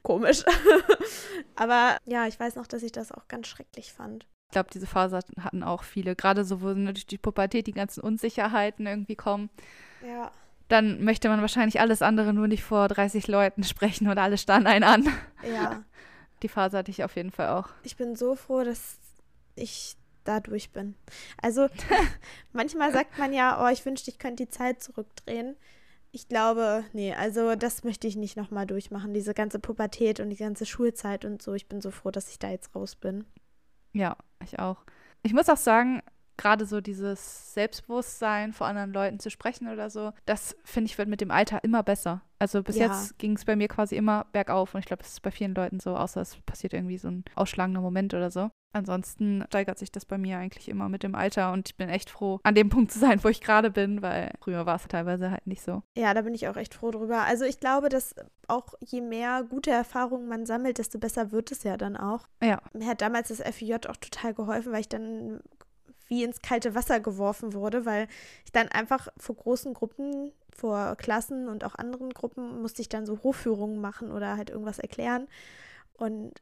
komisch. 0.03 0.45
Aber 1.57 1.99
ja, 2.07 2.27
ich 2.27 2.41
weiß 2.41 2.57
noch, 2.57 2.67
dass 2.67 2.83
ich 2.83 2.93
das 2.93 3.13
auch 3.13 3.29
ganz 3.29 3.49
schrecklich 3.49 3.93
fand. 3.93 4.27
Ich 4.49 4.53
glaube, 4.53 4.71
diese 4.73 4.87
Phase 4.87 5.21
hatten 5.41 5.63
auch 5.63 5.83
viele, 5.83 6.17
gerade 6.17 6.45
so, 6.45 6.63
wo 6.63 6.69
natürlich 6.69 7.07
die 7.07 7.19
Pubertät, 7.19 7.67
die 7.67 7.73
ganzen 7.73 8.01
Unsicherheiten 8.01 8.87
irgendwie 8.87 9.17
kommen. 9.17 9.51
Ja. 10.07 10.31
Dann 10.69 11.05
möchte 11.05 11.29
man 11.29 11.43
wahrscheinlich 11.43 11.81
alles 11.81 12.01
andere 12.01 12.33
nur 12.33 12.49
nicht 12.49 12.63
vor 12.63 12.89
30 12.89 13.29
Leuten 13.29 13.65
sprechen 13.65 14.09
oder 14.09 14.23
alle 14.23 14.39
starren 14.39 14.67
einen 14.67 14.85
an. 14.85 15.09
Ja. 15.53 15.85
Die 16.45 16.49
Phase 16.51 16.77
hatte 16.77 16.91
ich 16.91 17.03
auf 17.03 17.17
jeden 17.17 17.31
Fall 17.31 17.49
auch. 17.49 17.71
Ich 17.85 17.97
bin 17.97 18.17
so 18.17 18.35
froh, 18.37 18.65
dass 18.65 18.99
ich 19.55 19.97
da 20.25 20.41
durch 20.41 20.73
bin. 20.73 20.95
Also 21.41 21.69
manchmal 22.53 22.93
sagt 22.93 23.19
man 23.19 23.33
ja, 23.33 23.65
oh, 23.65 23.73
ich 23.73 23.87
wünschte, 23.87 24.11
ich 24.11 24.19
könnte 24.19 24.45
die 24.45 24.51
Zeit 24.51 24.83
zurückdrehen. 24.83 25.57
Ich 26.13 26.29
glaube, 26.29 26.85
nee, 26.93 27.15
also 27.15 27.55
das 27.55 27.83
möchte 27.83 28.07
ich 28.07 28.17
nicht 28.17 28.37
nochmal 28.37 28.67
durchmachen, 28.67 29.15
diese 29.15 29.33
ganze 29.33 29.59
Pubertät 29.59 30.21
und 30.21 30.29
die 30.29 30.37
ganze 30.37 30.67
Schulzeit 30.67 31.25
und 31.25 31.41
so. 31.41 31.55
Ich 31.55 31.67
bin 31.67 31.81
so 31.81 31.91
froh, 31.91 32.11
dass 32.11 32.29
ich 32.29 32.39
da 32.39 32.51
jetzt 32.51 32.75
raus 32.75 32.95
bin. 32.95 33.25
Ja, 33.95 34.15
ich 34.43 34.59
auch. 34.59 34.85
Ich 35.23 35.33
muss 35.33 35.49
auch 35.49 35.57
sagen, 35.57 36.03
gerade 36.37 36.67
so 36.67 36.81
dieses 36.81 37.55
Selbstbewusstsein 37.55 38.53
vor 38.53 38.67
anderen 38.67 38.93
Leuten 38.93 39.19
zu 39.19 39.31
sprechen 39.31 39.69
oder 39.69 39.91
so, 39.91 40.13
das 40.27 40.57
finde 40.65 40.91
ich 40.91 40.99
wird 40.99 41.09
mit 41.09 41.21
dem 41.21 41.31
Alter 41.31 41.63
immer 41.65 41.83
besser. 41.83 42.23
Also 42.39 42.63
bis 42.63 42.77
Ja. 42.77 42.87
jetzt 42.87 43.19
ging 43.19 43.37
es 43.37 43.45
bei 43.45 43.57
mir 43.57 43.69
quasi 43.69 43.97
immer 43.97 44.27
bergauf 44.33 44.75
und 44.75 44.81
ich 44.81 44.87
glaube, 44.87 45.03
es 45.03 45.13
ist 45.13 45.23
bei 45.23 45.31
vielen 45.31 45.55
Leuten 45.55 45.81
so, 45.81 45.97
außer 45.97 46.21
es 46.21 46.37
passiert 46.47 46.75
irgendwie 46.75 46.99
so 46.99 47.09
ein 47.09 47.25
ausschlagender 47.37 47.81
Moment 47.81 48.13
oder 48.15 48.31
so. 48.31 48.51
Ansonsten 48.77 49.45
steigert 49.47 49.79
sich 49.79 49.93
das 49.93 50.05
bei 50.05 50.19
mir 50.19 50.37
eigentlich 50.39 50.69
immer 50.69 50.89
mit 50.89 51.05
dem 51.05 51.15
Alter 51.15 51.53
und 51.53 51.69
ich 51.69 51.77
bin 51.77 51.89
echt 51.89 52.11
froh, 52.11 52.41
an 52.43 52.57
dem 52.57 52.71
Punkt 52.71 52.91
zu 52.91 52.99
sein, 52.99 53.23
wo 53.23 53.29
ich 53.29 53.41
gerade 53.41 53.71
bin, 53.71 54.03
weil 54.03 54.33
früher 54.41 54.67
war 54.67 54.75
es 54.75 54.89
teilweise 54.89 55.31
halt 55.31 55.47
nicht 55.47 55.63
so. 55.63 55.85
Ja, 55.97 56.13
da 56.13 56.23
bin 56.23 56.35
ich 56.35 56.49
auch 56.49 56.57
echt 56.57 56.75
froh 56.75 56.91
drüber. 56.91 57.23
Also 57.23 57.45
ich 57.45 57.61
glaube, 57.61 57.89
dass 57.89 58.17
auch 58.49 58.75
je 58.81 59.01
mehr 59.01 59.45
gute 59.49 59.71
Erfahrungen 59.71 60.27
man 60.29 60.45
sammelt, 60.45 60.79
desto 60.79 60.99
besser 60.99 61.31
wird 61.31 61.53
es 61.53 61.63
ja 61.63 61.77
dann 61.77 61.97
auch. 61.97 62.27
Ja, 62.43 62.61
Mir 62.73 62.89
hat 62.89 63.01
damals 63.01 63.29
das 63.29 63.41
FIJ 63.41 63.75
auch 63.89 63.97
total 63.97 64.35
geholfen, 64.35 64.73
weil 64.73 64.81
ich 64.81 64.89
dann 64.89 65.39
wie 66.15 66.23
ins 66.23 66.41
kalte 66.41 66.75
Wasser 66.77 67.01
geworfen 67.01 67.55
wurde, 67.55 67.85
weil 67.85 68.07
ich 68.45 68.53
dann 68.53 68.69
einfach 68.69 69.09
vor 69.17 69.35
großen 69.35 69.75
Gruppen, 69.75 70.33
vor 70.55 70.95
Klassen 70.97 71.49
und 71.49 71.65
auch 71.65 71.75
anderen 71.75 72.11
Gruppen 72.11 72.63
musste 72.63 72.83
ich 72.83 72.89
dann 72.89 73.07
so 73.07 73.23
Hofführungen 73.25 73.81
machen 73.81 74.13
oder 74.13 74.37
halt 74.37 74.51
irgendwas 74.51 74.79
erklären. 74.79 75.27
Und 75.95 76.41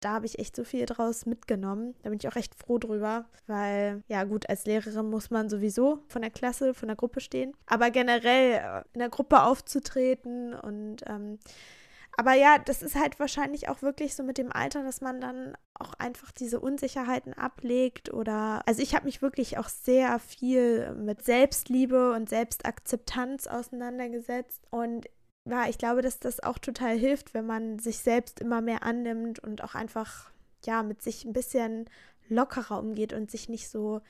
da 0.00 0.10
habe 0.12 0.26
ich 0.26 0.38
echt 0.38 0.54
so 0.54 0.64
viel 0.64 0.84
draus 0.84 1.24
mitgenommen. 1.24 1.94
Da 2.02 2.10
bin 2.10 2.18
ich 2.18 2.28
auch 2.28 2.36
recht 2.36 2.54
froh 2.54 2.76
drüber, 2.76 3.24
weil, 3.46 4.02
ja 4.06 4.24
gut, 4.24 4.48
als 4.50 4.66
Lehrerin 4.66 5.08
muss 5.08 5.30
man 5.30 5.48
sowieso 5.48 6.00
von 6.08 6.20
der 6.20 6.30
Klasse, 6.30 6.74
von 6.74 6.88
der 6.88 6.96
Gruppe 6.96 7.20
stehen. 7.20 7.54
Aber 7.66 7.90
generell 7.90 8.52
äh, 8.52 8.82
in 8.92 8.98
der 9.00 9.08
Gruppe 9.08 9.42
aufzutreten 9.42 10.52
und 10.52 10.98
ähm, 11.06 11.38
aber 12.16 12.34
ja, 12.34 12.58
das 12.58 12.82
ist 12.82 12.96
halt 12.96 13.18
wahrscheinlich 13.18 13.68
auch 13.68 13.82
wirklich 13.82 14.14
so 14.14 14.22
mit 14.22 14.38
dem 14.38 14.52
Alter, 14.52 14.82
dass 14.82 15.00
man 15.00 15.20
dann 15.20 15.56
auch 15.74 15.94
einfach 15.94 16.30
diese 16.32 16.60
Unsicherheiten 16.60 17.34
ablegt 17.34 18.12
oder 18.12 18.62
also 18.66 18.82
ich 18.82 18.94
habe 18.94 19.06
mich 19.06 19.22
wirklich 19.22 19.58
auch 19.58 19.68
sehr 19.68 20.18
viel 20.18 20.94
mit 20.94 21.24
Selbstliebe 21.24 22.12
und 22.12 22.28
Selbstakzeptanz 22.28 23.46
auseinandergesetzt 23.46 24.62
und 24.70 25.06
ja, 25.46 25.68
ich 25.68 25.76
glaube, 25.76 26.00
dass 26.00 26.20
das 26.20 26.40
auch 26.40 26.58
total 26.58 26.96
hilft, 26.96 27.34
wenn 27.34 27.46
man 27.46 27.78
sich 27.78 27.98
selbst 27.98 28.40
immer 28.40 28.62
mehr 28.62 28.82
annimmt 28.82 29.40
und 29.40 29.62
auch 29.62 29.74
einfach 29.74 30.30
ja 30.64 30.82
mit 30.82 31.02
sich 31.02 31.24
ein 31.24 31.34
bisschen 31.34 31.84
lockerer 32.28 32.78
umgeht 32.78 33.12
und 33.12 33.30
sich 33.30 33.48
nicht 33.48 33.68
so 33.68 34.00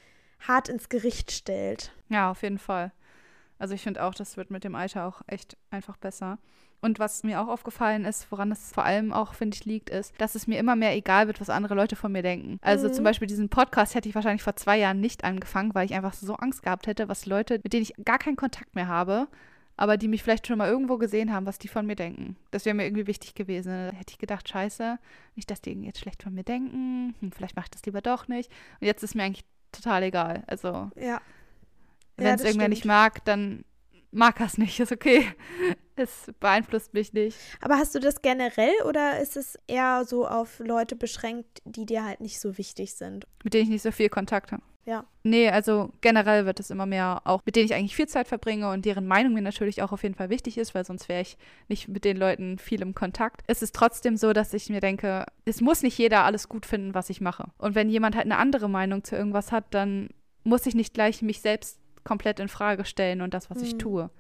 hart 0.41 0.69
ins 0.69 0.89
Gericht 0.89 1.33
stellt. 1.33 1.93
ja, 2.09 2.31
auf 2.31 2.43
jeden 2.43 2.59
Fall. 2.59 2.93
Also 3.59 3.75
ich 3.75 3.83
finde 3.83 4.03
auch, 4.05 4.15
das 4.15 4.37
wird 4.37 4.51
mit 4.51 4.65
dem 4.65 4.75
Alter 4.75 5.07
auch 5.07 5.23
echt 5.27 5.57
einfach 5.71 5.97
besser. 5.97 6.39
Und 6.85 6.99
was 6.99 7.23
mir 7.25 7.41
auch 7.41 7.49
aufgefallen 7.49 8.05
ist, 8.05 8.31
woran 8.31 8.53
es 8.53 8.73
vor 8.73 8.85
allem 8.85 9.13
auch, 9.13 9.33
finde 9.35 9.55
ich, 9.57 9.65
liegt, 9.65 9.89
ist, 9.91 10.13
dass 10.19 10.35
es 10.35 10.47
mir 10.47 10.59
immer 10.59 10.77
mehr 10.77 10.95
egal 10.95 11.27
wird, 11.27 11.41
was 11.41 11.49
andere 11.51 11.75
Leute 11.75 11.97
von 11.97 12.13
mir 12.13 12.23
denken. 12.23 12.59
Also 12.63 12.89
Mhm. 12.89 12.93
zum 12.93 13.05
Beispiel 13.05 13.27
diesen 13.27 13.49
Podcast 13.49 13.95
hätte 13.95 14.09
ich 14.09 14.15
wahrscheinlich 14.15 14.43
vor 14.43 14.57
zwei 14.57 14.79
Jahren 14.79 15.01
nicht 15.01 15.25
angefangen, 15.25 15.75
weil 15.75 15.87
ich 15.87 15.95
einfach 15.95 16.13
so 16.13 16.35
Angst 16.35 16.63
gehabt 16.63 16.87
hätte, 16.87 17.09
was 17.09 17.25
Leute, 17.27 17.59
mit 17.65 17.73
denen 17.73 17.83
ich 17.85 17.95
gar 18.05 18.19
keinen 18.19 18.37
Kontakt 18.37 18.75
mehr 18.75 18.87
habe, 18.89 19.29
aber 19.77 19.97
die 19.97 20.09
mich 20.09 20.23
vielleicht 20.23 20.47
schon 20.47 20.59
mal 20.59 20.69
irgendwo 20.69 20.99
gesehen 20.99 21.33
haben, 21.33 21.47
was 21.47 21.59
die 21.59 21.69
von 21.69 21.87
mir 21.87 21.97
denken. 21.97 22.37
Das 22.51 22.65
wäre 22.67 22.75
mir 22.77 22.85
irgendwie 22.85 23.07
wichtig 23.07 23.35
gewesen. 23.35 23.71
Da 23.91 23.97
hätte 23.97 24.13
ich 24.13 24.19
gedacht, 24.19 24.49
scheiße, 24.49 24.99
nicht, 25.37 25.51
dass 25.51 25.61
die 25.63 25.71
irgendwie 25.71 25.89
jetzt 25.89 26.01
schlecht 26.01 26.23
von 26.23 26.35
mir 26.35 26.45
denken, 26.45 27.15
hm, 27.19 27.33
vielleicht 27.33 27.57
mache 27.57 27.67
ich 27.67 27.71
das 27.71 27.85
lieber 27.87 28.03
doch 28.03 28.29
nicht. 28.29 28.51
Und 28.81 28.87
jetzt 28.87 29.03
ist 29.03 29.15
mir 29.15 29.23
eigentlich 29.25 29.45
total 29.73 30.03
egal. 30.03 30.45
Also 30.47 30.91
Ja. 30.97 31.21
wenn 32.19 32.27
es 32.35 32.43
das 32.43 32.51
irgendwer 32.51 32.69
nicht 32.69 32.81
stimmt. 32.81 32.93
mag, 32.95 33.25
dann 33.25 33.65
mag 34.15 34.41
es 34.41 34.59
nicht. 34.59 34.79
Ist 34.81 34.93
okay. 34.93 35.27
Es 35.97 36.31
beeinflusst 36.41 36.93
mich 36.95 37.13
nicht. 37.13 37.39
Aber 37.61 37.77
hast 37.77 37.95
du 37.95 38.01
das 38.01 38.21
generell 38.23 38.75
oder 38.89 39.21
ist 39.21 39.37
es 39.37 39.59
eher 39.67 40.05
so 40.05 40.27
auf 40.27 40.59
Leute 40.59 40.97
beschränkt, 40.97 41.63
die 41.65 41.87
dir 41.87 42.05
halt 42.05 42.21
nicht 42.21 42.41
so 42.41 42.59
wichtig 42.59 42.95
sind? 42.95 43.27
Mit 43.45 43.55
denen 43.55 43.65
ich 43.65 43.71
nicht 43.71 43.83
so 43.83 43.93
viel 43.93 44.09
Kontakt 44.09 44.51
habe. 44.53 44.63
Ja. 44.87 45.07
Nee, 45.23 45.49
also 45.49 45.91
generell 46.03 46.45
wird 46.45 46.61
es 46.61 46.71
immer 46.71 46.85
mehr, 46.85 47.23
auch 47.25 47.41
mit 47.47 47.57
denen 47.57 47.67
ich 47.67 47.75
eigentlich 47.75 47.97
viel 47.97 48.09
Zeit 48.09 48.29
verbringe 48.29 48.71
und 48.71 48.85
deren 48.85 49.07
Meinung 49.07 49.33
mir 49.33 49.41
natürlich 49.41 49.83
auch 49.83 49.93
auf 49.93 50.03
jeden 50.03 50.15
Fall 50.15 50.29
wichtig 50.29 50.59
ist, 50.59 50.75
weil 50.75 50.85
sonst 50.85 51.09
wäre 51.09 51.23
ich 51.23 51.39
nicht 51.69 51.89
mit 51.89 52.05
den 52.05 52.19
Leuten 52.19 52.59
viel 52.59 52.83
im 52.83 52.95
Kontakt. 52.95 53.43
Es 53.47 53.63
ist 53.63 53.75
trotzdem 53.75 54.19
so, 54.19 54.35
dass 54.35 54.53
ich 54.53 54.69
mir 54.69 54.81
denke, 54.81 55.25
es 55.47 55.63
muss 55.63 55.83
nicht 55.83 55.97
jeder 55.97 56.25
alles 56.25 56.49
gut 56.49 56.67
finden, 56.67 56.93
was 56.93 57.09
ich 57.09 57.23
mache. 57.23 57.47
Und 57.57 57.75
wenn 57.75 57.89
jemand 57.89 58.15
halt 58.15 58.27
eine 58.27 58.37
andere 58.37 58.69
Meinung 58.69 59.05
zu 59.05 59.17
irgendwas 59.17 59.53
hat, 59.53 59.65
dann 59.71 60.11
muss 60.43 60.67
ich 60.67 60.75
nicht 60.75 60.93
gleich 60.93 61.23
mich 61.23 61.41
selbst 61.41 61.81
komplett 62.05 62.41
in 62.41 62.49
Frage 62.49 62.85
stellen 62.85 63.21
und 63.21 63.35
das, 63.35 63.51
was 63.51 63.63
ich 63.63 63.75
Mhm. 63.75 63.79
tue. 63.79 64.11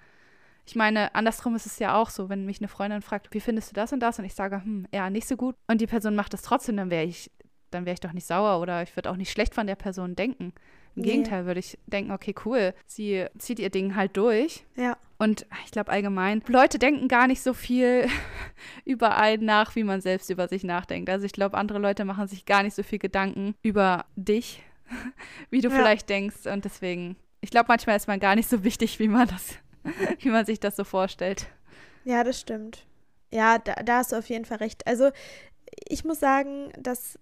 Ich 0.67 0.75
meine, 0.77 1.15
andersrum 1.15 1.55
ist 1.55 1.67
es 1.67 1.79
ja 1.79 1.95
auch 1.95 2.09
so, 2.09 2.29
wenn 2.31 2.47
mich 2.47 2.59
eine 2.61 2.69
Freundin 2.69 3.03
fragt, 3.03 3.33
wie 3.35 3.41
findest 3.41 3.71
du 3.71 3.75
das 3.75 3.93
und 3.93 4.01
das? 4.01 4.19
Und 4.19 4.25
ich 4.25 4.35
sage, 4.35 4.57
hm, 4.65 4.87
ja, 4.95 5.11
nicht 5.11 5.29
so 5.29 5.37
gut. 5.37 5.57
Und 5.69 5.81
die 5.83 5.87
Person 5.87 6.15
macht 6.17 6.33
das 6.33 6.41
trotzdem, 6.43 6.77
dann 6.79 6.91
wäre 6.91 7.05
ich, 7.05 7.31
dann 7.71 7.85
wäre 7.85 7.93
ich 7.95 8.01
doch 8.01 8.13
nicht 8.15 8.27
sauer 8.27 8.61
oder 8.63 8.83
ich 8.83 8.97
würde 8.97 9.11
auch 9.11 9.17
nicht 9.17 9.31
schlecht 9.31 9.55
von 9.55 9.67
der 9.67 9.75
Person 9.75 10.17
denken. 10.17 10.55
Im 10.97 11.03
Nee. 11.03 11.09
Gegenteil 11.11 11.45
würde 11.45 11.61
ich 11.61 11.77
denken, 11.87 12.13
okay, 12.13 12.35
cool, 12.47 12.73
sie 12.87 13.27
zieht 13.37 13.59
ihr 13.59 13.69
Ding 13.69 13.95
halt 13.97 14.17
durch. 14.17 14.65
Ja. 14.77 14.97
Und 15.19 15.45
ich 15.65 15.71
glaube 15.73 15.91
allgemein, 15.93 16.43
Leute 16.47 16.79
denken 16.79 17.09
gar 17.09 17.27
nicht 17.27 17.43
so 17.43 17.53
viel 17.53 18.07
über 18.87 19.17
einen 19.19 19.45
nach, 19.45 19.75
wie 19.77 19.85
man 19.85 20.01
selbst 20.01 20.31
über 20.31 20.49
sich 20.49 20.65
nachdenkt. 20.65 21.11
Also 21.11 21.27
ich 21.27 21.33
glaube, 21.33 21.57
andere 21.59 21.79
Leute 21.79 22.05
machen 22.05 22.27
sich 22.29 22.47
gar 22.47 22.63
nicht 22.63 22.75
so 22.75 22.83
viel 22.83 22.99
Gedanken 22.99 23.55
über 23.63 24.07
dich, 24.17 24.63
wie 25.51 25.61
du 25.61 25.69
Ja. 25.69 25.75
vielleicht 25.75 26.09
denkst. 26.09 26.47
Und 26.47 26.65
deswegen, 26.65 27.17
ich 27.45 27.51
glaube, 27.51 27.67
manchmal 27.69 27.97
ist 27.97 28.09
man 28.09 28.21
gar 28.21 28.35
nicht 28.35 28.49
so 28.49 28.65
wichtig, 28.65 28.99
wie 28.99 29.09
man 29.09 29.29
das, 29.29 29.57
wie 30.21 30.31
man 30.31 30.47
sich 30.47 30.61
das 30.61 30.77
so 30.77 30.85
vorstellt. 30.85 31.47
Ja, 32.05 32.25
das 32.25 32.41
stimmt. 32.41 32.87
Ja, 33.31 33.59
da, 33.59 33.75
da 33.75 33.99
hast 33.99 34.13
du 34.13 34.17
auf 34.17 34.29
jeden 34.31 34.47
Fall 34.47 34.59
recht. 34.59 34.87
Also 34.87 35.11
ich 35.87 36.05
muss 36.05 36.21
sagen, 36.21 36.73
dass 36.79 37.19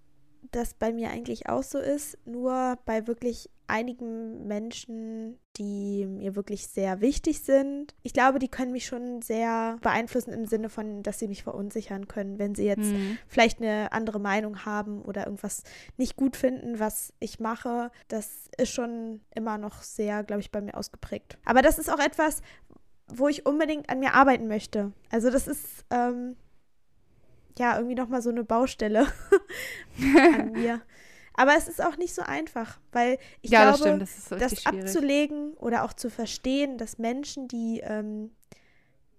das 0.52 0.74
bei 0.74 0.92
mir 0.92 1.10
eigentlich 1.10 1.48
auch 1.48 1.64
so 1.64 1.78
ist, 1.78 2.18
nur 2.24 2.78
bei 2.84 3.08
wirklich 3.08 3.50
einigen 3.72 4.46
Menschen, 4.46 5.38
die 5.56 6.06
mir 6.06 6.36
wirklich 6.36 6.68
sehr 6.68 7.00
wichtig 7.00 7.40
sind. 7.40 7.94
Ich 8.02 8.12
glaube, 8.12 8.38
die 8.38 8.48
können 8.48 8.70
mich 8.72 8.86
schon 8.86 9.22
sehr 9.22 9.78
beeinflussen 9.80 10.32
im 10.32 10.44
Sinne 10.46 10.68
von, 10.68 11.02
dass 11.02 11.18
sie 11.18 11.26
mich 11.26 11.42
verunsichern 11.42 12.06
können, 12.06 12.38
wenn 12.38 12.54
sie 12.54 12.66
jetzt 12.66 12.90
Hm. 12.92 13.18
vielleicht 13.26 13.60
eine 13.60 13.90
andere 13.92 14.20
Meinung 14.20 14.64
haben 14.66 15.00
oder 15.02 15.24
irgendwas 15.26 15.62
nicht 15.96 16.16
gut 16.16 16.36
finden, 16.36 16.78
was 16.78 17.12
ich 17.18 17.40
mache, 17.40 17.90
das 18.08 18.48
ist 18.58 18.72
schon 18.72 19.20
immer 19.34 19.56
noch 19.58 19.82
sehr, 19.82 20.22
glaube 20.22 20.40
ich, 20.42 20.50
bei 20.50 20.60
mir 20.60 20.76
ausgeprägt. 20.76 21.38
Aber 21.44 21.62
das 21.62 21.78
ist 21.78 21.90
auch 21.90 21.98
etwas, 21.98 22.42
wo 23.08 23.28
ich 23.28 23.46
unbedingt 23.46 23.88
an 23.90 24.00
mir 24.00 24.14
arbeiten 24.14 24.48
möchte. 24.48 24.92
Also 25.10 25.30
das 25.30 25.48
ist 25.48 25.84
ähm, 25.90 26.36
ja 27.58 27.76
irgendwie 27.76 27.94
noch 27.94 28.08
mal 28.08 28.22
so 28.22 28.30
eine 28.30 28.44
Baustelle 28.44 29.06
an 30.34 30.52
mir. 30.52 30.82
Aber 31.34 31.56
es 31.56 31.68
ist 31.68 31.82
auch 31.82 31.96
nicht 31.96 32.14
so 32.14 32.22
einfach, 32.22 32.78
weil 32.92 33.18
ich 33.40 33.50
ja, 33.50 33.74
glaube, 33.74 33.98
das 33.98 34.28
das 34.28 34.66
abzulegen 34.66 35.54
oder 35.54 35.84
auch 35.84 35.92
zu 35.92 36.10
verstehen, 36.10 36.78
dass 36.78 36.98
Menschen, 36.98 37.48
die 37.48 37.80
ähm, 37.80 38.30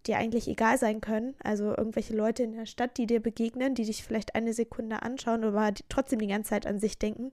dir 0.04 0.18
eigentlich 0.18 0.48
egal 0.48 0.78
sein 0.78 1.02
können, 1.02 1.36
also 1.44 1.76
irgendwelche 1.76 2.16
Leute 2.16 2.44
in 2.44 2.54
der 2.54 2.66
Stadt, 2.66 2.98
die 2.98 3.08
dir 3.08 3.22
begegnen, 3.22 3.76
die 3.76 3.86
dich 3.86 4.04
vielleicht 4.04 4.36
eine 4.36 4.54
Sekunde 4.54 5.02
anschauen, 5.02 5.44
aber 5.44 5.72
die 5.72 5.84
trotzdem 5.89 6.20
die 6.20 6.28
ganze 6.28 6.52
Zeit 6.52 6.68
an 6.68 6.80
sich 6.80 6.98
denken, 6.98 7.32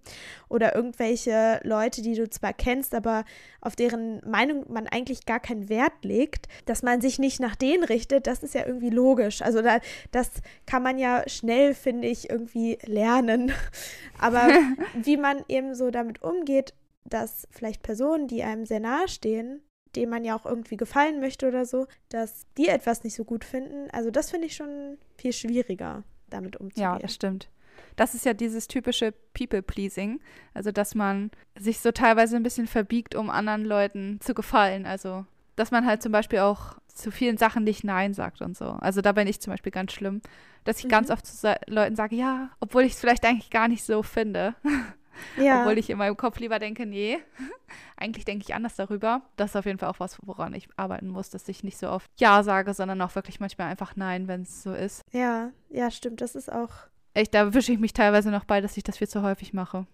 oder 0.49 0.75
irgendwelche 0.75 1.61
Leute, 1.65 2.03
die 2.03 2.15
du 2.15 2.29
zwar 2.29 2.53
kennst, 2.53 2.95
aber 2.95 3.25
auf 3.61 3.77
deren 3.77 4.21
Meinung 4.29 4.65
man 4.73 4.87
eigentlich 4.87 5.27
gar 5.27 5.41
keinen 5.41 5.69
Wert 5.69 6.05
legt, 6.05 6.47
dass 6.65 6.83
man 6.83 7.01
sich 7.01 7.19
nicht 7.19 7.41
nach 7.41 7.57
denen 7.57 7.85
richtet, 7.85 8.27
das 8.27 8.43
ist 8.43 8.55
ja 8.55 8.67
irgendwie 8.67 8.91
logisch. 8.91 9.43
Also 9.43 9.63
da, 9.63 9.81
das 10.13 10.31
kann 10.67 10.83
man 10.83 10.99
ja 10.99 11.29
schnell, 11.29 11.75
finde 11.75 12.09
ich, 12.09 12.31
irgendwie 12.31 12.79
lernen. 12.85 13.53
Aber 14.19 14.49
wie 14.95 15.17
man 15.17 15.45
eben 15.49 15.75
so 15.75 15.91
damit 15.91 16.23
umgeht, 16.23 16.75
dass 17.05 17.49
vielleicht 17.51 17.83
Personen, 17.83 18.29
die 18.29 18.43
einem 18.43 18.67
sehr 18.67 18.81
nahe 18.81 19.09
stehen, 19.09 19.63
denen 19.97 20.11
man 20.11 20.25
ja 20.25 20.37
auch 20.37 20.47
irgendwie 20.47 20.77
gefallen 20.77 21.21
möchte 21.21 21.49
oder 21.49 21.65
so, 21.65 21.87
dass 22.09 22.47
die 22.57 22.69
etwas 22.69 23.05
nicht 23.05 23.15
so 23.17 23.25
gut 23.25 23.45
finden, 23.45 23.91
also 23.91 24.11
das 24.11 24.31
finde 24.31 24.47
ich 24.47 24.57
schon 24.57 24.99
viel 25.17 25.33
schwieriger, 25.33 26.03
damit 26.29 26.57
umzugehen. 26.57 26.93
Ja, 26.93 26.99
das 26.99 27.15
stimmt. 27.15 27.49
Das 27.97 28.15
ist 28.15 28.25
ja 28.25 28.35
dieses 28.35 28.69
typische 28.69 29.13
People-Pleasing. 29.35 30.21
Also, 30.55 30.71
dass 30.71 30.95
man 30.95 31.31
sich 31.59 31.81
so 31.81 31.93
teilweise 31.93 32.37
ein 32.37 32.43
bisschen 32.43 32.67
verbiegt, 32.67 33.15
um 33.15 33.31
anderen 33.31 33.65
Leuten 33.65 34.21
zu 34.21 34.33
gefallen. 34.35 34.87
Also, 34.87 35.27
dass 35.57 35.71
man 35.71 35.87
halt 35.87 36.03
zum 36.03 36.13
Beispiel 36.13 36.39
auch 36.41 36.77
zu 36.95 37.11
vielen 37.11 37.37
Sachen 37.37 37.65
nicht 37.65 37.83
Nein 37.85 38.15
sagt 38.15 38.43
und 38.43 38.57
so. 38.57 38.67
Also, 38.81 39.01
da 39.01 39.13
bin 39.13 39.27
ich 39.27 39.41
zum 39.41 39.53
Beispiel 39.53 39.73
ganz 39.73 39.93
schlimm, 39.93 40.21
dass 40.65 40.79
ich 40.79 40.85
Mhm. 40.85 40.91
ganz 40.91 41.11
oft 41.11 41.27
zu 41.27 41.55
Leuten 41.67 41.97
sage, 41.97 42.17
ja, 42.17 42.51
obwohl 42.61 42.85
ich 42.85 42.93
es 42.93 43.01
vielleicht 43.01 43.25
eigentlich 43.25 43.51
gar 43.51 43.67
nicht 43.69 43.83
so 43.85 44.03
finde. 44.03 44.55
ja. 45.37 45.61
Obwohl 45.61 45.79
ich 45.79 45.91
in 45.91 45.99
meinem 45.99 46.17
Kopf 46.17 46.39
lieber 46.39 46.59
denke, 46.59 46.87
nee, 46.87 47.19
eigentlich 47.97 48.25
denke 48.25 48.45
ich 48.47 48.55
anders 48.55 48.77
darüber. 48.77 49.23
Das 49.37 49.51
ist 49.51 49.57
auf 49.57 49.67
jeden 49.67 49.79
Fall 49.79 49.91
auch 49.91 50.01
was, 50.01 50.19
woran 50.23 50.55
ich 50.55 50.69
arbeiten 50.77 51.09
muss, 51.09 51.31
dass 51.31 51.49
ich 51.49 51.65
nicht 51.65 51.79
so 51.79 51.91
oft 51.91 52.11
Ja 52.19 52.43
sage, 52.43 52.75
sondern 52.75 53.01
auch 53.03 53.15
wirklich 53.15 53.41
manchmal 53.41 53.69
einfach 53.69 53.97
Nein, 53.97 54.29
wenn 54.29 54.43
es 54.43 54.63
so 54.63 54.73
ist. 54.73 55.03
ja, 55.13 55.51
ja, 55.69 55.91
stimmt, 55.91 56.21
das 56.21 56.35
ist 56.35 56.51
auch 56.51 56.91
Echt, 57.15 57.35
da 57.35 57.53
wische 57.55 57.73
ich 57.73 57.79
mich 57.79 57.93
teilweise 57.93 58.31
noch 58.31 58.45
bei, 58.45 58.61
dass 58.61 58.77
ich 58.77 58.85
das 58.85 58.99
viel 58.99 59.09
zu 59.09 59.23
häufig 59.23 59.53
mache. 59.53 59.87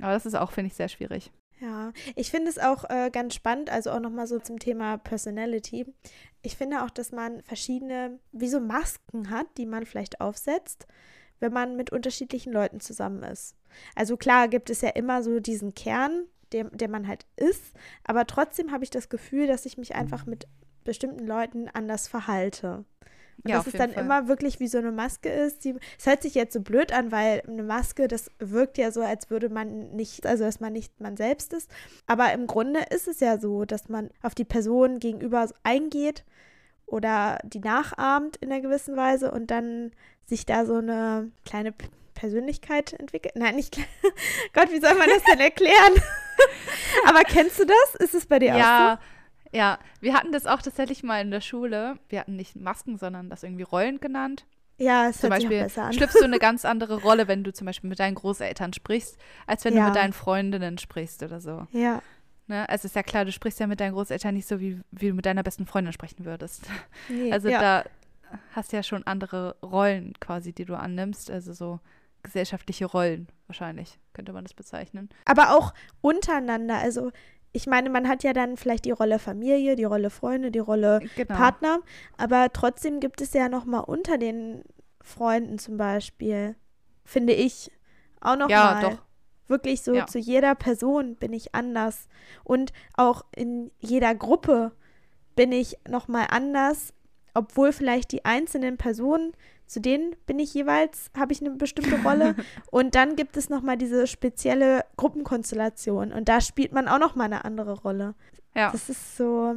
Aber 0.00 0.12
das 0.12 0.26
ist 0.26 0.34
auch, 0.34 0.50
finde 0.50 0.68
ich, 0.68 0.74
sehr 0.74 0.88
schwierig. 0.88 1.30
Ja, 1.60 1.92
ich 2.16 2.30
finde 2.30 2.50
es 2.50 2.58
auch 2.58 2.88
äh, 2.90 3.10
ganz 3.10 3.34
spannend, 3.34 3.70
also 3.70 3.90
auch 3.90 4.00
nochmal 4.00 4.26
so 4.26 4.38
zum 4.38 4.58
Thema 4.58 4.98
Personality. 4.98 5.86
Ich 6.42 6.56
finde 6.56 6.82
auch, 6.82 6.90
dass 6.90 7.12
man 7.12 7.42
verschiedene, 7.42 8.18
wie 8.32 8.48
so 8.48 8.60
Masken 8.60 9.30
hat, 9.30 9.46
die 9.56 9.66
man 9.66 9.86
vielleicht 9.86 10.20
aufsetzt, 10.20 10.86
wenn 11.44 11.52
man 11.52 11.76
mit 11.76 11.92
unterschiedlichen 11.92 12.52
Leuten 12.52 12.80
zusammen 12.80 13.22
ist. 13.22 13.54
Also 13.94 14.16
klar 14.16 14.48
gibt 14.48 14.70
es 14.70 14.80
ja 14.80 14.88
immer 14.88 15.22
so 15.22 15.40
diesen 15.40 15.74
Kern 15.74 16.24
der, 16.54 16.64
der 16.64 16.88
man 16.88 17.06
halt 17.06 17.26
ist. 17.36 17.74
Aber 18.04 18.26
trotzdem 18.26 18.70
habe 18.70 18.84
ich 18.84 18.90
das 18.90 19.10
Gefühl, 19.10 19.46
dass 19.46 19.66
ich 19.66 19.76
mich 19.76 19.94
einfach 19.94 20.24
mit 20.24 20.46
bestimmten 20.84 21.26
Leuten 21.26 21.68
anders 21.68 22.08
verhalte. 22.08 22.84
Und 23.42 23.50
Ja, 23.50 23.56
dass 23.56 23.66
es 23.66 23.72
dann 23.72 23.92
Fall. 23.92 24.04
immer 24.04 24.28
wirklich 24.28 24.60
wie 24.60 24.68
so 24.68 24.78
eine 24.78 24.92
Maske 24.92 25.28
ist. 25.28 25.64
Die, 25.64 25.74
es 25.98 26.06
hört 26.06 26.22
sich 26.22 26.34
jetzt 26.34 26.52
so 26.52 26.60
blöd 26.60 26.92
an, 26.92 27.10
weil 27.10 27.42
eine 27.48 27.64
Maske, 27.64 28.06
das 28.06 28.30
wirkt 28.38 28.78
ja 28.78 28.92
so, 28.92 29.02
als 29.02 29.28
würde 29.28 29.48
man 29.48 29.90
nicht, 29.90 30.26
also 30.26 30.44
dass 30.44 30.60
man 30.60 30.72
nicht 30.72 31.00
man 31.00 31.16
selbst 31.16 31.52
ist. 31.52 31.68
Aber 32.06 32.32
im 32.32 32.46
Grunde 32.46 32.80
ist 32.90 33.08
es 33.08 33.20
ja 33.20 33.38
so, 33.38 33.64
dass 33.64 33.88
man 33.88 34.10
auf 34.22 34.34
die 34.34 34.44
Person 34.44 35.00
gegenüber 35.00 35.48
eingeht 35.64 36.24
oder 36.86 37.38
die 37.44 37.60
nachahmt 37.60 38.36
in 38.36 38.50
einer 38.52 38.60
gewissen 38.60 38.96
Weise 38.96 39.30
und 39.30 39.50
dann 39.50 39.92
sich 40.26 40.46
da 40.46 40.64
so 40.66 40.76
eine 40.76 41.30
kleine 41.44 41.74
Persönlichkeit 42.14 42.92
entwickelt. 42.94 43.34
Nein, 43.36 43.56
nicht. 43.56 43.76
Gott, 44.52 44.70
wie 44.70 44.80
soll 44.80 44.94
man 44.94 45.08
das 45.08 45.22
denn 45.24 45.40
erklären? 45.40 45.92
Aber 47.08 47.20
kennst 47.22 47.58
du 47.58 47.64
das? 47.64 47.94
Ist 47.96 48.14
es 48.14 48.26
bei 48.26 48.38
dir 48.38 48.54
auch 48.54 48.58
Ja, 48.58 49.00
ja. 49.52 49.78
Wir 50.00 50.14
hatten 50.14 50.32
das 50.32 50.46
auch 50.46 50.62
tatsächlich 50.62 51.02
mal 51.02 51.20
in 51.20 51.30
der 51.30 51.40
Schule. 51.40 51.98
Wir 52.08 52.20
hatten 52.20 52.36
nicht 52.36 52.56
Masken, 52.56 52.98
sondern 52.98 53.30
das 53.30 53.42
irgendwie 53.42 53.62
Rollen 53.64 54.00
genannt. 54.00 54.44
so? 54.78 54.84
Ja, 54.84 55.08
es 55.08 55.18
Zum 55.20 55.30
hört 55.30 55.40
Beispiel 55.40 55.62
besser 55.62 55.84
an. 55.84 55.92
schlüpfst 55.92 56.18
du 56.20 56.24
eine 56.24 56.38
ganz 56.40 56.64
andere 56.64 57.00
Rolle, 57.02 57.28
wenn 57.28 57.44
du 57.44 57.52
zum 57.52 57.66
Beispiel 57.66 57.88
mit 57.90 57.98
deinen 58.00 58.14
Großeltern 58.16 58.72
sprichst, 58.72 59.18
als 59.46 59.64
wenn 59.64 59.74
Ja. 59.74 59.80
du 59.82 59.86
mit 59.86 59.96
deinen 59.96 60.12
Freundinnen 60.12 60.78
sprichst 60.78 61.22
oder 61.22 61.40
so. 61.40 61.66
Ja, 61.72 62.00
Ne? 62.46 62.66
Es 62.68 62.84
ist 62.84 62.94
ja 62.94 63.02
klar, 63.02 63.24
du 63.24 63.32
sprichst 63.32 63.60
ja 63.60 63.66
mit 63.66 63.80
deinen 63.80 63.94
Großeltern 63.94 64.34
nicht 64.34 64.46
so, 64.46 64.60
wie, 64.60 64.80
wie 64.90 65.08
du 65.08 65.14
mit 65.14 65.26
deiner 65.26 65.42
besten 65.42 65.66
Freundin 65.66 65.92
sprechen 65.92 66.24
würdest. 66.24 66.66
nee, 67.08 67.32
Also 67.32 67.48
ja. 67.48 67.60
da 67.60 67.84
hast 68.52 68.72
du 68.72 68.76
ja 68.76 68.82
schon 68.82 69.06
andere 69.06 69.56
Rollen 69.62 70.12
quasi, 70.20 70.52
die 70.52 70.64
du 70.64 70.74
annimmst. 70.76 71.30
Also 71.30 71.52
so 71.52 71.80
gesellschaftliche 72.22 72.86
Rollen 72.86 73.28
wahrscheinlich, 73.46 73.98
könnte 74.12 74.32
man 74.32 74.44
das 74.44 74.54
bezeichnen. 74.54 75.08
Aber 75.26 75.56
auch 75.56 75.74
untereinander. 76.00 76.76
Also, 76.78 77.12
ich 77.52 77.66
meine, 77.66 77.90
man 77.90 78.08
hat 78.08 78.24
ja 78.24 78.32
dann 78.32 78.56
vielleicht 78.56 78.84
die 78.86 78.90
Rolle 78.90 79.18
Familie, 79.18 79.76
die 79.76 79.84
Rolle 79.84 80.10
Freunde, 80.10 80.50
die 80.50 80.58
Rolle 80.58 81.00
Genau. 81.16 81.34
Partner. 81.34 81.80
Aber 82.16 82.52
trotzdem 82.52 82.98
gibt 83.00 83.20
es 83.20 83.32
ja 83.34 83.48
noch 83.48 83.64
mal 83.64 83.80
unter 83.80 84.18
den 84.18 84.64
Freunden 85.02 85.58
zum 85.58 85.76
Beispiel, 85.76 86.56
finde 87.04 87.34
ich, 87.34 87.70
auch 88.20 88.36
noch 88.36 88.48
ja, 88.48 88.72
mal. 88.72 88.80
doch. 88.80 89.02
Wirklich 89.46 89.82
so 89.82 89.94
Ja. 89.94 90.06
zu 90.06 90.18
jeder 90.18 90.54
Person 90.54 91.16
bin 91.16 91.32
ich 91.32 91.54
anders. 91.54 92.08
Und 92.44 92.72
auch 92.96 93.24
in 93.36 93.70
jeder 93.80 94.14
Gruppe 94.14 94.72
bin 95.36 95.52
ich 95.52 95.76
noch 95.88 96.08
mal 96.08 96.26
anders, 96.30 96.92
obwohl 97.34 97.72
vielleicht 97.72 98.12
die 98.12 98.24
einzelnen 98.24 98.76
Personen, 98.76 99.32
zu 99.66 99.80
denen 99.80 100.14
bin 100.26 100.38
ich 100.38 100.54
jeweils, 100.54 101.10
habe 101.18 101.32
ich 101.32 101.40
eine 101.40 101.50
bestimmte 101.50 102.00
Rolle. 102.02 102.36
und 102.70 102.94
dann 102.94 103.16
gibt 103.16 103.36
es 103.36 103.48
noch 103.50 103.62
mal 103.62 103.76
diese 103.76 104.06
spezielle 104.06 104.84
Gruppenkonstellation. 104.96 106.12
Und 106.12 106.28
da 106.28 106.40
spielt 106.40 106.72
man 106.72 106.88
auch 106.88 106.98
noch 106.98 107.14
mal 107.16 107.24
eine 107.24 107.44
andere 107.44 107.72
Rolle. 107.80 108.14
Ja. 108.54 108.70
Das 108.70 108.88
ist 108.88 109.16
so, 109.16 109.56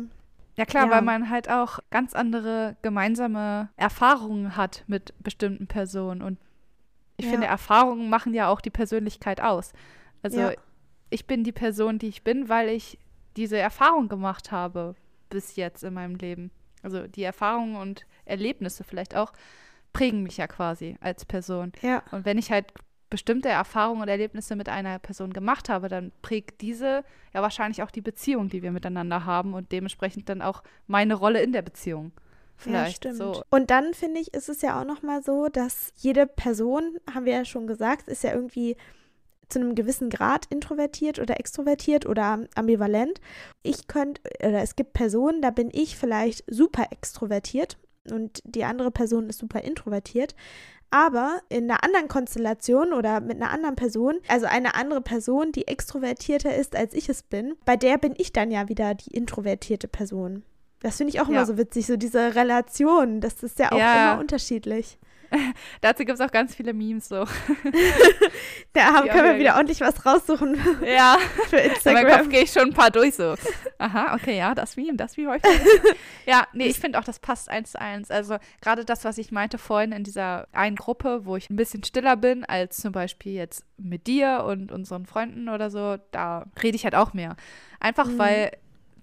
Ja 0.55 0.65
klar, 0.65 0.85
Ja. 0.85 0.91
weil 0.91 1.01
man 1.03 1.29
halt 1.29 1.49
auch 1.51 1.79
ganz 1.91 2.13
andere 2.13 2.75
gemeinsame 2.81 3.69
Erfahrungen 3.77 4.57
hat 4.57 4.83
mit 4.87 5.13
bestimmten 5.21 5.67
Personen. 5.67 6.21
Und 6.23 6.39
ich 7.17 7.25
Ja. 7.25 7.31
finde, 7.31 7.47
Erfahrungen 7.47 8.09
machen 8.09 8.33
ja 8.33 8.47
auch 8.47 8.61
die 8.61 8.69
Persönlichkeit 8.69 9.41
aus. 9.41 9.73
Also 10.21 10.39
Ja. 10.39 10.51
ich 11.09 11.25
bin 11.25 11.43
die 11.43 11.51
Person, 11.51 11.99
die 11.99 12.07
ich 12.07 12.23
bin, 12.23 12.47
weil 12.49 12.69
ich 12.69 12.99
diese 13.35 13.57
Erfahrung 13.57 14.07
gemacht 14.07 14.51
habe 14.51 14.95
bis 15.29 15.55
jetzt 15.55 15.83
in 15.83 15.93
meinem 15.93 16.15
Leben. 16.15 16.51
Also 16.83 17.07
die 17.07 17.23
Erfahrungen 17.23 17.75
und 17.75 18.05
Erlebnisse 18.25 18.83
vielleicht 18.83 19.15
auch 19.15 19.33
prägen 19.93 20.23
mich 20.23 20.37
ja 20.37 20.47
quasi 20.47 20.95
als 21.01 21.25
Person. 21.25 21.71
ja. 21.81 22.03
Und 22.11 22.23
wenn 22.25 22.37
ich 22.37 22.51
halt 22.51 22.71
bestimmte 23.09 23.49
Erfahrungen 23.49 24.01
und 24.01 24.09
Erlebnisse 24.09 24.55
mit 24.55 24.69
einer 24.69 24.99
Person 24.99 25.31
gemacht 25.33 25.69
habe, 25.69 25.87
dann 25.87 26.11
prägt 26.21 26.61
diese 26.61 27.03
ja 27.33 27.41
wahrscheinlich 27.41 27.81
auch 27.81 27.89
die 27.89 28.01
Beziehung, 28.01 28.49
die 28.49 28.61
wir 28.61 28.71
miteinander 28.71 29.25
haben 29.25 29.53
und 29.53 29.71
dementsprechend 29.71 30.29
dann 30.29 30.41
auch 30.41 30.61
meine 30.87 31.15
Rolle 31.15 31.41
in 31.41 31.53
der 31.53 31.61
Beziehung. 31.61 32.11
Vielleicht 32.57 33.05
ja, 33.05 33.11
stimmt. 33.13 33.35
so. 33.35 33.43
Und 33.51 33.69
dann 33.69 33.93
finde 33.93 34.19
ich, 34.19 34.33
ist 34.33 34.49
es 34.49 34.61
ja 34.61 34.81
auch 34.81 34.85
noch 34.85 35.03
mal 35.03 35.21
so, 35.21 35.47
dass 35.47 35.93
jede 35.95 36.25
Person, 36.25 36.97
haben 37.13 37.25
wir 37.25 37.33
ja 37.33 37.45
schon 37.45 37.67
gesagt, 37.67 38.07
ist 38.07 38.23
ja 38.23 38.33
irgendwie 38.33 38.75
zu 39.47 39.59
einem 39.59 39.75
gewissen 39.75 40.09
Grad 40.09 40.45
introvertiert 40.49 41.19
oder 41.19 41.39
extrovertiert 41.39 42.05
oder 42.05 42.45
ambivalent. 42.55 43.21
Ich 43.63 43.87
könnte, 43.87 44.21
oder 44.39 44.61
es 44.61 44.75
gibt 44.75 44.93
Personen, 44.93 45.41
da 45.41 45.51
bin 45.51 45.69
ich 45.71 45.95
vielleicht 45.95 46.43
super 46.47 46.87
extrovertiert 46.91 47.77
und 48.11 48.41
die 48.43 48.63
andere 48.63 48.91
Person 48.91 49.29
ist 49.29 49.39
super 49.39 49.61
introvertiert. 49.61 50.35
Aber 50.89 51.41
in 51.49 51.69
einer 51.69 51.83
anderen 51.83 52.07
Konstellation 52.07 52.93
oder 52.93 53.19
mit 53.19 53.41
einer 53.41 53.51
anderen 53.51 53.75
Person, 53.75 54.19
also 54.27 54.45
eine 54.45 54.75
andere 54.75 55.01
Person, 55.01 55.51
die 55.51 55.67
extrovertierter 55.67 56.55
ist, 56.55 56.75
als 56.75 56.93
ich 56.93 57.09
es 57.09 57.23
bin, 57.23 57.55
bei 57.65 57.75
der 57.75 57.97
bin 57.97 58.13
ich 58.17 58.31
dann 58.31 58.51
ja 58.51 58.69
wieder 58.69 58.95
die 58.95 59.11
introvertierte 59.11 59.89
Person. 59.89 60.43
Das 60.81 60.97
finde 60.97 61.13
ich 61.13 61.21
auch 61.21 61.27
immer 61.27 61.39
Ja. 61.39 61.45
so 61.45 61.57
witzig, 61.57 61.85
so 61.87 61.97
diese 61.97 62.35
Relation. 62.35 63.19
Das 63.21 63.41
ist 63.43 63.57
ja 63.59 63.71
auch 63.71 63.77
Ja. 63.77 64.11
immer 64.13 64.21
unterschiedlich. 64.21 64.99
Dazu 65.81 66.05
gibt 66.05 66.19
es 66.19 66.21
auch 66.25 66.31
ganz 66.31 66.55
viele 66.55 66.73
Memes 66.73 67.09
so. 67.09 67.25
Da 68.73 68.93
haben, 68.93 69.07
können 69.09 69.33
wir 69.33 69.39
wieder 69.39 69.55
ordentlich 69.55 69.81
was 69.81 70.05
raussuchen 70.05 70.55
ja, 70.85 71.17
für 71.49 71.57
in 71.57 71.71
meinem 71.71 71.73
Kopf 71.73 71.95
Instagram. 71.95 72.29
gehe 72.29 72.43
ich 72.43 72.51
schon 72.51 72.63
ein 72.69 72.73
paar 72.73 72.91
durch 72.91 73.15
so. 73.15 73.35
Aha, 73.79 74.13
okay, 74.15 74.37
ja, 74.37 74.53
das 74.53 74.77
Meme, 74.77 74.95
das 74.95 75.17
Meme. 75.17 75.39
vergessen. 75.39 75.67
ja, 76.25 76.45
nee, 76.53 76.67
ich 76.67 76.79
finde 76.79 76.99
auch, 76.99 77.03
das 77.03 77.19
passt 77.19 77.49
eins 77.49 77.71
zu 77.71 77.81
eins. 77.81 78.11
Also 78.11 78.37
gerade 78.61 78.85
das, 78.85 79.03
was 79.03 79.17
ich 79.17 79.31
meinte 79.31 79.57
vorhin 79.57 79.91
in 79.91 80.03
dieser 80.03 80.47
einen 80.51 80.75
Gruppe, 80.75 81.25
wo 81.25 81.35
ich 81.35 81.49
ein 81.49 81.55
bisschen 81.55 81.83
stiller 81.83 82.15
bin, 82.17 82.45
als 82.45 82.77
zum 82.77 82.91
Beispiel 82.91 83.33
jetzt 83.33 83.63
mit 83.77 84.07
dir 84.07 84.43
und 84.47 84.71
unseren 84.71 85.05
Freunden 85.05 85.49
oder 85.49 85.69
so, 85.69 85.97
da 86.11 86.45
rede 86.61 86.75
ich 86.75 86.83
halt 86.83 86.95
auch 86.95 87.13
mehr. 87.13 87.35
Einfach 87.79 88.07
Mhm. 88.07 88.17
weil 88.19 88.51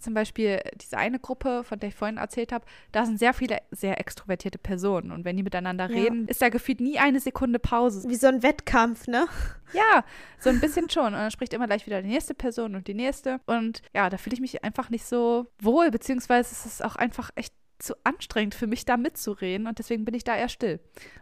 zum 0.04 0.14
Beispiel 0.14 0.60
diese 0.80 0.96
eine 0.98 1.18
Gruppe, 1.18 1.64
von 1.64 1.80
der 1.80 1.88
ich 1.88 1.94
vorhin 1.94 2.18
erzählt 2.18 2.52
habe, 2.52 2.64
da 2.92 3.04
sind 3.04 3.18
sehr 3.18 3.34
viele 3.34 3.58
sehr 3.70 3.98
extrovertierte 3.98 4.58
Personen. 4.58 5.10
Und 5.10 5.24
wenn 5.24 5.36
die 5.36 5.42
miteinander 5.42 5.90
Ja. 5.90 6.02
reden, 6.02 6.28
ist 6.28 6.40
da 6.42 6.48
gefühlt 6.50 6.80
nie 6.80 6.98
eine 6.98 7.18
Sekunde 7.20 7.58
Pause. 7.58 8.08
Wie 8.08 8.14
so 8.14 8.28
ein 8.28 8.42
Wettkampf, 8.42 9.06
ne? 9.08 9.26
Ja, 9.72 10.04
so 10.38 10.50
ein 10.50 10.60
bisschen 10.60 10.88
schon. 10.88 11.06
Und 11.06 11.12
dann 11.14 11.30
spricht 11.32 11.52
immer 11.52 11.66
gleich 11.66 11.86
wieder 11.86 12.00
die 12.02 12.08
nächste 12.08 12.34
Person 12.34 12.76
und 12.76 12.86
die 12.86 12.94
nächste. 12.94 13.40
Und 13.46 13.82
ja, 13.92 14.08
da 14.08 14.16
fühle 14.18 14.34
ich 14.34 14.40
mich 14.40 14.62
einfach 14.62 14.90
nicht 14.90 15.04
so 15.04 15.46
wohl, 15.60 15.90
beziehungsweise 15.90 16.52
es 16.52 16.64
ist 16.64 16.84
auch 16.84 16.94
einfach 16.96 17.30
echt 17.34 17.52
zu 17.80 17.94
anstrengend 18.04 18.54
für 18.54 18.68
mich, 18.68 18.84
da 18.84 18.96
mitzureden. 18.96 19.66
Und 19.66 19.78
deswegen 19.80 20.04
bin 20.04 20.14
ich 20.14 20.22
da 20.22 20.36
eher 20.36 20.48
still. 20.48 20.78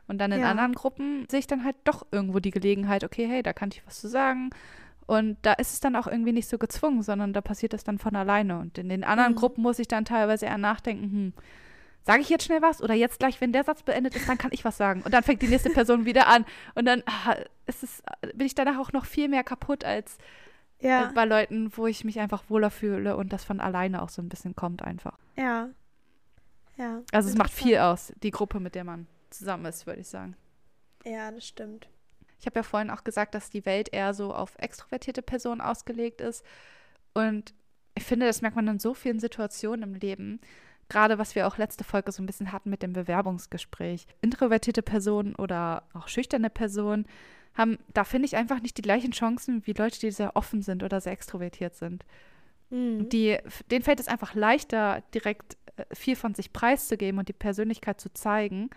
Und 0.07 0.19
dann 0.19 0.33
in 0.33 0.41
Ja. 0.41 0.51
anderen 0.51 0.75
Gruppen 0.75 1.27
sehe 1.31 1.39
ich 1.41 1.47
dann 1.47 1.65
halt 1.65 1.77
doch 1.85 2.07
irgendwo 2.13 2.41
die 2.41 2.51
Gelegenheit, 2.51 3.05
okay, 3.05 3.27
hey, 3.27 3.43
da 3.43 3.53
kann 3.55 3.71
ich 3.73 3.85
was 3.87 4.01
zu 4.01 4.09
sagen. 4.09 4.51
Und 5.07 5.37
da 5.43 5.53
ist 5.55 5.73
es 5.73 5.81
dann 5.81 5.97
auch 5.97 6.07
irgendwie 6.07 6.33
nicht 6.33 6.49
so 6.49 6.59
gezwungen, 6.59 7.03
sondern 7.03 7.33
da 7.33 7.41
passiert 7.41 7.73
das 7.73 7.85
dann 7.85 7.99
von 7.99 8.15
alleine. 8.17 8.59
Und 8.59 8.79
in 8.79 8.89
den 8.89 9.05
anderen 9.05 9.33
Mhm. 9.33 9.37
Gruppen 9.37 9.63
muss 9.63 9.79
ich 9.79 9.89
dann 9.89 10.05
teilweise 10.05 10.47
eher 10.47 10.59
nachdenken, 10.59 11.11
hm, 11.11 11.33
sage 12.05 12.21
ich 12.21 12.29
jetzt 12.29 12.45
schnell 12.45 12.63
was? 12.63 12.83
Oder 12.83 12.95
jetzt 12.95 13.19
gleich, 13.19 13.41
wenn 13.41 13.53
der 13.53 13.65
Satz 13.65 13.83
beendet 13.83 14.15
ist, 14.17 14.29
dann 14.29 14.39
kann 14.39 14.51
ich 14.53 14.65
was 14.65 14.77
sagen. 14.77 15.03
Und 15.03 15.13
dann 15.13 15.23
fängt 15.23 15.43
die 15.43 15.49
nächste 15.49 15.71
Person 15.71 16.05
wieder 16.05 16.27
an. 16.29 16.45
Und 16.75 16.85
dann 16.87 17.03
ah, 17.07 17.37
ist 17.67 17.83
es, 17.83 18.03
bin 18.35 18.47
ich 18.47 18.55
danach 18.55 18.79
auch 18.79 18.93
noch 18.93 19.05
viel 19.05 19.29
mehr 19.29 19.45
kaputt 19.45 19.85
als 19.85 20.19
Ja, 20.81 21.11
äh, 21.11 21.13
bei 21.13 21.25
Leuten, 21.25 21.71
wo 21.77 21.87
ich 21.87 22.05
mich 22.05 22.19
einfach 22.21 22.45
wohler 22.49 22.71
fühle 22.71 23.17
und 23.17 23.33
das 23.33 23.45
von 23.45 23.61
alleine 23.61 24.03
auch 24.03 24.09
so 24.09 24.23
ein 24.23 24.29
bisschen 24.29 24.55
kommt 24.57 24.83
einfach. 24.83 25.19
ja. 25.37 25.69
Ja. 26.79 27.03
Also 27.13 27.29
es 27.29 27.37
macht 27.37 27.53
viel 27.53 27.77
aus, 27.77 28.15
die 28.23 28.31
Gruppe, 28.31 28.59
mit 28.59 28.75
der 28.75 28.85
man 28.85 29.07
zusammen 29.29 29.67
ist, 29.67 29.87
würde 29.87 30.01
ich 30.01 30.09
sagen. 30.09 30.37
Ja, 31.05 31.31
das 31.31 31.47
stimmt. 31.47 31.87
Ich 32.43 32.47
habe 32.47 32.59
ja 32.59 32.65
vorhin 32.65 32.91
auch 32.91 33.05
gesagt, 33.05 33.37
dass 33.37 33.51
die 33.51 33.65
Welt 33.65 33.91
eher 33.93 34.15
so 34.15 34.35
auf 34.35 34.57
extrovertierte 34.59 35.23
Personen 35.23 35.61
ausgelegt 35.61 36.21
ist. 36.21 36.45
Und 37.15 37.55
ich 37.95 38.03
finde, 38.03 38.27
das 38.27 38.43
merkt 38.43 38.57
man 38.57 38.67
in 38.67 38.81
so 38.81 38.95
vielen 38.95 39.21
Situationen 39.21 39.85
im 39.85 39.95
Leben. 39.95 40.41
Gerade 40.89 41.19
was 41.19 41.37
wir 41.37 41.47
auch 41.47 41.57
letzte 41.57 41.85
Folge 41.85 42.11
so 42.11 42.21
ein 42.21 42.27
bisschen 42.27 42.51
hatten 42.51 42.69
mit 42.69 42.83
dem 42.83 42.95
Bewerbungsgespräch. 42.95 44.09
Introvertierte 44.23 44.83
Personen 44.83 45.37
oder 45.37 45.85
auch 45.95 46.09
schüchterne 46.09 46.51
Personen 46.51 47.07
haben, 47.55 47.79
da 47.95 48.03
finde 48.03 48.27
ich 48.27 48.35
einfach 48.35 48.61
nicht 48.61 48.77
die 48.77 48.83
gleichen 48.83 49.13
Chancen 49.13 49.65
wie 49.65 49.75
Leute, 49.75 50.01
die 50.01 50.11
sehr 50.11 50.35
offen 50.35 50.63
sind 50.63 50.83
oder 50.83 51.01
sehr 51.01 51.13
extrovertiert 51.13 51.77
sind. 51.77 52.05
Mhm. 52.71 53.09
Die, 53.09 53.39
denen 53.71 53.85
fällt 53.85 54.01
es 54.01 54.09
einfach 54.09 54.35
leichter, 54.35 55.05
direkt 55.15 55.57
äh, 55.77 55.85
viel 55.95 56.17
von 56.17 56.35
sich 56.35 56.53
preiszugeben 56.53 57.21
und 57.21 57.29
die 57.29 57.35
Persönlichkeit 57.35 58.01
zu 58.01 58.13
zeigen. 58.13 58.69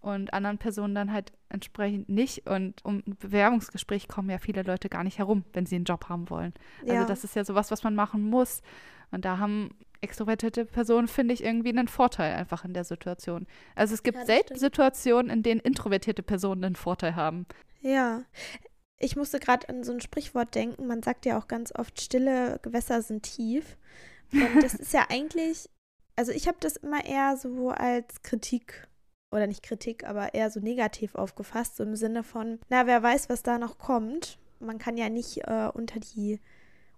Und 0.00 0.32
anderen 0.32 0.58
Personen 0.58 0.94
dann 0.94 1.12
halt 1.12 1.32
entsprechend 1.48 2.08
nicht. 2.08 2.46
Und 2.46 2.84
um 2.84 3.02
ein 3.06 3.16
Bewerbungsgespräch 3.18 4.06
kommen 4.06 4.30
ja 4.30 4.38
viele 4.38 4.62
Leute 4.62 4.88
gar 4.88 5.02
nicht 5.02 5.18
herum, 5.18 5.44
wenn 5.52 5.66
sie 5.66 5.76
einen 5.76 5.84
Job 5.84 6.08
haben 6.08 6.30
wollen. 6.30 6.54
Also 6.82 6.94
ja. 6.94 7.04
das 7.04 7.24
ist 7.24 7.34
ja 7.34 7.44
sowas, 7.44 7.70
was 7.70 7.82
man 7.82 7.94
machen 7.94 8.22
muss. 8.22 8.62
Und 9.10 9.24
da 9.24 9.38
haben 9.38 9.70
extrovertierte 10.00 10.64
Personen, 10.64 11.08
finde 11.08 11.34
ich, 11.34 11.42
irgendwie 11.42 11.70
einen 11.70 11.88
Vorteil 11.88 12.34
einfach 12.34 12.64
in 12.64 12.74
der 12.74 12.84
Situation. 12.84 13.46
Also 13.74 13.94
es 13.94 14.02
gibt 14.02 14.18
Ja, 14.18 14.26
selten 14.26 14.46
stimmt. 14.46 14.60
Situationen, 14.60 15.30
in 15.30 15.42
denen 15.42 15.60
introvertierte 15.60 16.22
Personen 16.22 16.64
einen 16.64 16.76
Vorteil 16.76 17.16
haben. 17.16 17.46
Ja. 17.80 18.22
Ich 18.98 19.16
musste 19.16 19.40
gerade 19.40 19.68
an 19.68 19.84
so 19.84 19.92
ein 19.92 20.00
Sprichwort 20.00 20.54
denken. 20.54 20.86
Man 20.86 21.02
sagt 21.02 21.26
ja 21.26 21.38
auch 21.38 21.48
ganz 21.48 21.72
oft, 21.74 22.00
stille 22.00 22.58
Gewässer 22.62 23.02
sind 23.02 23.22
tief. 23.22 23.76
Und 24.32 24.62
das 24.62 24.74
ist 24.74 24.92
ja 24.92 25.06
eigentlich, 25.08 25.68
also 26.16 26.32
ich 26.32 26.46
habe 26.46 26.58
das 26.60 26.76
immer 26.76 27.04
eher 27.04 27.36
so 27.36 27.70
als 27.70 28.22
Kritik 28.22 28.88
oder 29.30 29.46
nicht 29.46 29.62
Kritik, 29.62 30.04
aber 30.04 30.34
eher 30.34 30.50
so 30.50 30.60
negativ 30.60 31.14
aufgefasst, 31.14 31.76
so 31.76 31.84
im 31.84 31.96
Sinne 31.96 32.22
von, 32.22 32.58
na, 32.68 32.86
wer 32.86 33.02
weiß, 33.02 33.28
was 33.28 33.42
da 33.42 33.58
noch 33.58 33.78
kommt. 33.78 34.38
Man 34.60 34.78
kann 34.78 34.96
ja 34.96 35.08
nicht 35.08 35.38
äh, 35.46 35.68
unter 35.72 36.00
die 36.00 36.40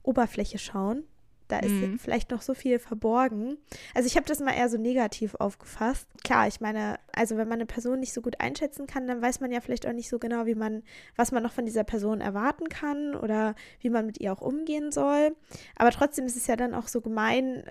Oberfläche 0.03 0.59
schauen. 0.59 1.05
Da 1.49 1.59
ist 1.59 1.73
Mhm. 1.75 1.99
vielleicht 1.99 2.31
noch 2.31 2.43
so 2.43 2.55
viel 2.55 2.79
verborgen. 2.79 3.57
Also 3.93 4.07
ich 4.07 4.15
habe 4.17 4.25
das 4.27 4.39
mal 4.39 4.53
eher 4.53 4.69
so 4.69 4.79
negativ 4.79 5.35
aufgefasst. 5.35 6.07
Klar, 6.23 6.47
ich 6.47 6.61
meine, 6.61 7.01
also 7.13 7.37
wenn 7.37 7.49
man 7.49 7.59
eine 7.59 7.67
Person 7.67 7.99
nicht 7.99 8.13
so 8.13 8.23
gut 8.23 8.41
einschätzen 8.41 8.87
kann, 8.87 9.09
dann 9.09 9.21
weiß 9.21 9.41
man 9.41 9.51
ja 9.51 9.61
vielleicht 9.61 9.85
auch 9.89 9.93
nicht 9.93 10.09
so 10.09 10.21
genau, 10.21 10.47
wie 10.47 10.55
man, 10.55 10.85
was 11.17 11.33
man 11.33 11.43
noch 11.43 11.53
von 11.53 11.67
dieser 11.67 11.83
Person 11.83 12.21
erwarten 12.21 12.69
kann 12.69 13.17
oder 13.17 13.57
wie 13.81 13.91
man 13.91 14.07
mit 14.07 14.21
ihr 14.21 14.33
auch 14.33 14.41
umgehen 14.41 14.93
soll. 14.93 15.35
Aber 15.75 15.91
trotzdem 15.91 16.25
ist 16.27 16.37
es 16.37 16.47
ja 16.47 16.55
dann 16.55 16.73
auch 16.73 16.87
so 16.87 17.01
gemein, 17.01 17.65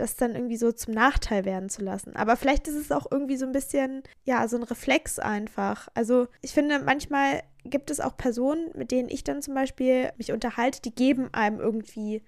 das 0.00 0.16
dann 0.16 0.34
irgendwie 0.34 0.56
so 0.56 0.72
zum 0.72 0.94
Nachteil 0.94 1.44
werden 1.44 1.68
zu 1.68 1.82
lassen. 1.82 2.14
Aber 2.16 2.36
vielleicht 2.36 2.68
ist 2.68 2.74
es 2.76 2.92
auch 2.92 3.06
irgendwie 3.10 3.36
so 3.36 3.46
ein 3.46 3.52
bisschen, 3.52 4.02
ja, 4.24 4.46
so 4.48 4.56
ein 4.56 4.62
Reflex 4.62 5.18
einfach. 5.18 5.88
Also 5.94 6.26
ich 6.42 6.52
finde, 6.52 6.78
manchmal 6.80 7.42
gibt 7.64 7.90
es 7.90 8.00
auch 8.00 8.16
Personen, 8.16 8.70
mit 8.74 8.90
denen 8.90 9.08
ich 9.08 9.24
dann 9.24 9.42
zum 9.42 9.54
Beispiel 9.54 10.10
mich 10.16 10.32
unterhalte, 10.32 10.80
die 10.82 10.94
geben 10.94 11.28
einem 11.32 11.60
irgendwie 11.60 12.22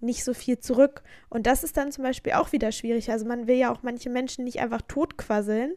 nicht 0.00 0.24
so 0.24 0.34
viel 0.34 0.58
zurück. 0.58 1.02
Und 1.30 1.46
das 1.46 1.62
ist 1.64 1.76
dann 1.76 1.92
zum 1.92 2.04
Beispiel 2.04 2.32
auch 2.32 2.52
wieder 2.52 2.72
schwierig. 2.72 3.10
Also 3.10 3.24
man 3.24 3.46
will 3.46 3.56
ja 3.56 3.72
auch 3.72 3.82
manche 3.82 4.10
Menschen 4.10 4.44
nicht 4.44 4.60
einfach 4.60 4.82
totquasseln. 4.82 5.74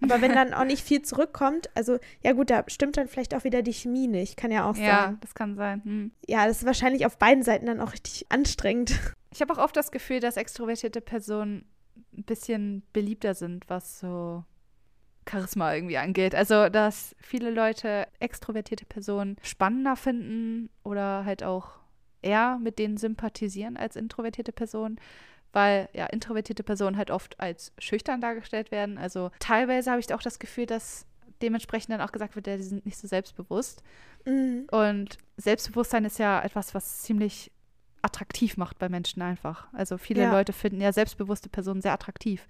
Aber 0.00 0.20
wenn 0.20 0.32
dann 0.34 0.54
auch 0.54 0.64
nicht 0.64 0.84
viel 0.84 1.02
zurückkommt, 1.02 1.70
also 1.74 1.98
ja 2.22 2.32
gut, 2.32 2.50
da 2.50 2.64
stimmt 2.68 2.96
dann 2.96 3.08
vielleicht 3.08 3.34
auch 3.34 3.42
wieder 3.44 3.62
die 3.62 3.72
Chemie 3.72 4.06
nicht. 4.06 4.36
Kann 4.36 4.52
ja 4.52 4.68
auch 4.70 4.76
Ja, 4.76 5.06
sein. 5.06 5.18
das 5.20 5.34
kann 5.34 5.56
sein. 5.56 5.82
Hm. 5.84 6.10
Ja, 6.28 6.46
das 6.46 6.58
ist 6.58 6.66
wahrscheinlich 6.66 7.04
auf 7.04 7.18
beiden 7.18 7.42
Seiten 7.42 7.66
dann 7.66 7.80
auch 7.80 7.92
richtig 7.92 8.26
anstrengend. 8.30 8.98
Ich 9.34 9.40
habe 9.40 9.52
auch 9.52 9.58
oft 9.58 9.76
das 9.76 9.90
Gefühl, 9.90 10.20
dass 10.20 10.36
extrovertierte 10.36 11.00
Personen 11.00 11.66
ein 12.16 12.22
bisschen 12.22 12.84
beliebter 12.92 13.34
sind, 13.34 13.68
was 13.68 13.98
so 13.98 14.44
Charisma 15.28 15.74
irgendwie 15.74 15.98
angeht. 15.98 16.34
Also, 16.34 16.68
dass 16.68 17.16
viele 17.18 17.50
Leute 17.50 18.06
extrovertierte 18.20 18.86
Personen 18.86 19.36
spannender 19.42 19.96
finden 19.96 20.70
oder 20.84 21.24
halt 21.24 21.42
auch 21.42 21.80
eher 22.22 22.58
mit 22.62 22.78
denen 22.78 22.96
sympathisieren 22.96 23.76
als 23.76 23.96
introvertierte 23.96 24.52
Personen, 24.52 25.00
weil 25.52 25.88
ja 25.92 26.06
introvertierte 26.06 26.62
Personen 26.62 26.96
halt 26.96 27.10
oft 27.10 27.38
als 27.40 27.72
schüchtern 27.78 28.20
dargestellt 28.20 28.70
werden. 28.70 28.98
Also 28.98 29.30
teilweise 29.40 29.90
habe 29.90 30.00
ich 30.00 30.14
auch 30.14 30.22
das 30.22 30.38
Gefühl, 30.38 30.66
dass 30.66 31.06
dementsprechend 31.42 31.92
dann 31.92 32.00
auch 32.00 32.12
gesagt 32.12 32.36
wird, 32.36 32.46
ja, 32.46 32.56
die 32.56 32.62
sind 32.62 32.86
nicht 32.86 32.98
so 32.98 33.08
selbstbewusst. 33.08 33.82
Mhm. 34.24 34.66
Und 34.70 35.18
Selbstbewusstsein 35.36 36.04
ist 36.04 36.18
ja 36.18 36.40
etwas, 36.40 36.74
was 36.74 37.02
ziemlich 37.02 37.50
attraktiv 38.04 38.56
macht 38.56 38.78
bei 38.78 38.88
Menschen 38.88 39.22
einfach. 39.22 39.66
Also 39.72 39.98
viele 39.98 40.22
Ja. 40.22 40.32
Leute 40.32 40.52
finden 40.52 40.80
ja 40.80 40.92
selbstbewusste 40.92 41.48
Personen 41.48 41.80
sehr 41.80 41.92
attraktiv. 41.92 42.46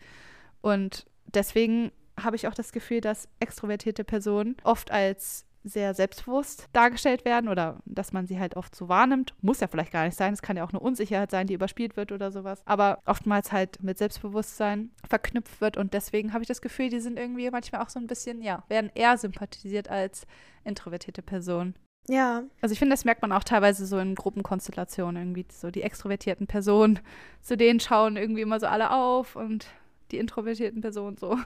Und 0.60 1.06
deswegen 1.26 1.92
habe 2.20 2.36
ich 2.36 2.46
auch 2.48 2.54
das 2.54 2.72
Gefühl, 2.72 3.00
dass 3.00 3.28
extrovertierte 3.40 4.04
Personen 4.04 4.56
oft 4.64 4.90
als 4.90 5.46
sehr 5.66 5.94
selbstbewusst 5.94 6.68
dargestellt 6.74 7.24
werden 7.24 7.48
oder 7.48 7.80
dass 7.86 8.12
man 8.12 8.26
sie 8.26 8.38
halt 8.38 8.54
oft 8.54 8.74
so 8.76 8.88
wahrnimmt. 8.90 9.34
Muss 9.40 9.60
ja 9.60 9.66
vielleicht 9.66 9.92
gar 9.92 10.04
nicht 10.04 10.16
sein. 10.16 10.34
Es 10.34 10.42
kann 10.42 10.58
ja 10.58 10.64
auch 10.64 10.70
eine 10.70 10.80
Unsicherheit 10.80 11.30
sein, 11.30 11.46
die 11.46 11.54
überspielt 11.54 11.96
wird 11.96 12.12
oder 12.12 12.30
sowas. 12.30 12.62
Aber 12.66 12.98
oftmals 13.06 13.50
halt 13.50 13.82
mit 13.82 13.96
Selbstbewusstsein 13.96 14.90
verknüpft 15.08 15.62
wird. 15.62 15.78
Und 15.78 15.94
deswegen 15.94 16.34
habe 16.34 16.42
ich 16.42 16.48
das 16.48 16.60
Gefühl, 16.60 16.90
die 16.90 17.00
sind 17.00 17.18
irgendwie 17.18 17.50
manchmal 17.50 17.80
auch 17.80 17.88
so 17.88 17.98
ein 17.98 18.06
bisschen, 18.06 18.42
ja, 18.42 18.62
werden 18.68 18.90
eher 18.94 19.16
sympathisiert 19.16 19.88
als 19.88 20.26
introvertierte 20.64 21.22
Personen. 21.22 21.74
Ja, 22.08 22.42
Also 22.60 22.72
ich 22.74 22.78
finde, 22.78 22.92
das 22.92 23.04
merkt 23.06 23.22
man 23.22 23.32
auch 23.32 23.44
teilweise 23.44 23.86
so 23.86 23.98
in 23.98 24.14
Gruppenkonstellationen 24.14 25.16
irgendwie. 25.22 25.46
So 25.50 25.70
die 25.70 25.82
extrovertierten 25.82 26.46
Personen, 26.46 26.98
zu 27.40 27.56
denen 27.56 27.80
schauen 27.80 28.16
irgendwie 28.16 28.42
immer 28.42 28.60
so 28.60 28.66
alle 28.66 28.90
auf 28.90 29.36
und 29.36 29.66
die 30.10 30.18
introvertierten 30.18 30.80
Personen 30.82 31.16
so. 31.16 31.38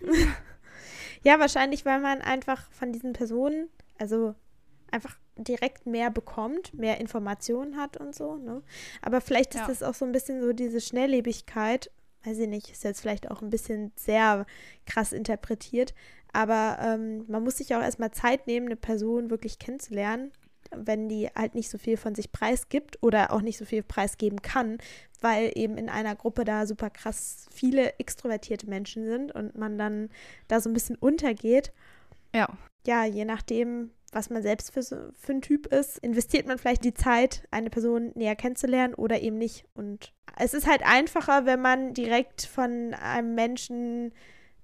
Ja, 1.22 1.38
wahrscheinlich, 1.38 1.84
weil 1.84 2.00
man 2.00 2.22
einfach 2.22 2.70
von 2.72 2.92
diesen 2.92 3.12
Personen, 3.12 3.68
also 3.98 4.34
einfach 4.90 5.18
direkt 5.36 5.86
mehr 5.86 6.10
bekommt, 6.10 6.72
mehr 6.74 6.98
Informationen 6.98 7.76
hat 7.76 7.98
und 7.98 8.14
so, 8.14 8.36
ne? 8.36 8.62
Aber 9.02 9.20
vielleicht 9.20 9.54
ist 9.54 9.60
Ja. 9.60 9.66
das 9.66 9.82
auch 9.82 9.92
so 9.94 10.04
ein 10.06 10.12
bisschen 10.12 10.40
so 10.42 10.52
diese 10.54 10.80
Schnelllebigkeit, 10.80 11.90
weiß 12.24 12.38
ich 12.38 12.48
nicht, 12.48 12.70
ist 12.70 12.84
jetzt 12.84 13.00
vielleicht 13.00 13.30
auch 13.30 13.42
ein 13.42 13.50
bisschen 13.50 13.92
sehr 13.96 14.46
krass 14.86 15.12
interpretiert, 15.12 15.94
aber 16.32 16.78
ähm, 16.80 17.24
man 17.28 17.42
muss 17.42 17.58
sich 17.58 17.74
auch 17.74 17.82
erstmal 17.82 18.12
Zeit 18.12 18.46
nehmen, 18.46 18.66
eine 18.66 18.76
Person 18.76 19.30
wirklich 19.30 19.58
kennenzulernen, 19.58 20.32
wenn 20.70 21.08
die 21.08 21.28
halt 21.34 21.54
nicht 21.54 21.70
so 21.70 21.78
viel 21.78 21.96
von 21.96 22.14
sich 22.14 22.30
preisgibt 22.30 23.02
oder 23.02 23.32
auch 23.32 23.42
nicht 23.42 23.58
so 23.58 23.64
viel 23.64 23.82
preisgeben 23.82 24.42
kann, 24.42 24.78
weil 25.20 25.52
eben 25.54 25.76
in 25.76 25.88
einer 25.88 26.14
Gruppe 26.14 26.44
da 26.44 26.66
super 26.66 26.90
krass 26.90 27.46
viele 27.50 27.98
extrovertierte 27.98 28.68
Menschen 28.68 29.04
sind 29.04 29.32
und 29.32 29.56
man 29.56 29.78
dann 29.78 30.10
da 30.48 30.60
so 30.60 30.70
ein 30.70 30.74
bisschen 30.74 30.96
untergeht. 30.96 31.72
Ja. 32.34 32.48
Ja, 32.86 33.04
je 33.04 33.24
nachdem, 33.24 33.90
was 34.12 34.30
man 34.30 34.42
selbst 34.42 34.72
für, 34.72 34.82
so, 34.82 34.96
für 35.18 35.32
ein 35.32 35.40
Typ 35.42 35.66
ist, 35.66 35.98
investiert 35.98 36.46
man 36.46 36.58
vielleicht 36.58 36.84
die 36.84 36.94
Zeit, 36.94 37.46
eine 37.50 37.70
Person 37.70 38.12
näher 38.14 38.36
kennenzulernen 38.36 38.94
oder 38.94 39.20
eben 39.20 39.38
nicht. 39.38 39.66
Und 39.74 40.12
es 40.38 40.52
ist 40.54 40.66
halt 40.66 40.82
einfacher, 40.84 41.46
wenn 41.46 41.60
man 41.60 41.94
direkt 41.94 42.42
von 42.42 42.94
einem 42.94 43.34
Menschen 43.34 44.12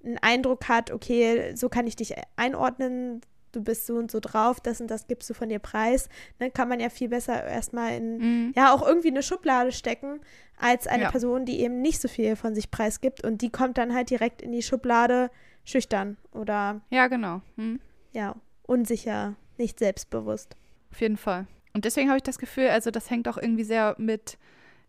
einen 0.05 0.19
Eindruck 0.19 0.69
hat, 0.69 0.91
okay, 0.91 1.55
so 1.57 1.69
kann 1.69 1.87
ich 1.87 1.97
dich 1.97 2.15
einordnen, 2.37 3.21
du 3.53 3.63
bist 3.63 3.87
so 3.87 3.95
und 3.97 4.11
so 4.11 4.21
drauf, 4.21 4.61
das 4.61 4.81
und 4.81 4.89
das 4.91 5.07
gibst 5.07 5.31
du 5.31 5.35
von 5.35 5.49
dir 5.49 5.59
preis. 5.59 6.09
Dann 6.39 6.53
kann 6.53 6.69
man 6.69 6.79
ja 6.79 6.91
viel 6.91 7.09
besser 7.09 7.43
erstmal 7.45 7.95
in, 7.97 8.19
Mhm. 8.19 8.53
ja, 8.55 8.73
auch 8.75 8.87
irgendwie 8.87 9.09
eine 9.09 9.23
Schublade 9.23 9.73
stecken, 9.73 10.21
als 10.59 10.87
eine 10.87 11.05
Ja. 11.05 11.11
Person, 11.11 11.45
die 11.45 11.61
eben 11.61 11.81
nicht 11.81 12.01
so 12.01 12.09
viel 12.09 12.37
von 12.37 12.55
sich 12.55 12.71
preisgibt 12.71 13.25
und 13.25 13.43
die 13.43 13.51
kommt 13.51 13.79
dann 13.79 13.95
halt 13.95 14.11
direkt 14.11 14.43
in 14.43 14.53
die 14.53 14.63
Schublade 14.63 15.31
schüchtern 15.65 16.17
oder 16.33 16.81
Ja, 16.91 17.07
genau. 17.09 17.41
Mhm. 17.57 17.81
ja, 18.13 18.35
unsicher, 18.67 19.35
nicht 19.59 19.79
selbstbewusst. 19.79 20.57
Auf 20.91 21.01
jeden 21.01 21.17
Fall. 21.17 21.47
Und 21.73 21.85
deswegen 21.85 22.09
habe 22.09 22.17
ich 22.17 22.23
das 22.23 22.39
Gefühl, 22.39 22.69
also 22.69 22.91
das 22.91 23.11
hängt 23.11 23.29
auch 23.29 23.37
irgendwie 23.37 23.65
sehr 23.65 23.97
mit, 23.99 24.39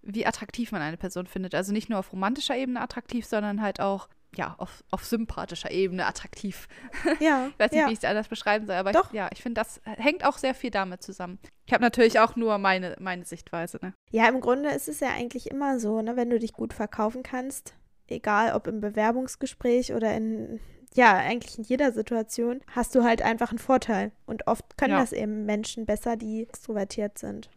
wie 0.02 0.26
attraktiv 0.26 0.72
man 0.72 0.82
eine 0.82 0.98
Person 0.98 1.28
findet. 1.28 1.54
Also 1.54 1.74
nicht 1.74 1.90
nur 1.90 2.00
auf 2.00 2.14
romantischer 2.14 2.56
Ebene 2.56 2.82
attraktiv, 2.82 3.26
sondern 3.26 3.62
halt 3.62 3.82
auch, 3.82 4.08
ja, 4.36 4.56
auf, 4.58 4.84
auf 4.92 5.04
sympathischer 5.04 5.72
Ebene 5.72 6.06
attraktiv. 6.06 6.68
Ja, 7.20 7.48
Ich 7.48 7.60
weiß 7.60 7.72
nicht, 7.72 7.82
ja. 7.82 7.88
wie 7.88 7.92
ich 7.94 8.00
es 8.00 8.06
anders 8.06 8.28
beschreiben 8.28 8.68
soll, 8.68 8.76
aber 8.76 8.92
Doch. 8.94 9.08
Ich, 9.08 9.14
ja, 9.14 9.30
ich 9.34 9.42
finde, 9.42 9.60
das 9.60 9.82
hängt 9.84 10.24
auch 10.24 10.38
sehr 10.38 10.54
viel 10.54 10.72
damit 10.72 11.04
zusammen. 11.04 11.40
Ich 11.66 11.74
habe 11.74 11.84
natürlich 11.84 12.20
auch 12.20 12.36
nur 12.36 12.58
meine, 12.58 12.96
meine 13.00 13.26
Sichtweise, 13.26 13.80
ne? 13.82 13.94
ja, 14.12 14.28
im 14.30 14.40
Grunde 14.40 14.70
ist 14.70 14.88
es 14.88 15.00
ja 15.00 15.10
eigentlich 15.10 15.52
immer 15.52 15.80
so, 15.80 16.02
ne, 16.02 16.16
wenn 16.16 16.30
du 16.30 16.40
dich 16.40 16.54
gut 16.54 16.74
verkaufen 16.74 17.24
kannst, 17.24 17.74
egal 18.08 18.54
ob 18.54 18.68
im 18.68 18.80
Bewerbungsgespräch 18.80 19.94
oder 19.94 20.16
in, 20.16 20.60
ja, 20.96 21.16
eigentlich 21.16 21.58
in 21.58 21.64
jeder 21.64 21.92
Situation, 21.92 22.62
hast 22.74 22.96
du 22.96 23.04
halt 23.04 23.22
einfach 23.22 23.50
einen 23.52 23.60
Vorteil. 23.60 24.12
Und 24.26 24.48
oft 24.48 24.78
können 24.78 24.94
Ja. 24.94 25.00
das 25.00 25.14
eben 25.14 25.46
Menschen 25.46 25.86
besser, 25.86 26.16
die 26.18 26.42
extrovertiert 26.44 27.18
sind. 27.20 27.50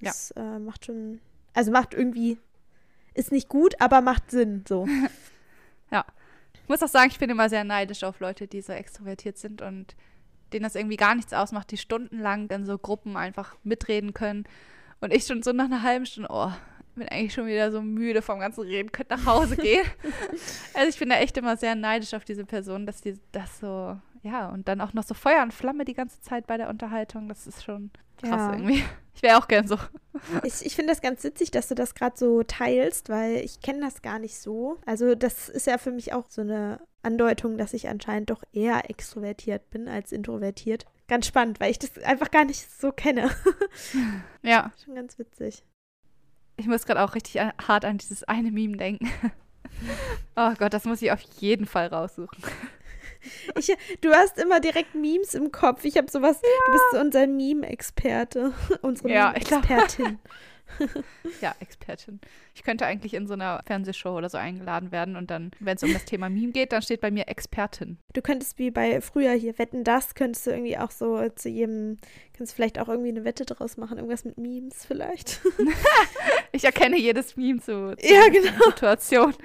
Das 0.00 0.32
äh, 0.32 0.58
macht 0.58 0.86
schon, 0.86 1.20
also 1.54 1.70
macht 1.70 1.94
irgendwie, 1.94 2.38
ist 3.14 3.30
nicht 3.30 3.48
gut, 3.48 3.80
aber 3.80 4.00
macht 4.00 4.30
Sinn, 4.30 4.64
so. 4.68 4.86
Ich 6.62 6.68
muss 6.68 6.82
auch 6.82 6.88
sagen, 6.88 7.10
ich 7.10 7.18
bin 7.18 7.28
immer 7.28 7.48
sehr 7.48 7.64
neidisch 7.64 8.04
auf 8.04 8.20
Leute, 8.20 8.46
die 8.46 8.62
so 8.62 8.72
extrovertiert 8.72 9.36
sind 9.36 9.60
und 9.62 9.94
denen 10.52 10.62
das 10.62 10.76
irgendwie 10.76 10.96
gar 10.96 11.14
nichts 11.14 11.32
ausmacht, 11.32 11.70
die 11.70 11.76
stundenlang 11.76 12.48
in 12.50 12.64
so 12.64 12.78
Gruppen 12.78 13.16
einfach 13.16 13.56
mitreden 13.64 14.14
können. 14.14 14.44
Und 15.00 15.12
ich 15.12 15.26
schon 15.26 15.42
so 15.42 15.52
nach 15.52 15.64
einer 15.64 15.82
halben 15.82 16.06
Stunde, 16.06 16.28
oh, 16.32 16.52
bin 16.94 17.08
eigentlich 17.08 17.32
schon 17.34 17.46
wieder 17.46 17.70
so 17.72 17.80
müde 17.82 18.22
vom 18.22 18.38
ganzen 18.40 18.62
Reden, 18.62 18.92
könnte 18.92 19.14
nach 19.16 19.26
Hause 19.26 19.56
gehen. 19.56 19.84
also 20.74 20.88
ich 20.88 20.98
bin 20.98 21.08
da 21.08 21.16
echt 21.16 21.36
immer 21.36 21.56
sehr 21.56 21.74
neidisch 21.74 22.14
auf 22.14 22.24
diese 22.24 22.44
Person, 22.44 22.86
dass 22.86 23.00
die 23.00 23.18
das 23.32 23.60
so, 23.60 23.96
ja, 24.22 24.48
und 24.50 24.68
dann 24.68 24.80
auch 24.80 24.92
noch 24.92 25.04
so 25.04 25.14
Feuer 25.14 25.42
und 25.42 25.52
Flamme 25.54 25.84
die 25.84 25.94
ganze 25.94 26.20
Zeit 26.20 26.46
bei 26.46 26.56
der 26.56 26.68
Unterhaltung. 26.68 27.28
Das 27.28 27.46
ist 27.46 27.64
schon 27.64 27.90
krass 28.18 28.30
Ja. 28.30 28.52
irgendwie. 28.52 28.84
Ich 29.14 29.22
wäre 29.22 29.36
auch 29.38 29.48
gern 29.48 29.66
so. 29.68 29.76
Ich, 30.44 30.64
ich 30.64 30.76
finde 30.76 30.92
das 30.92 31.00
ganz 31.00 31.24
witzig, 31.24 31.50
dass 31.50 31.68
du 31.68 31.74
das 31.74 31.94
gerade 31.94 32.16
so 32.16 32.42
teilst, 32.42 33.08
weil 33.08 33.36
ich 33.36 33.60
kenne 33.60 33.80
das 33.80 34.02
gar 34.02 34.18
nicht 34.18 34.38
so. 34.38 34.78
Also 34.86 35.14
das 35.14 35.48
ist 35.48 35.66
ja 35.66 35.78
für 35.78 35.90
mich 35.90 36.12
auch 36.12 36.26
so 36.28 36.42
eine 36.42 36.80
Andeutung, 37.02 37.56
dass 37.58 37.72
ich 37.74 37.88
anscheinend 37.88 38.30
doch 38.30 38.42
eher 38.52 38.88
extrovertiert 38.90 39.70
bin 39.70 39.88
als 39.88 40.12
introvertiert. 40.12 40.84
Ganz 41.08 41.26
spannend, 41.26 41.60
weil 41.60 41.70
ich 41.70 41.78
das 41.78 41.98
einfach 42.04 42.30
gar 42.30 42.44
nicht 42.44 42.70
so 42.78 42.92
kenne. 42.92 43.30
Ja, 44.42 44.72
Schon 44.84 44.94
ganz 44.94 45.18
witzig. 45.18 45.64
Ich 46.62 46.68
muss 46.68 46.86
gerade 46.86 47.02
auch 47.02 47.16
richtig 47.16 47.40
hart 47.40 47.84
an 47.84 47.98
dieses 47.98 48.22
eine 48.22 48.52
Meme 48.52 48.76
denken. 48.76 49.10
oh 50.36 50.52
Gott, 50.56 50.72
das 50.72 50.84
muss 50.84 51.02
ich 51.02 51.10
auf 51.10 51.20
jeden 51.40 51.66
Fall 51.66 51.88
raussuchen. 51.88 52.38
Ich, 53.56 53.72
du 54.00 54.10
hast 54.10 54.36
immer 54.36 54.58
direkt 54.58 54.96
Memes 54.96 55.34
im 55.34 55.52
Kopf. 55.52 55.84
Ich 55.84 55.96
habe 55.96 56.10
sowas, 56.10 56.40
du 56.40 56.72
bist 56.72 56.84
so 56.90 56.98
unser 56.98 57.28
Meme-Experte. 57.28 58.52
Unsere 58.82 59.10
Ja, 59.12 59.26
Meme-Expertin. 59.28 60.18
Ja, 61.40 61.54
Expertin. 61.60 62.20
Ich 62.54 62.64
könnte 62.64 62.84
eigentlich 62.84 63.14
in 63.14 63.28
so 63.28 63.34
einer 63.34 63.60
Fernsehshow 63.64 64.16
oder 64.16 64.28
so 64.28 64.38
eingeladen 64.38 64.90
werden 64.90 65.14
und 65.14 65.30
dann, 65.30 65.52
wenn 65.60 65.76
es 65.76 65.84
um 65.84 65.92
das 65.92 66.04
Thema 66.04 66.28
Meme 66.30 66.50
geht, 66.50 66.72
dann 66.72 66.82
steht 66.82 67.00
bei 67.00 67.12
mir 67.12 67.28
Expertin. 67.28 67.98
Du 68.12 68.22
könntest 68.22 68.58
wie 68.58 68.72
bei 68.72 69.00
früher 69.00 69.32
hier 69.32 69.56
Wetten 69.58 69.84
das, 69.84 70.16
könntest 70.16 70.46
du 70.46 70.50
irgendwie 70.50 70.78
auch 70.78 70.90
so 70.90 71.28
zu 71.28 71.48
jedem, 71.48 71.98
kannst 72.36 72.54
vielleicht 72.54 72.80
auch 72.80 72.88
irgendwie 72.88 73.10
eine 73.10 73.24
Wette 73.24 73.44
draus 73.44 73.76
machen, 73.76 73.98
irgendwas 73.98 74.24
mit 74.24 74.36
Memes 74.36 74.84
vielleicht. 74.84 75.40
Ich 76.52 76.64
erkenne 76.64 76.98
jedes 76.98 77.36
Meme 77.36 77.60
zu, 77.60 77.96
zu 77.96 78.14
Ja, 78.14 78.28
genau. 78.28 78.64
Situation. 78.66 79.34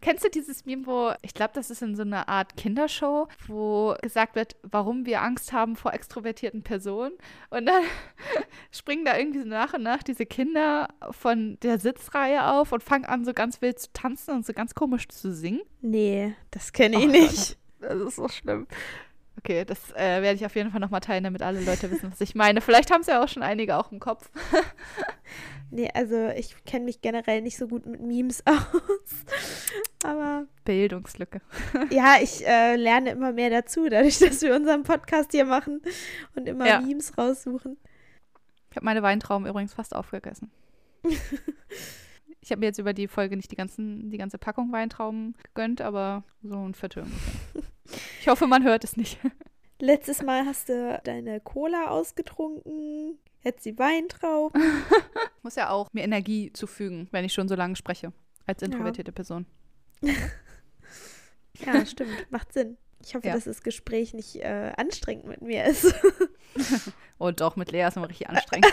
Kennst 0.00 0.24
du 0.24 0.30
dieses 0.30 0.64
Meme, 0.64 0.86
wo, 0.86 1.12
ich 1.22 1.34
glaube, 1.34 1.52
das 1.54 1.70
ist 1.70 1.82
in 1.82 1.96
so 1.96 2.02
einer 2.02 2.28
Art 2.28 2.56
Kindershow, 2.56 3.26
wo 3.48 3.96
gesagt 4.00 4.36
wird, 4.36 4.56
warum 4.62 5.06
wir 5.06 5.22
Angst 5.22 5.52
haben 5.52 5.74
vor 5.74 5.92
extrovertierten 5.92 6.62
Personen? 6.62 7.12
Und 7.50 7.66
dann 7.66 7.82
springen 8.70 9.04
da 9.04 9.18
irgendwie 9.18 9.40
so 9.40 9.48
nach 9.48 9.74
und 9.74 9.82
nach 9.82 10.02
diese 10.02 10.24
Kinder 10.24 10.88
von 11.10 11.58
der 11.62 11.78
Sitzreihe 11.80 12.46
auf 12.46 12.70
und 12.72 12.82
fangen 12.84 13.06
an, 13.06 13.24
so 13.24 13.32
ganz 13.32 13.60
wild 13.60 13.80
zu 13.80 13.92
tanzen 13.92 14.34
und 14.36 14.46
so 14.46 14.52
ganz 14.52 14.74
komisch 14.74 15.08
zu 15.08 15.32
singen. 15.34 15.62
Nee, 15.80 16.34
das 16.52 16.72
kenne 16.72 16.98
ich 16.98 17.04
Oh, 17.04 17.10
nicht. 17.10 17.58
Das 17.80 18.00
ist 18.00 18.16
so 18.16 18.28
schlimm. 18.28 18.66
Okay, 19.38 19.64
das 19.64 19.92
äh, 19.92 20.20
werde 20.22 20.34
ich 20.34 20.44
auf 20.44 20.56
jeden 20.56 20.70
Fall 20.70 20.80
nochmal 20.80 21.00
teilen, 21.00 21.24
damit 21.24 21.42
alle 21.42 21.60
Leute 21.60 21.90
wissen, 21.90 22.10
was 22.10 22.20
ich 22.20 22.34
meine. 22.34 22.60
Vielleicht 22.60 22.90
haben 22.90 23.02
es 23.02 23.06
ja 23.06 23.22
auch 23.22 23.28
schon 23.28 23.42
einige 23.42 23.76
auch 23.76 23.92
im 23.92 24.00
Kopf. 24.00 24.30
Nee, 25.70 25.90
also 25.92 26.28
ich 26.28 26.54
kenne 26.64 26.86
mich 26.86 27.02
generell 27.02 27.42
nicht 27.42 27.58
so 27.58 27.68
gut 27.68 27.84
mit 27.84 28.00
Memes 28.00 28.42
aus. 28.46 29.24
Aber 30.02 30.46
Bildungslücke. 30.64 31.42
ja, 31.90 32.16
ich 32.22 32.46
äh, 32.46 32.76
lerne 32.76 33.10
immer 33.10 33.32
mehr 33.32 33.50
dazu, 33.50 33.86
dadurch, 33.88 34.18
dass 34.18 34.40
wir 34.40 34.56
unseren 34.56 34.82
Podcast 34.82 35.32
hier 35.32 35.44
machen 35.44 35.82
und 36.34 36.48
immer 36.48 36.66
Ja. 36.66 36.80
Memes 36.80 37.18
raussuchen. 37.18 37.76
Ich 38.70 38.76
habe 38.76 38.86
meine 38.86 39.02
Weintrauben 39.02 39.46
übrigens 39.46 39.74
fast 39.74 39.94
aufgegessen. 39.94 40.50
Ich 42.48 42.50
habe 42.50 42.60
mir 42.60 42.66
jetzt 42.68 42.78
über 42.78 42.94
die 42.94 43.08
Folge 43.08 43.36
nicht 43.36 43.50
die, 43.50 43.56
ganzen, 43.56 44.08
die 44.08 44.16
ganze 44.16 44.38
Packung 44.38 44.72
Weintrauben 44.72 45.34
gegönnt, 45.42 45.82
aber 45.82 46.24
so 46.42 46.56
ein 46.56 46.72
Viertel 46.72 47.02
ungefähr. 47.02 47.62
Ich 48.22 48.28
hoffe, 48.28 48.46
man 48.46 48.64
hört 48.64 48.84
es 48.84 48.96
nicht. 48.96 49.18
Letztes 49.80 50.22
Mal 50.22 50.46
hast 50.46 50.70
du 50.70 50.98
deine 51.04 51.40
Cola 51.40 51.88
ausgetrunken, 51.88 53.18
jetzt 53.42 53.66
die 53.66 53.78
Weintrauben. 53.78 54.62
Ich 54.62 55.42
muss 55.42 55.56
ja 55.56 55.68
auch 55.68 55.92
mir 55.92 56.04
Energie 56.04 56.50
zufügen, 56.54 57.08
wenn 57.10 57.26
ich 57.26 57.34
schon 57.34 57.48
so 57.48 57.54
lange 57.54 57.76
spreche, 57.76 58.14
als 58.46 58.62
introvertierte 58.62 59.12
Person. 59.12 59.44
Ja, 61.66 61.84
stimmt, 61.84 62.30
macht 62.30 62.52
Sinn. 62.52 62.76
Ich 63.04 63.14
hoffe, 63.14 63.28
Ja. 63.28 63.34
dass 63.34 63.44
das 63.44 63.62
Gespräch 63.62 64.12
nicht 64.14 64.36
äh, 64.36 64.72
anstrengend 64.76 65.26
mit 65.26 65.40
mir 65.42 65.64
ist. 65.64 65.94
Und 67.18 67.40
doch, 67.40 67.56
mit 67.56 67.70
Lea 67.72 67.86
ist 67.86 67.96
immer 67.96 68.08
richtig 68.08 68.28
anstrengend. 68.30 68.66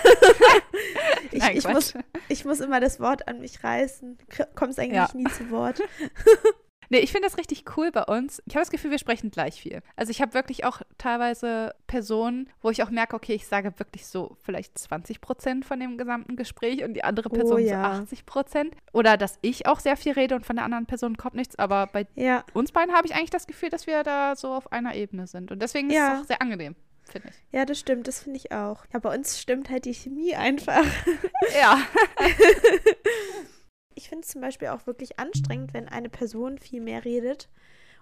Ich, 1.32 1.40
Nein, 1.40 1.58
ich, 1.58 1.68
muss, 1.68 1.94
ich 2.28 2.46
muss 2.46 2.60
immer 2.60 2.80
das 2.80 3.00
Wort 3.00 3.28
an 3.28 3.40
mich 3.40 3.64
reißen. 3.64 4.18
K- 4.30 4.48
Kommst 4.56 4.80
eigentlich 4.80 4.94
Ja. 4.96 5.10
nie 5.14 5.26
zu 5.26 5.50
Wort. 5.52 5.80
Nee, 6.90 7.00
ich 7.00 7.12
finde 7.12 7.28
das 7.28 7.38
richtig 7.38 7.64
cool 7.78 7.92
bei 7.92 8.04
uns. 8.04 8.42
Ich 8.46 8.56
habe 8.56 8.62
das 8.62 8.70
Gefühl, 8.72 8.92
wir 8.92 9.00
sprechen 9.00 9.32
gleich 9.32 9.60
viel. 9.62 9.82
Also 9.96 10.12
ich 10.12 10.22
habe 10.22 10.34
wirklich 10.34 10.66
auch 10.66 10.82
teilweise 10.98 11.74
Personen, 11.88 12.50
wo 12.62 12.70
ich 12.70 12.84
auch 12.84 12.90
merke, 12.90 13.16
okay, 13.16 13.34
ich 13.34 13.48
sage 13.48 13.74
wirklich 13.78 14.06
so 14.08 14.38
vielleicht 14.44 14.78
20 14.78 15.22
Prozent 15.22 15.66
von 15.66 15.80
dem 15.80 15.98
gesamten 15.98 16.36
Gespräch 16.36 16.84
und 16.84 16.94
die 16.94 17.04
andere 17.04 17.30
Oh, 17.32 17.34
Person 17.36 17.60
ja. 17.66 17.96
so 17.96 18.02
80 18.04 18.26
Prozent. 18.26 18.76
Oder 18.94 19.18
dass 19.18 19.38
ich 19.42 19.68
auch 19.68 19.80
sehr 19.80 19.98
viel 19.98 20.14
rede 20.14 20.36
und 20.36 20.46
von 20.46 20.56
der 20.56 20.66
anderen 20.66 20.86
Person 20.86 21.18
kommt 21.18 21.36
nichts. 21.36 21.58
Aber 21.58 21.88
bei 21.88 22.08
Ja, 22.16 22.44
uns 22.54 22.72
beiden 22.72 22.94
habe 22.96 23.08
ich 23.08 23.16
eigentlich 23.16 23.30
das 23.30 23.48
Gefühl, 23.48 23.70
dass 23.70 23.88
wir 23.88 24.04
da 24.04 24.36
so 24.36 24.54
auf 24.54 24.72
einer 24.72 24.96
Ebene 24.96 25.28
sind. 25.28 25.52
Und 25.52 25.62
deswegen 25.62 25.90
ist 25.90 25.96
Ja. 25.96 26.16
es 26.16 26.22
auch 26.22 26.26
sehr 26.26 26.42
angenehm, 26.42 26.76
finde 27.04 27.30
ich. 27.30 27.36
ja, 27.52 27.66
das 27.66 27.80
stimmt, 27.80 28.08
das 28.08 28.22
finde 28.24 28.38
ich 28.38 28.52
auch. 28.52 28.86
Ja, 28.94 29.00
bei 29.00 29.14
uns 29.16 29.40
stimmt 29.40 29.70
halt 29.70 29.86
die 29.86 29.94
Chemie 29.94 30.36
einfach. 30.36 30.86
Ja. 31.60 31.80
Ich 33.96 34.10
finde 34.10 34.24
es 34.24 34.30
zum 34.30 34.42
Beispiel 34.42 34.68
auch 34.70 34.86
wirklich 34.88 35.20
anstrengend, 35.20 35.74
wenn 35.74 35.88
eine 35.88 36.10
Person 36.10 36.58
viel 36.58 36.82
mehr 36.82 37.06
redet 37.06 37.50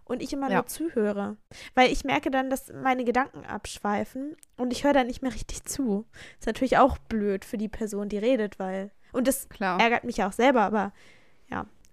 und 0.05 0.21
ich 0.21 0.33
immer 0.33 0.49
Ja. 0.49 0.57
nur 0.57 0.65
zuhöre. 0.67 1.37
Weil 1.75 1.91
ich 1.91 2.03
merke 2.03 2.29
dann, 2.31 2.49
dass 2.49 2.71
meine 2.73 3.05
Gedanken 3.05 3.45
abschweifen 3.45 4.35
und 4.57 4.73
ich 4.73 4.83
höre 4.83 4.93
dann 4.93 5.07
nicht 5.07 5.21
mehr 5.21 5.33
richtig 5.33 5.63
zu. 5.63 6.05
Ist 6.39 6.47
natürlich 6.47 6.77
auch 6.77 6.97
blöd 6.97 7.45
für 7.45 7.57
die 7.57 7.69
Person, 7.69 8.09
die 8.09 8.17
redet, 8.17 8.59
weil. 8.59 8.91
Und 9.11 9.27
das 9.27 9.47
Klar. 9.49 9.79
ärgert 9.79 10.03
mich 10.03 10.23
auch 10.23 10.33
selber, 10.33 10.61
aber 10.61 10.91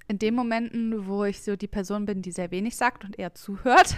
In 0.09 0.19
den 0.19 0.35
Momenten, 0.35 1.07
wo 1.07 1.23
ich 1.23 1.41
so 1.41 1.55
die 1.55 1.69
Person 1.69 2.05
bin, 2.05 2.21
die 2.21 2.33
sehr 2.33 2.51
wenig 2.51 2.75
sagt 2.77 3.05
und 3.05 3.17
eher 3.17 3.33
zuhört, 3.37 3.95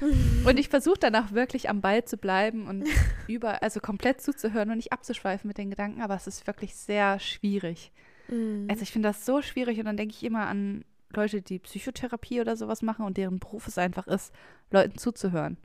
Und 0.44 0.58
ich 0.58 0.68
versuche 0.68 0.98
dann 0.98 1.14
auch 1.14 1.30
wirklich 1.30 1.68
am 1.70 1.80
Ball 1.80 2.04
zu 2.04 2.16
bleiben 2.16 2.66
und 2.66 2.84
über, 3.28 3.62
also 3.62 3.78
komplett 3.78 4.20
zuzuhören 4.20 4.70
und 4.70 4.76
nicht 4.78 4.92
abzuschweifen 4.92 5.46
mit 5.46 5.58
den 5.58 5.70
Gedanken, 5.70 6.02
aber 6.02 6.16
es 6.16 6.26
ist 6.26 6.48
wirklich 6.48 6.74
sehr 6.74 7.20
schwierig. 7.20 7.92
Mm. 8.28 8.66
Also 8.70 8.82
ich 8.82 8.92
finde 8.92 9.08
das 9.08 9.24
so 9.26 9.42
schwierig 9.42 9.78
und 9.78 9.84
dann 9.86 9.96
denke 9.96 10.14
ich 10.14 10.22
immer 10.24 10.46
an 10.46 10.84
Leute, 11.14 11.42
die 11.42 11.58
Psychotherapie 11.58 12.40
oder 12.40 12.56
sowas 12.56 12.80
machen 12.82 13.04
und 13.04 13.16
deren 13.16 13.38
Beruf 13.38 13.66
es 13.68 13.76
einfach 13.78 14.06
ist, 14.06 14.32
Leuten 14.70 14.96
zuzuhören. 14.98 15.58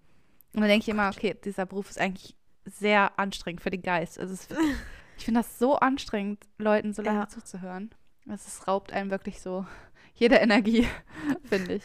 Und 0.53 0.61
dann 0.61 0.69
denke 0.69 0.83
ich 0.83 0.89
immer, 0.89 1.09
okay, 1.09 1.35
dieser 1.43 1.65
Beruf 1.65 1.89
ist 1.89 1.99
eigentlich 1.99 2.35
sehr 2.65 3.17
anstrengend 3.17 3.61
für 3.61 3.69
den 3.69 3.81
Geist. 3.81 4.19
Also 4.19 4.33
es 4.33 4.47
ich 5.17 5.25
finde 5.25 5.39
das 5.41 5.57
so 5.57 5.75
anstrengend, 5.77 6.43
Leuten 6.57 6.93
so 6.93 7.01
lange 7.01 7.19
Ja. 7.19 7.27
zuzuhören. 7.29 7.91
Es 8.29 8.67
raubt 8.67 8.91
einem 8.91 9.09
wirklich 9.09 9.39
so 9.41 9.65
jede 10.15 10.35
Energie, 10.35 10.85
finde 11.45 11.75
ich. 11.75 11.83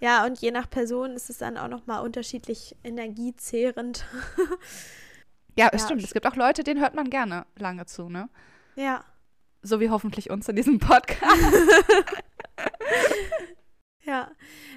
Ja, 0.00 0.24
und 0.26 0.38
je 0.40 0.50
nach 0.52 0.68
Person 0.70 1.12
ist 1.12 1.28
es 1.30 1.38
dann 1.38 1.56
auch 1.56 1.66
nochmal 1.68 2.04
unterschiedlich 2.04 2.76
energiezehrend. 2.84 4.04
Ja, 5.56 5.70
Ja, 5.72 5.78
stimmt. 5.78 6.04
Es 6.04 6.12
gibt 6.12 6.26
auch 6.26 6.36
Leute, 6.36 6.62
denen 6.62 6.80
hört 6.80 6.94
man 6.94 7.10
gerne 7.10 7.46
lange 7.56 7.86
zu, 7.86 8.08
ne? 8.08 8.28
ja. 8.76 9.04
So 9.62 9.80
wie 9.80 9.90
hoffentlich 9.90 10.30
uns 10.30 10.48
in 10.48 10.56
diesem 10.56 10.78
Podcast. 10.78 11.20
Ja, 14.04 14.30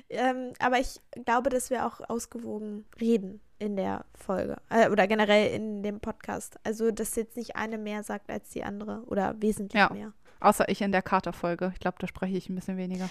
ähm, 0.09 0.51
aber 0.59 0.79
ich 0.79 0.99
glaube, 1.25 1.49
dass 1.49 1.69
wir 1.69 1.85
auch 1.85 2.01
ausgewogen 2.09 2.85
reden 2.99 3.39
in 3.59 3.77
der 3.77 4.03
Folge 4.13 4.57
äh, 4.69 4.89
oder 4.89 5.07
generell 5.07 5.53
in 5.55 5.83
dem 5.83 6.01
Podcast. 6.01 6.59
Also, 6.65 6.91
dass 6.91 7.15
jetzt 7.15 7.37
nicht 7.37 7.55
eine 7.55 7.77
mehr 7.77 8.03
sagt 8.03 8.29
als 8.29 8.49
die 8.49 8.63
andere 8.65 9.03
oder 9.05 9.35
wesentlich 9.41 9.79
Ja. 9.79 9.89
mehr. 9.89 10.11
Außer 10.41 10.67
ich 10.67 10.81
in 10.81 10.91
der 10.91 11.01
Katerfolge. 11.01 11.69
Ich 11.73 11.79
glaube, 11.79 11.95
da 11.99 12.07
spreche 12.07 12.35
ich 12.35 12.49
ein 12.49 12.55
bisschen 12.55 12.75
weniger. 12.75 13.09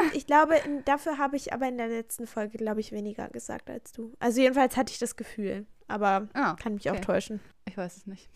Und 0.00 0.14
ich 0.14 0.26
glaube, 0.28 0.54
dafür 0.84 1.18
habe 1.18 1.34
ich 1.34 1.52
aber 1.52 1.66
in 1.66 1.76
der 1.78 1.88
letzten 1.88 2.28
Folge, 2.28 2.56
glaube 2.58 2.78
ich, 2.80 2.92
weniger 2.92 3.28
gesagt 3.28 3.68
als 3.68 3.90
du. 3.90 4.12
Also, 4.20 4.40
jedenfalls 4.40 4.76
hatte 4.76 4.92
ich 4.92 5.00
das 5.00 5.16
Gefühl, 5.16 5.66
aber 5.88 6.28
Ah, 6.34 6.54
kann 6.54 6.74
mich 6.74 6.88
auch 6.88 6.94
okay. 6.94 7.04
täuschen. 7.04 7.40
ich 7.64 7.76
weiß 7.76 7.96
es 7.96 8.06
nicht. 8.06 8.30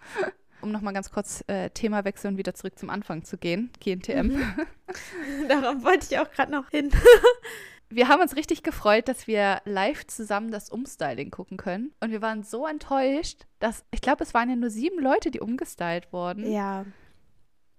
Um 0.64 0.72
nochmal 0.72 0.94
ganz 0.94 1.10
kurz 1.12 1.44
äh, 1.46 1.70
Thema 1.70 2.04
wechseln 2.04 2.34
und 2.34 2.38
wieder 2.38 2.54
zurück 2.54 2.78
zum 2.78 2.90
Anfang 2.90 3.22
zu 3.22 3.36
gehen. 3.36 3.70
GNTM. 3.80 4.28
Mhm. 4.28 4.54
Darauf 5.48 5.84
wollte 5.84 6.06
ich 6.10 6.18
auch 6.18 6.30
gerade 6.30 6.50
noch 6.50 6.70
hin. 6.70 6.90
Wir 7.90 8.08
haben 8.08 8.22
uns 8.22 8.34
richtig 8.34 8.62
gefreut, 8.64 9.06
dass 9.06 9.28
wir 9.28 9.60
live 9.66 10.04
zusammen 10.06 10.50
das 10.50 10.68
Umstyling 10.70 11.30
gucken 11.30 11.58
können. 11.58 11.92
Und 12.00 12.10
wir 12.10 12.22
waren 12.22 12.42
so 12.42 12.66
enttäuscht, 12.66 13.42
dass, 13.60 13.84
ich 13.92 14.00
glaube, 14.00 14.24
es 14.24 14.34
waren 14.34 14.48
ja 14.48 14.56
nur 14.56 14.70
sieben 14.70 15.00
Leute, 15.00 15.30
die 15.30 15.38
umgestylt 15.38 16.12
wurden. 16.12 16.50
Ja, 16.50 16.86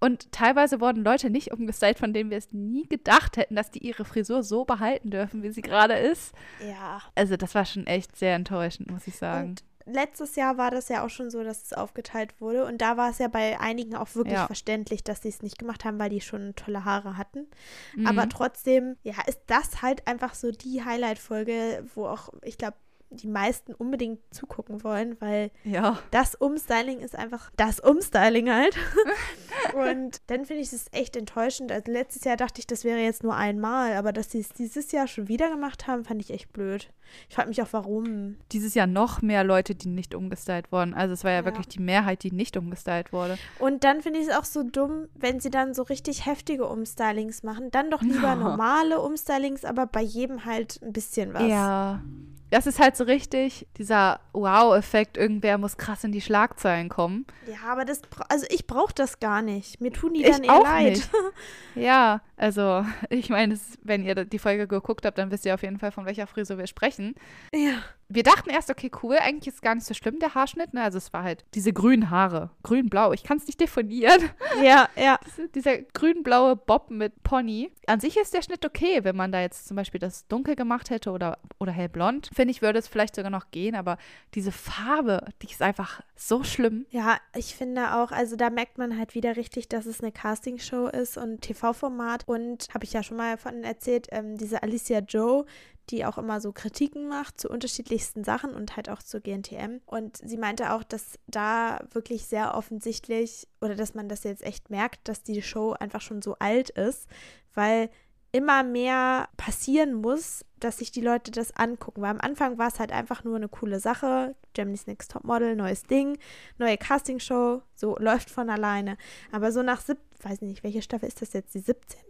Und 0.00 0.30
teilweise 0.32 0.80
wurden 0.80 1.04
Leute 1.04 1.28
nicht 1.28 1.52
umgestylt, 1.52 1.98
von 1.98 2.14
denen 2.14 2.30
wir 2.30 2.38
es 2.38 2.52
nie 2.52 2.86
gedacht 2.88 3.36
hätten, 3.36 3.56
dass 3.56 3.70
die 3.70 3.80
ihre 3.80 4.04
Frisur 4.06 4.42
so 4.42 4.64
behalten 4.64 5.10
dürfen, 5.10 5.42
wie 5.42 5.50
sie 5.50 5.60
gerade 5.60 5.94
ist. 5.94 6.32
ja. 6.60 7.02
Also 7.14 7.36
das 7.36 7.54
war 7.54 7.64
schon 7.66 7.86
echt 7.86 8.16
sehr 8.16 8.36
enttäuschend, 8.36 8.90
muss 8.90 9.06
ich 9.08 9.16
sagen. 9.16 9.50
Und 9.50 9.64
letztes 9.86 10.36
Jahr 10.36 10.58
war 10.58 10.70
das 10.70 10.88
ja 10.88 11.04
auch 11.04 11.10
schon 11.10 11.30
so, 11.30 11.42
dass 11.42 11.62
es 11.62 11.72
aufgeteilt 11.72 12.40
wurde. 12.40 12.64
Und 12.66 12.78
da 12.82 12.96
war 12.96 13.10
es 13.10 13.18
ja 13.18 13.28
bei 13.28 13.58
einigen 13.60 13.96
auch 13.96 14.14
wirklich 14.14 14.34
Ja. 14.34 14.46
verständlich, 14.46 15.02
dass 15.04 15.22
sie 15.22 15.28
es 15.28 15.42
nicht 15.42 15.58
gemacht 15.58 15.84
haben, 15.84 15.98
weil 15.98 16.10
die 16.10 16.20
schon 16.20 16.54
tolle 16.56 16.84
Haare 16.84 17.16
hatten. 17.16 17.46
Mhm. 17.94 18.06
Aber 18.06 18.28
trotzdem, 18.28 18.96
ja, 19.02 19.14
ist 19.26 19.40
das 19.46 19.82
halt 19.82 20.06
einfach 20.06 20.34
so 20.34 20.50
die 20.50 20.84
Highlight-Folge, 20.84 21.86
wo 21.94 22.06
auch, 22.06 22.28
ich 22.42 22.58
glaube, 22.58 22.76
die 23.10 23.28
meisten 23.28 23.72
unbedingt 23.74 24.20
zugucken 24.32 24.82
wollen, 24.84 25.16
weil 25.20 25.50
ja, 25.64 25.98
das 26.10 26.34
Umstyling 26.34 27.00
ist 27.00 27.16
einfach 27.16 27.50
das 27.56 27.80
Umstyling 27.80 28.50
halt. 28.50 28.76
Und 29.74 30.20
dann 30.28 30.44
finde 30.44 30.62
ich 30.62 30.72
es 30.72 30.86
echt 30.92 31.16
enttäuschend. 31.16 31.72
Also 31.72 31.90
letztes 31.90 32.24
Jahr 32.24 32.36
dachte 32.36 32.60
ich, 32.60 32.66
das 32.66 32.84
wäre 32.84 32.98
jetzt 33.00 33.22
nur 33.22 33.34
einmal, 33.34 33.94
aber 33.94 34.12
dass 34.12 34.30
sie 34.30 34.40
es 34.40 34.50
dieses 34.50 34.92
Jahr 34.92 35.06
schon 35.06 35.28
wieder 35.28 35.50
gemacht 35.50 35.86
haben, 35.86 36.04
fand 36.04 36.20
ich 36.20 36.30
echt 36.30 36.52
blöd. 36.52 36.90
Ich 37.28 37.36
frage 37.36 37.48
mich 37.48 37.62
auch, 37.62 37.68
warum. 37.70 38.36
dieses 38.52 38.74
Jahr 38.74 38.86
noch 38.88 39.22
mehr 39.22 39.44
Leute, 39.44 39.74
die 39.76 39.88
nicht 39.88 40.14
umgestylt 40.14 40.72
wurden. 40.72 40.92
Also 40.92 41.14
es 41.14 41.22
war 41.24 41.30
ja, 41.30 41.38
Ja. 41.38 41.44
wirklich 41.44 41.68
die 41.68 41.80
Mehrheit, 41.80 42.22
die 42.24 42.32
nicht 42.32 42.56
umgestylt 42.56 43.12
wurde. 43.12 43.38
Und 43.60 43.84
dann 43.84 44.02
finde 44.02 44.18
ich 44.20 44.26
es 44.26 44.34
auch 44.34 44.44
so 44.44 44.62
dumm, 44.64 45.06
wenn 45.14 45.38
sie 45.40 45.50
dann 45.50 45.72
so 45.74 45.82
richtig 45.84 46.26
heftige 46.26 46.66
Umstylings 46.66 47.42
machen. 47.44 47.70
Dann 47.70 47.90
doch 47.90 48.02
lieber 48.02 48.22
Ja. 48.28 48.34
normale 48.34 49.00
Umstylings, 49.00 49.64
aber 49.64 49.86
bei 49.86 50.02
jedem 50.02 50.44
halt 50.44 50.80
ein 50.82 50.92
bisschen 50.92 51.32
was. 51.34 51.42
Ja. 51.48 52.02
Das 52.50 52.66
ist 52.66 52.78
halt 52.78 52.96
so 52.96 53.04
richtig 53.04 53.66
dieser 53.76 54.20
Wow-Effekt, 54.32 55.16
irgendwer 55.16 55.58
muss 55.58 55.76
krass 55.76 56.04
in 56.04 56.12
die 56.12 56.20
Schlagzeilen 56.20 56.88
kommen. 56.88 57.26
Ja, 57.46 57.72
aber 57.72 57.84
das, 57.84 58.02
also 58.28 58.46
ich 58.50 58.66
brauche 58.66 58.94
das 58.94 59.18
gar 59.18 59.42
nicht. 59.42 59.80
Mir 59.80 59.92
tun 59.92 60.14
die 60.14 60.24
Ich 60.24 60.30
dann 60.30 60.48
auch 60.48 60.62
leid. 60.62 61.08
Ja, 61.76 62.20
also 62.36 62.84
ich 63.10 63.30
meine, 63.30 63.58
wenn 63.82 64.04
ihr 64.04 64.24
die 64.24 64.38
Folge 64.38 64.66
geguckt 64.66 65.04
habt, 65.06 65.18
dann 65.18 65.30
wisst 65.30 65.44
ihr 65.46 65.54
auf 65.54 65.62
jeden 65.62 65.78
Fall, 65.78 65.92
von 65.92 66.04
welcher 66.06 66.26
Frisur 66.26 66.58
wir 66.58 66.66
sprechen. 66.66 67.14
Ja. 67.54 67.82
Wir 68.08 68.22
dachten 68.22 68.50
erst, 68.50 68.70
okay, 68.70 68.88
cool, 69.02 69.16
eigentlich 69.20 69.52
ist 69.52 69.62
gar 69.62 69.74
nicht 69.74 69.84
so 69.84 69.92
schlimm 69.92 70.20
der 70.20 70.32
Haarschnitt. 70.36 70.72
Ne? 70.72 70.80
Also 70.82 70.96
es 70.96 71.12
war 71.12 71.24
halt 71.24 71.44
diese 71.54 71.72
grünen 71.72 72.08
Haare. 72.08 72.50
Grün-blau, 72.62 73.12
ich 73.12 73.24
kann 73.24 73.38
es 73.38 73.46
nicht 73.46 73.60
definieren. 73.60 74.30
Ja, 74.62 74.88
ja. 74.96 75.18
Diese- 75.26 75.48
Dieser 75.48 75.78
grün-blaue 75.78 76.56
Bob 76.56 76.90
mit 76.90 77.22
Pony. 77.24 77.70
An 77.88 78.00
sich 78.00 78.16
ist 78.16 78.32
der 78.32 78.42
Schnitt 78.42 78.64
okay, 78.64 79.00
wenn 79.02 79.16
man 79.16 79.32
da 79.32 79.40
jetzt 79.40 79.66
zum 79.66 79.76
Beispiel 79.76 79.98
das 80.00 80.26
dunkel 80.28 80.54
gemacht 80.56 80.88
hätte 80.90 81.10
oder, 81.10 81.38
oder 81.58 81.72
hellblond. 81.72 82.30
Finde 82.34 82.52
ich, 82.52 82.62
würde 82.62 82.78
es 82.78 82.86
vielleicht 82.88 83.16
sogar 83.16 83.30
noch 83.30 83.50
gehen, 83.50 83.74
aber 83.74 83.98
diese 84.34 84.52
Farbe, 84.52 85.26
die 85.42 85.50
ist 85.50 85.60
einfach 85.62 86.00
so 86.14 86.42
schlimm. 86.44 86.86
Ja, 86.90 87.18
ich 87.34 87.54
finde 87.56 87.96
auch, 87.96 88.12
also 88.12 88.36
da 88.36 88.48
merkt 88.50 88.78
man 88.78 88.96
halt 88.98 89.14
wieder 89.14 89.36
richtig, 89.36 89.68
dass 89.68 89.84
es 89.84 90.00
eine 90.00 90.12
Castingshow 90.12 90.86
ist 90.86 91.18
und 91.18 91.42
TV-Format. 91.66 92.24
Und 92.26 92.68
habe 92.72 92.84
ich 92.84 92.92
ja 92.92 93.02
schon 93.02 93.16
mal 93.16 93.36
von 93.36 93.64
erzählt, 93.64 94.08
ähm, 94.10 94.36
diese 94.36 94.62
Alicia 94.62 95.00
Joe, 95.00 95.44
die 95.90 96.04
auch 96.04 96.18
immer 96.18 96.40
so 96.40 96.52
Kritiken 96.52 97.08
macht 97.08 97.40
zu 97.40 97.48
unterschiedlichsten 97.48 98.24
Sachen 98.24 98.54
und 98.54 98.76
halt 98.76 98.88
auch 98.88 99.02
zu 99.02 99.20
GNTM. 99.20 99.80
Und 99.86 100.16
sie 100.16 100.36
meinte 100.36 100.72
auch, 100.72 100.82
dass 100.82 101.18
da 101.26 101.80
wirklich 101.92 102.26
sehr 102.26 102.54
offensichtlich 102.54 103.46
oder 103.60 103.76
dass 103.76 103.94
man 103.94 104.08
das 104.08 104.24
jetzt 104.24 104.42
echt 104.42 104.70
merkt, 104.70 105.08
dass 105.08 105.22
die 105.22 105.42
Show 105.42 105.72
einfach 105.78 106.00
schon 106.00 106.22
so 106.22 106.36
alt 106.38 106.70
ist, 106.70 107.08
weil 107.54 107.88
immer 108.36 108.62
mehr 108.62 109.30
passieren 109.38 109.94
muss, 109.94 110.44
dass 110.60 110.78
sich 110.78 110.90
die 110.90 111.00
Leute 111.00 111.30
das 111.30 111.56
angucken. 111.56 112.02
Weil 112.02 112.10
am 112.10 112.20
Anfang 112.20 112.58
war 112.58 112.68
es 112.68 112.78
halt 112.78 112.92
einfach 112.92 113.24
nur 113.24 113.36
eine 113.36 113.48
coole 113.48 113.80
Sache. 113.80 114.36
Germany's 114.52 114.86
Next 114.86 115.10
Top 115.10 115.24
Model, 115.24 115.56
neues 115.56 115.84
Ding, 115.84 116.18
neue 116.58 116.76
Castingshow, 116.76 117.62
so 117.74 117.96
läuft 117.98 118.28
von 118.28 118.50
alleine. 118.50 118.98
Aber 119.32 119.52
so 119.52 119.62
nach 119.62 119.80
sieb, 119.80 119.96
weiß 120.22 120.42
nicht, 120.42 120.62
welche 120.64 120.82
Staffel 120.82 121.08
ist 121.08 121.22
das 121.22 121.32
jetzt? 121.32 121.54
Die 121.54 121.60
17.? 121.60 122.02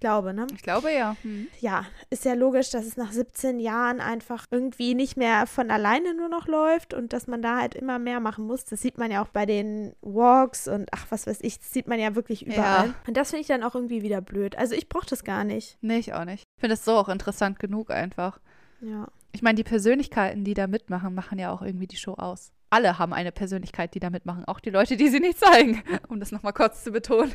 Glaube, 0.00 0.32
ne? 0.34 0.46
Ich 0.54 0.62
glaube 0.62 0.92
ja. 0.92 1.16
Hm. 1.22 1.48
Ja, 1.60 1.84
ist 2.10 2.24
ja 2.24 2.34
logisch, 2.34 2.70
dass 2.70 2.86
es 2.86 2.96
nach 2.96 3.12
17 3.12 3.60
Jahren 3.60 4.00
einfach 4.00 4.46
irgendwie 4.50 4.94
nicht 4.94 5.16
mehr 5.16 5.46
von 5.46 5.70
alleine 5.70 6.14
nur 6.14 6.28
noch 6.28 6.46
läuft 6.46 6.94
und 6.94 7.12
dass 7.12 7.26
man 7.26 7.42
da 7.42 7.58
halt 7.58 7.74
immer 7.74 7.98
mehr 7.98 8.20
machen 8.20 8.46
muss. 8.46 8.64
Das 8.64 8.80
sieht 8.80 8.98
man 8.98 9.10
ja 9.10 9.22
auch 9.22 9.28
bei 9.28 9.46
den 9.46 9.94
Walks 10.00 10.68
und 10.68 10.88
ach, 10.92 11.06
was 11.10 11.26
weiß 11.26 11.38
ich, 11.42 11.58
das 11.58 11.72
sieht 11.72 11.88
man 11.88 12.00
ja 12.00 12.14
wirklich 12.14 12.46
überall. 12.46 12.88
Ja. 12.88 12.94
Und 13.06 13.16
das 13.16 13.30
finde 13.30 13.42
ich 13.42 13.48
dann 13.48 13.62
auch 13.62 13.74
irgendwie 13.74 14.02
wieder 14.02 14.20
blöd. 14.20 14.56
Also 14.56 14.74
ich 14.74 14.88
brauche 14.88 15.06
das 15.06 15.24
gar 15.24 15.44
nicht. 15.44 15.78
Nee, 15.80 15.98
ich 15.98 16.14
auch 16.14 16.24
nicht. 16.24 16.44
Ich 16.56 16.60
finde 16.60 16.74
es 16.74 16.84
so 16.84 16.96
auch 16.96 17.08
interessant 17.08 17.58
genug 17.58 17.90
einfach. 17.90 18.40
Ja. 18.80 19.08
Ich 19.32 19.42
meine, 19.42 19.56
die 19.56 19.64
Persönlichkeiten, 19.64 20.44
die 20.44 20.54
da 20.54 20.66
mitmachen, 20.66 21.14
machen 21.14 21.38
ja 21.38 21.52
auch 21.52 21.62
irgendwie 21.62 21.86
die 21.86 21.96
Show 21.96 22.14
aus. 22.14 22.52
Alle 22.70 22.98
haben 22.98 23.12
eine 23.12 23.32
Persönlichkeit, 23.32 23.94
die 23.94 24.00
da 24.00 24.10
mitmachen. 24.10 24.44
Auch 24.44 24.60
die 24.60 24.70
Leute, 24.70 24.96
die 24.96 25.08
sie 25.08 25.20
nicht 25.20 25.38
zeigen. 25.38 25.82
Um 26.08 26.20
das 26.20 26.32
nochmal 26.32 26.52
kurz 26.52 26.84
zu 26.84 26.90
betonen. 26.92 27.32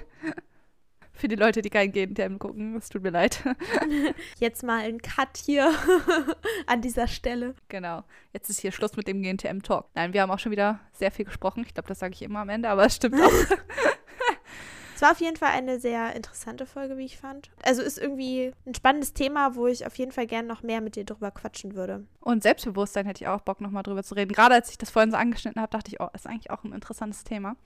Für 1.16 1.28
die 1.28 1.36
Leute, 1.36 1.62
die 1.62 1.70
kein 1.70 1.92
GNTM 1.92 2.40
gucken, 2.40 2.76
es 2.76 2.90
tut 2.90 3.04
mir 3.04 3.12
leid. 3.12 3.44
Jetzt 4.40 4.64
mal 4.64 4.82
ein 4.82 5.02
Cut 5.02 5.38
hier 5.38 5.72
an 6.66 6.82
dieser 6.82 7.08
Stelle. 7.08 7.54
Genau. 7.70 8.04
Jetzt 8.34 8.50
ist 8.50 8.60
hier 8.60 8.72
Schluss 8.72 8.98
mit 8.98 9.08
dem 9.08 9.22
GNTM-Talk. 9.22 9.86
Nein, 9.94 10.14
wir 10.14 10.24
haben 10.24 10.32
auch 10.32 10.40
schon 10.40 10.52
wieder 10.52 10.80
sehr 10.92 11.12
viel 11.12 11.26
gesprochen. 11.26 11.64
Ich 11.66 11.74
glaube, 11.74 11.88
das 11.88 12.00
sage 12.00 12.14
ich 12.14 12.24
immer 12.24 12.40
am 12.40 12.50
Ende, 12.50 12.70
aber 12.70 12.86
es 12.86 12.96
stimmt 12.96 13.22
auch. 13.22 13.32
Es 14.96 15.02
war 15.02 15.12
auf 15.12 15.20
jeden 15.22 15.38
Fall 15.38 15.50
eine 15.50 15.80
sehr 15.80 16.16
interessante 16.16 16.66
Folge, 16.66 16.98
wie 16.98 17.06
ich 17.06 17.18
fand. 17.18 17.50
Also 17.64 17.82
ist 17.82 17.98
irgendwie 17.98 18.54
ein 18.66 18.76
spannendes 18.76 19.14
Thema, 19.14 19.56
wo 19.56 19.68
ich 19.68 19.86
auf 19.86 19.98
jeden 19.98 20.12
Fall 20.12 20.28
gerne 20.28 20.48
noch 20.48 20.62
mehr 20.62 20.82
mit 20.82 20.96
dir 20.96 21.04
drüber 21.04 21.32
quatschen 21.32 21.76
würde. 21.76 22.06
Und 22.24 22.42
Selbstbewusstsein 22.42 23.06
hätte 23.06 23.24
ich 23.24 23.28
auch 23.28 23.42
Bock, 23.42 23.60
nochmal 23.60 23.84
drüber 23.84 24.02
zu 24.02 24.16
reden. 24.16 24.32
Gerade 24.32 24.56
als 24.56 24.70
ich 24.70 24.78
das 24.78 24.90
vorhin 24.90 25.12
so 25.12 25.18
angeschnitten 25.18 25.62
habe, 25.62 25.70
dachte 25.70 25.92
ich, 25.92 26.00
oh, 26.00 26.08
ist 26.14 26.26
eigentlich 26.26 26.52
auch 26.52 26.64
ein 26.64 26.72
interessantes 26.72 27.26
Thema. 27.26 27.58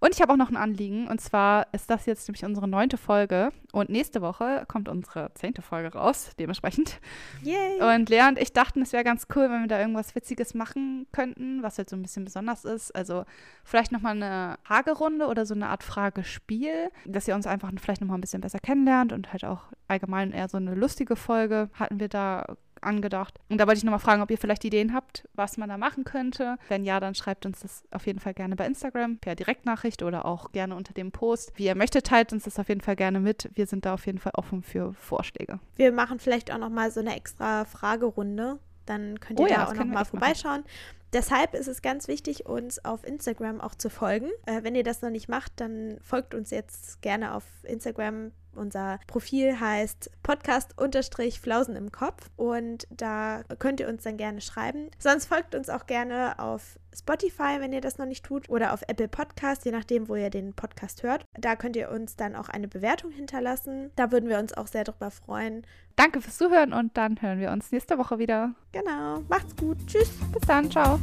Und 0.00 0.14
ich 0.14 0.20
habe 0.20 0.34
auch 0.34 0.36
noch 0.36 0.50
ein 0.50 0.56
Anliegen. 0.56 1.08
Und 1.08 1.20
zwar 1.20 1.66
ist 1.72 1.88
das 1.88 2.04
jetzt 2.04 2.28
nämlich 2.28 2.44
unsere 2.44 2.68
neunte 2.68 2.98
Folge. 2.98 3.52
Und 3.72 3.88
nächste 3.88 4.20
Woche 4.20 4.64
kommt 4.68 4.90
unsere 4.90 5.32
zehnte 5.32 5.62
Folge 5.62 5.96
raus, 5.96 6.32
dementsprechend. 6.38 7.00
Yay! 7.42 7.80
Und 7.80 8.10
Lea 8.10 8.28
und 8.28 8.38
ich 8.38 8.52
dachten, 8.52 8.82
es 8.82 8.92
wäre 8.92 9.02
ganz 9.02 9.26
cool, 9.34 9.44
wenn 9.44 9.62
wir 9.62 9.68
da 9.68 9.80
irgendwas 9.80 10.14
Witziges 10.14 10.52
machen 10.52 11.06
könnten, 11.12 11.62
was 11.62 11.78
halt 11.78 11.88
so 11.88 11.96
ein 11.96 12.02
bisschen 12.02 12.26
besonders 12.26 12.66
ist. 12.66 12.94
Also 12.94 13.24
vielleicht 13.64 13.92
nochmal 13.92 14.16
eine 14.16 14.58
Fragerunde 14.62 15.26
oder 15.26 15.46
so 15.46 15.54
eine 15.54 15.68
Art 15.68 15.82
Fragespiel, 15.82 16.90
dass 17.06 17.28
ihr 17.28 17.34
uns 17.34 17.46
einfach 17.46 17.70
vielleicht 17.80 18.02
nochmal 18.02 18.18
ein 18.18 18.20
bisschen 18.20 18.42
besser 18.42 18.58
kennenlernt 18.58 19.14
und 19.14 19.32
halt 19.32 19.46
auch 19.46 19.62
allgemein 19.88 20.32
eher 20.32 20.48
so 20.48 20.58
eine 20.58 20.74
lustige 20.74 21.16
Folge 21.16 21.70
hatten 21.78 21.98
wir 21.98 22.08
da 22.08 22.56
angedacht. 22.84 23.38
Und 23.48 23.58
da 23.58 23.66
wollte 23.66 23.78
ich 23.78 23.84
nochmal 23.84 24.00
fragen, 24.00 24.22
ob 24.22 24.30
ihr 24.30 24.38
vielleicht 24.38 24.64
Ideen 24.64 24.94
habt, 24.94 25.28
was 25.34 25.56
man 25.56 25.68
da 25.68 25.78
machen 25.78 26.04
könnte. 26.04 26.56
Wenn 26.68 26.84
ja, 26.84 27.00
dann 27.00 27.14
schreibt 27.14 27.46
uns 27.46 27.60
das 27.60 27.84
auf 27.90 28.06
jeden 28.06 28.18
Fall 28.18 28.34
gerne 28.34 28.56
bei 28.56 28.66
Instagram 28.66 29.18
per 29.18 29.34
Direktnachricht 29.34 30.02
oder 30.02 30.24
auch 30.24 30.52
gerne 30.52 30.76
unter 30.76 30.92
dem 30.94 31.12
Post. 31.12 31.52
Wie 31.56 31.64
ihr 31.64 31.74
möchtet, 31.74 32.06
teilt 32.06 32.32
uns 32.32 32.44
das 32.44 32.58
auf 32.58 32.68
jeden 32.68 32.80
Fall 32.80 32.96
gerne 32.96 33.20
mit. 33.20 33.50
Wir 33.54 33.66
sind 33.66 33.84
da 33.84 33.94
auf 33.94 34.06
jeden 34.06 34.18
Fall 34.18 34.32
offen 34.34 34.62
für 34.62 34.94
Vorschläge. 34.94 35.58
Wir 35.76 35.92
machen 35.92 36.18
vielleicht 36.18 36.52
auch 36.52 36.58
nochmal 36.58 36.90
so 36.90 37.00
eine 37.00 37.16
extra 37.16 37.64
Fragerunde. 37.64 38.58
Dann 38.86 39.20
könnt 39.20 39.38
ihr 39.38 39.46
oh 39.46 39.48
ja, 39.48 39.64
da 39.64 39.66
auch 39.68 39.74
nochmal 39.74 40.04
vorbeischauen. 40.04 40.64
Deshalb 41.12 41.54
ist 41.54 41.68
es 41.68 41.82
ganz 41.82 42.08
wichtig, 42.08 42.46
uns 42.46 42.82
auf 42.84 43.04
Instagram 43.04 43.60
auch 43.60 43.74
zu 43.74 43.90
folgen. 43.90 44.30
Äh, 44.46 44.62
wenn 44.62 44.74
ihr 44.74 44.82
das 44.82 45.02
noch 45.02 45.10
nicht 45.10 45.28
macht, 45.28 45.52
dann 45.56 45.98
folgt 46.00 46.34
uns 46.34 46.50
jetzt 46.50 47.02
gerne 47.02 47.34
auf 47.34 47.44
Instagram 47.64 48.32
unser 48.56 48.98
Profil 49.06 49.58
heißt 49.58 50.10
Podcast-Flausen 50.22 51.76
im 51.76 51.92
Kopf 51.92 52.30
und 52.36 52.86
da 52.90 53.42
könnt 53.58 53.80
ihr 53.80 53.88
uns 53.88 54.02
dann 54.02 54.16
gerne 54.16 54.40
schreiben. 54.40 54.90
Sonst 54.98 55.26
folgt 55.26 55.54
uns 55.54 55.68
auch 55.68 55.86
gerne 55.86 56.38
auf 56.38 56.78
Spotify, 56.94 57.56
wenn 57.58 57.72
ihr 57.72 57.80
das 57.80 57.98
noch 57.98 58.06
nicht 58.06 58.24
tut, 58.24 58.48
oder 58.48 58.72
auf 58.72 58.82
Apple 58.86 59.08
Podcast, 59.08 59.64
je 59.64 59.72
nachdem, 59.72 60.08
wo 60.08 60.16
ihr 60.16 60.30
den 60.30 60.52
Podcast 60.52 61.02
hört. 61.02 61.24
Da 61.38 61.56
könnt 61.56 61.76
ihr 61.76 61.90
uns 61.90 62.16
dann 62.16 62.36
auch 62.36 62.48
eine 62.48 62.68
Bewertung 62.68 63.10
hinterlassen. 63.10 63.90
Da 63.96 64.12
würden 64.12 64.28
wir 64.28 64.38
uns 64.38 64.52
auch 64.52 64.66
sehr 64.66 64.84
drüber 64.84 65.10
freuen. 65.10 65.66
Danke 65.96 66.20
fürs 66.20 66.38
Zuhören 66.38 66.72
und 66.72 66.96
dann 66.96 67.20
hören 67.20 67.38
wir 67.38 67.50
uns 67.50 67.72
nächste 67.72 67.98
Woche 67.98 68.18
wieder. 68.18 68.54
Genau. 68.72 69.20
Macht's 69.28 69.56
gut. 69.56 69.78
Tschüss. 69.86 70.10
Bis 70.32 70.42
dann. 70.46 70.70
Ciao. 70.70 70.98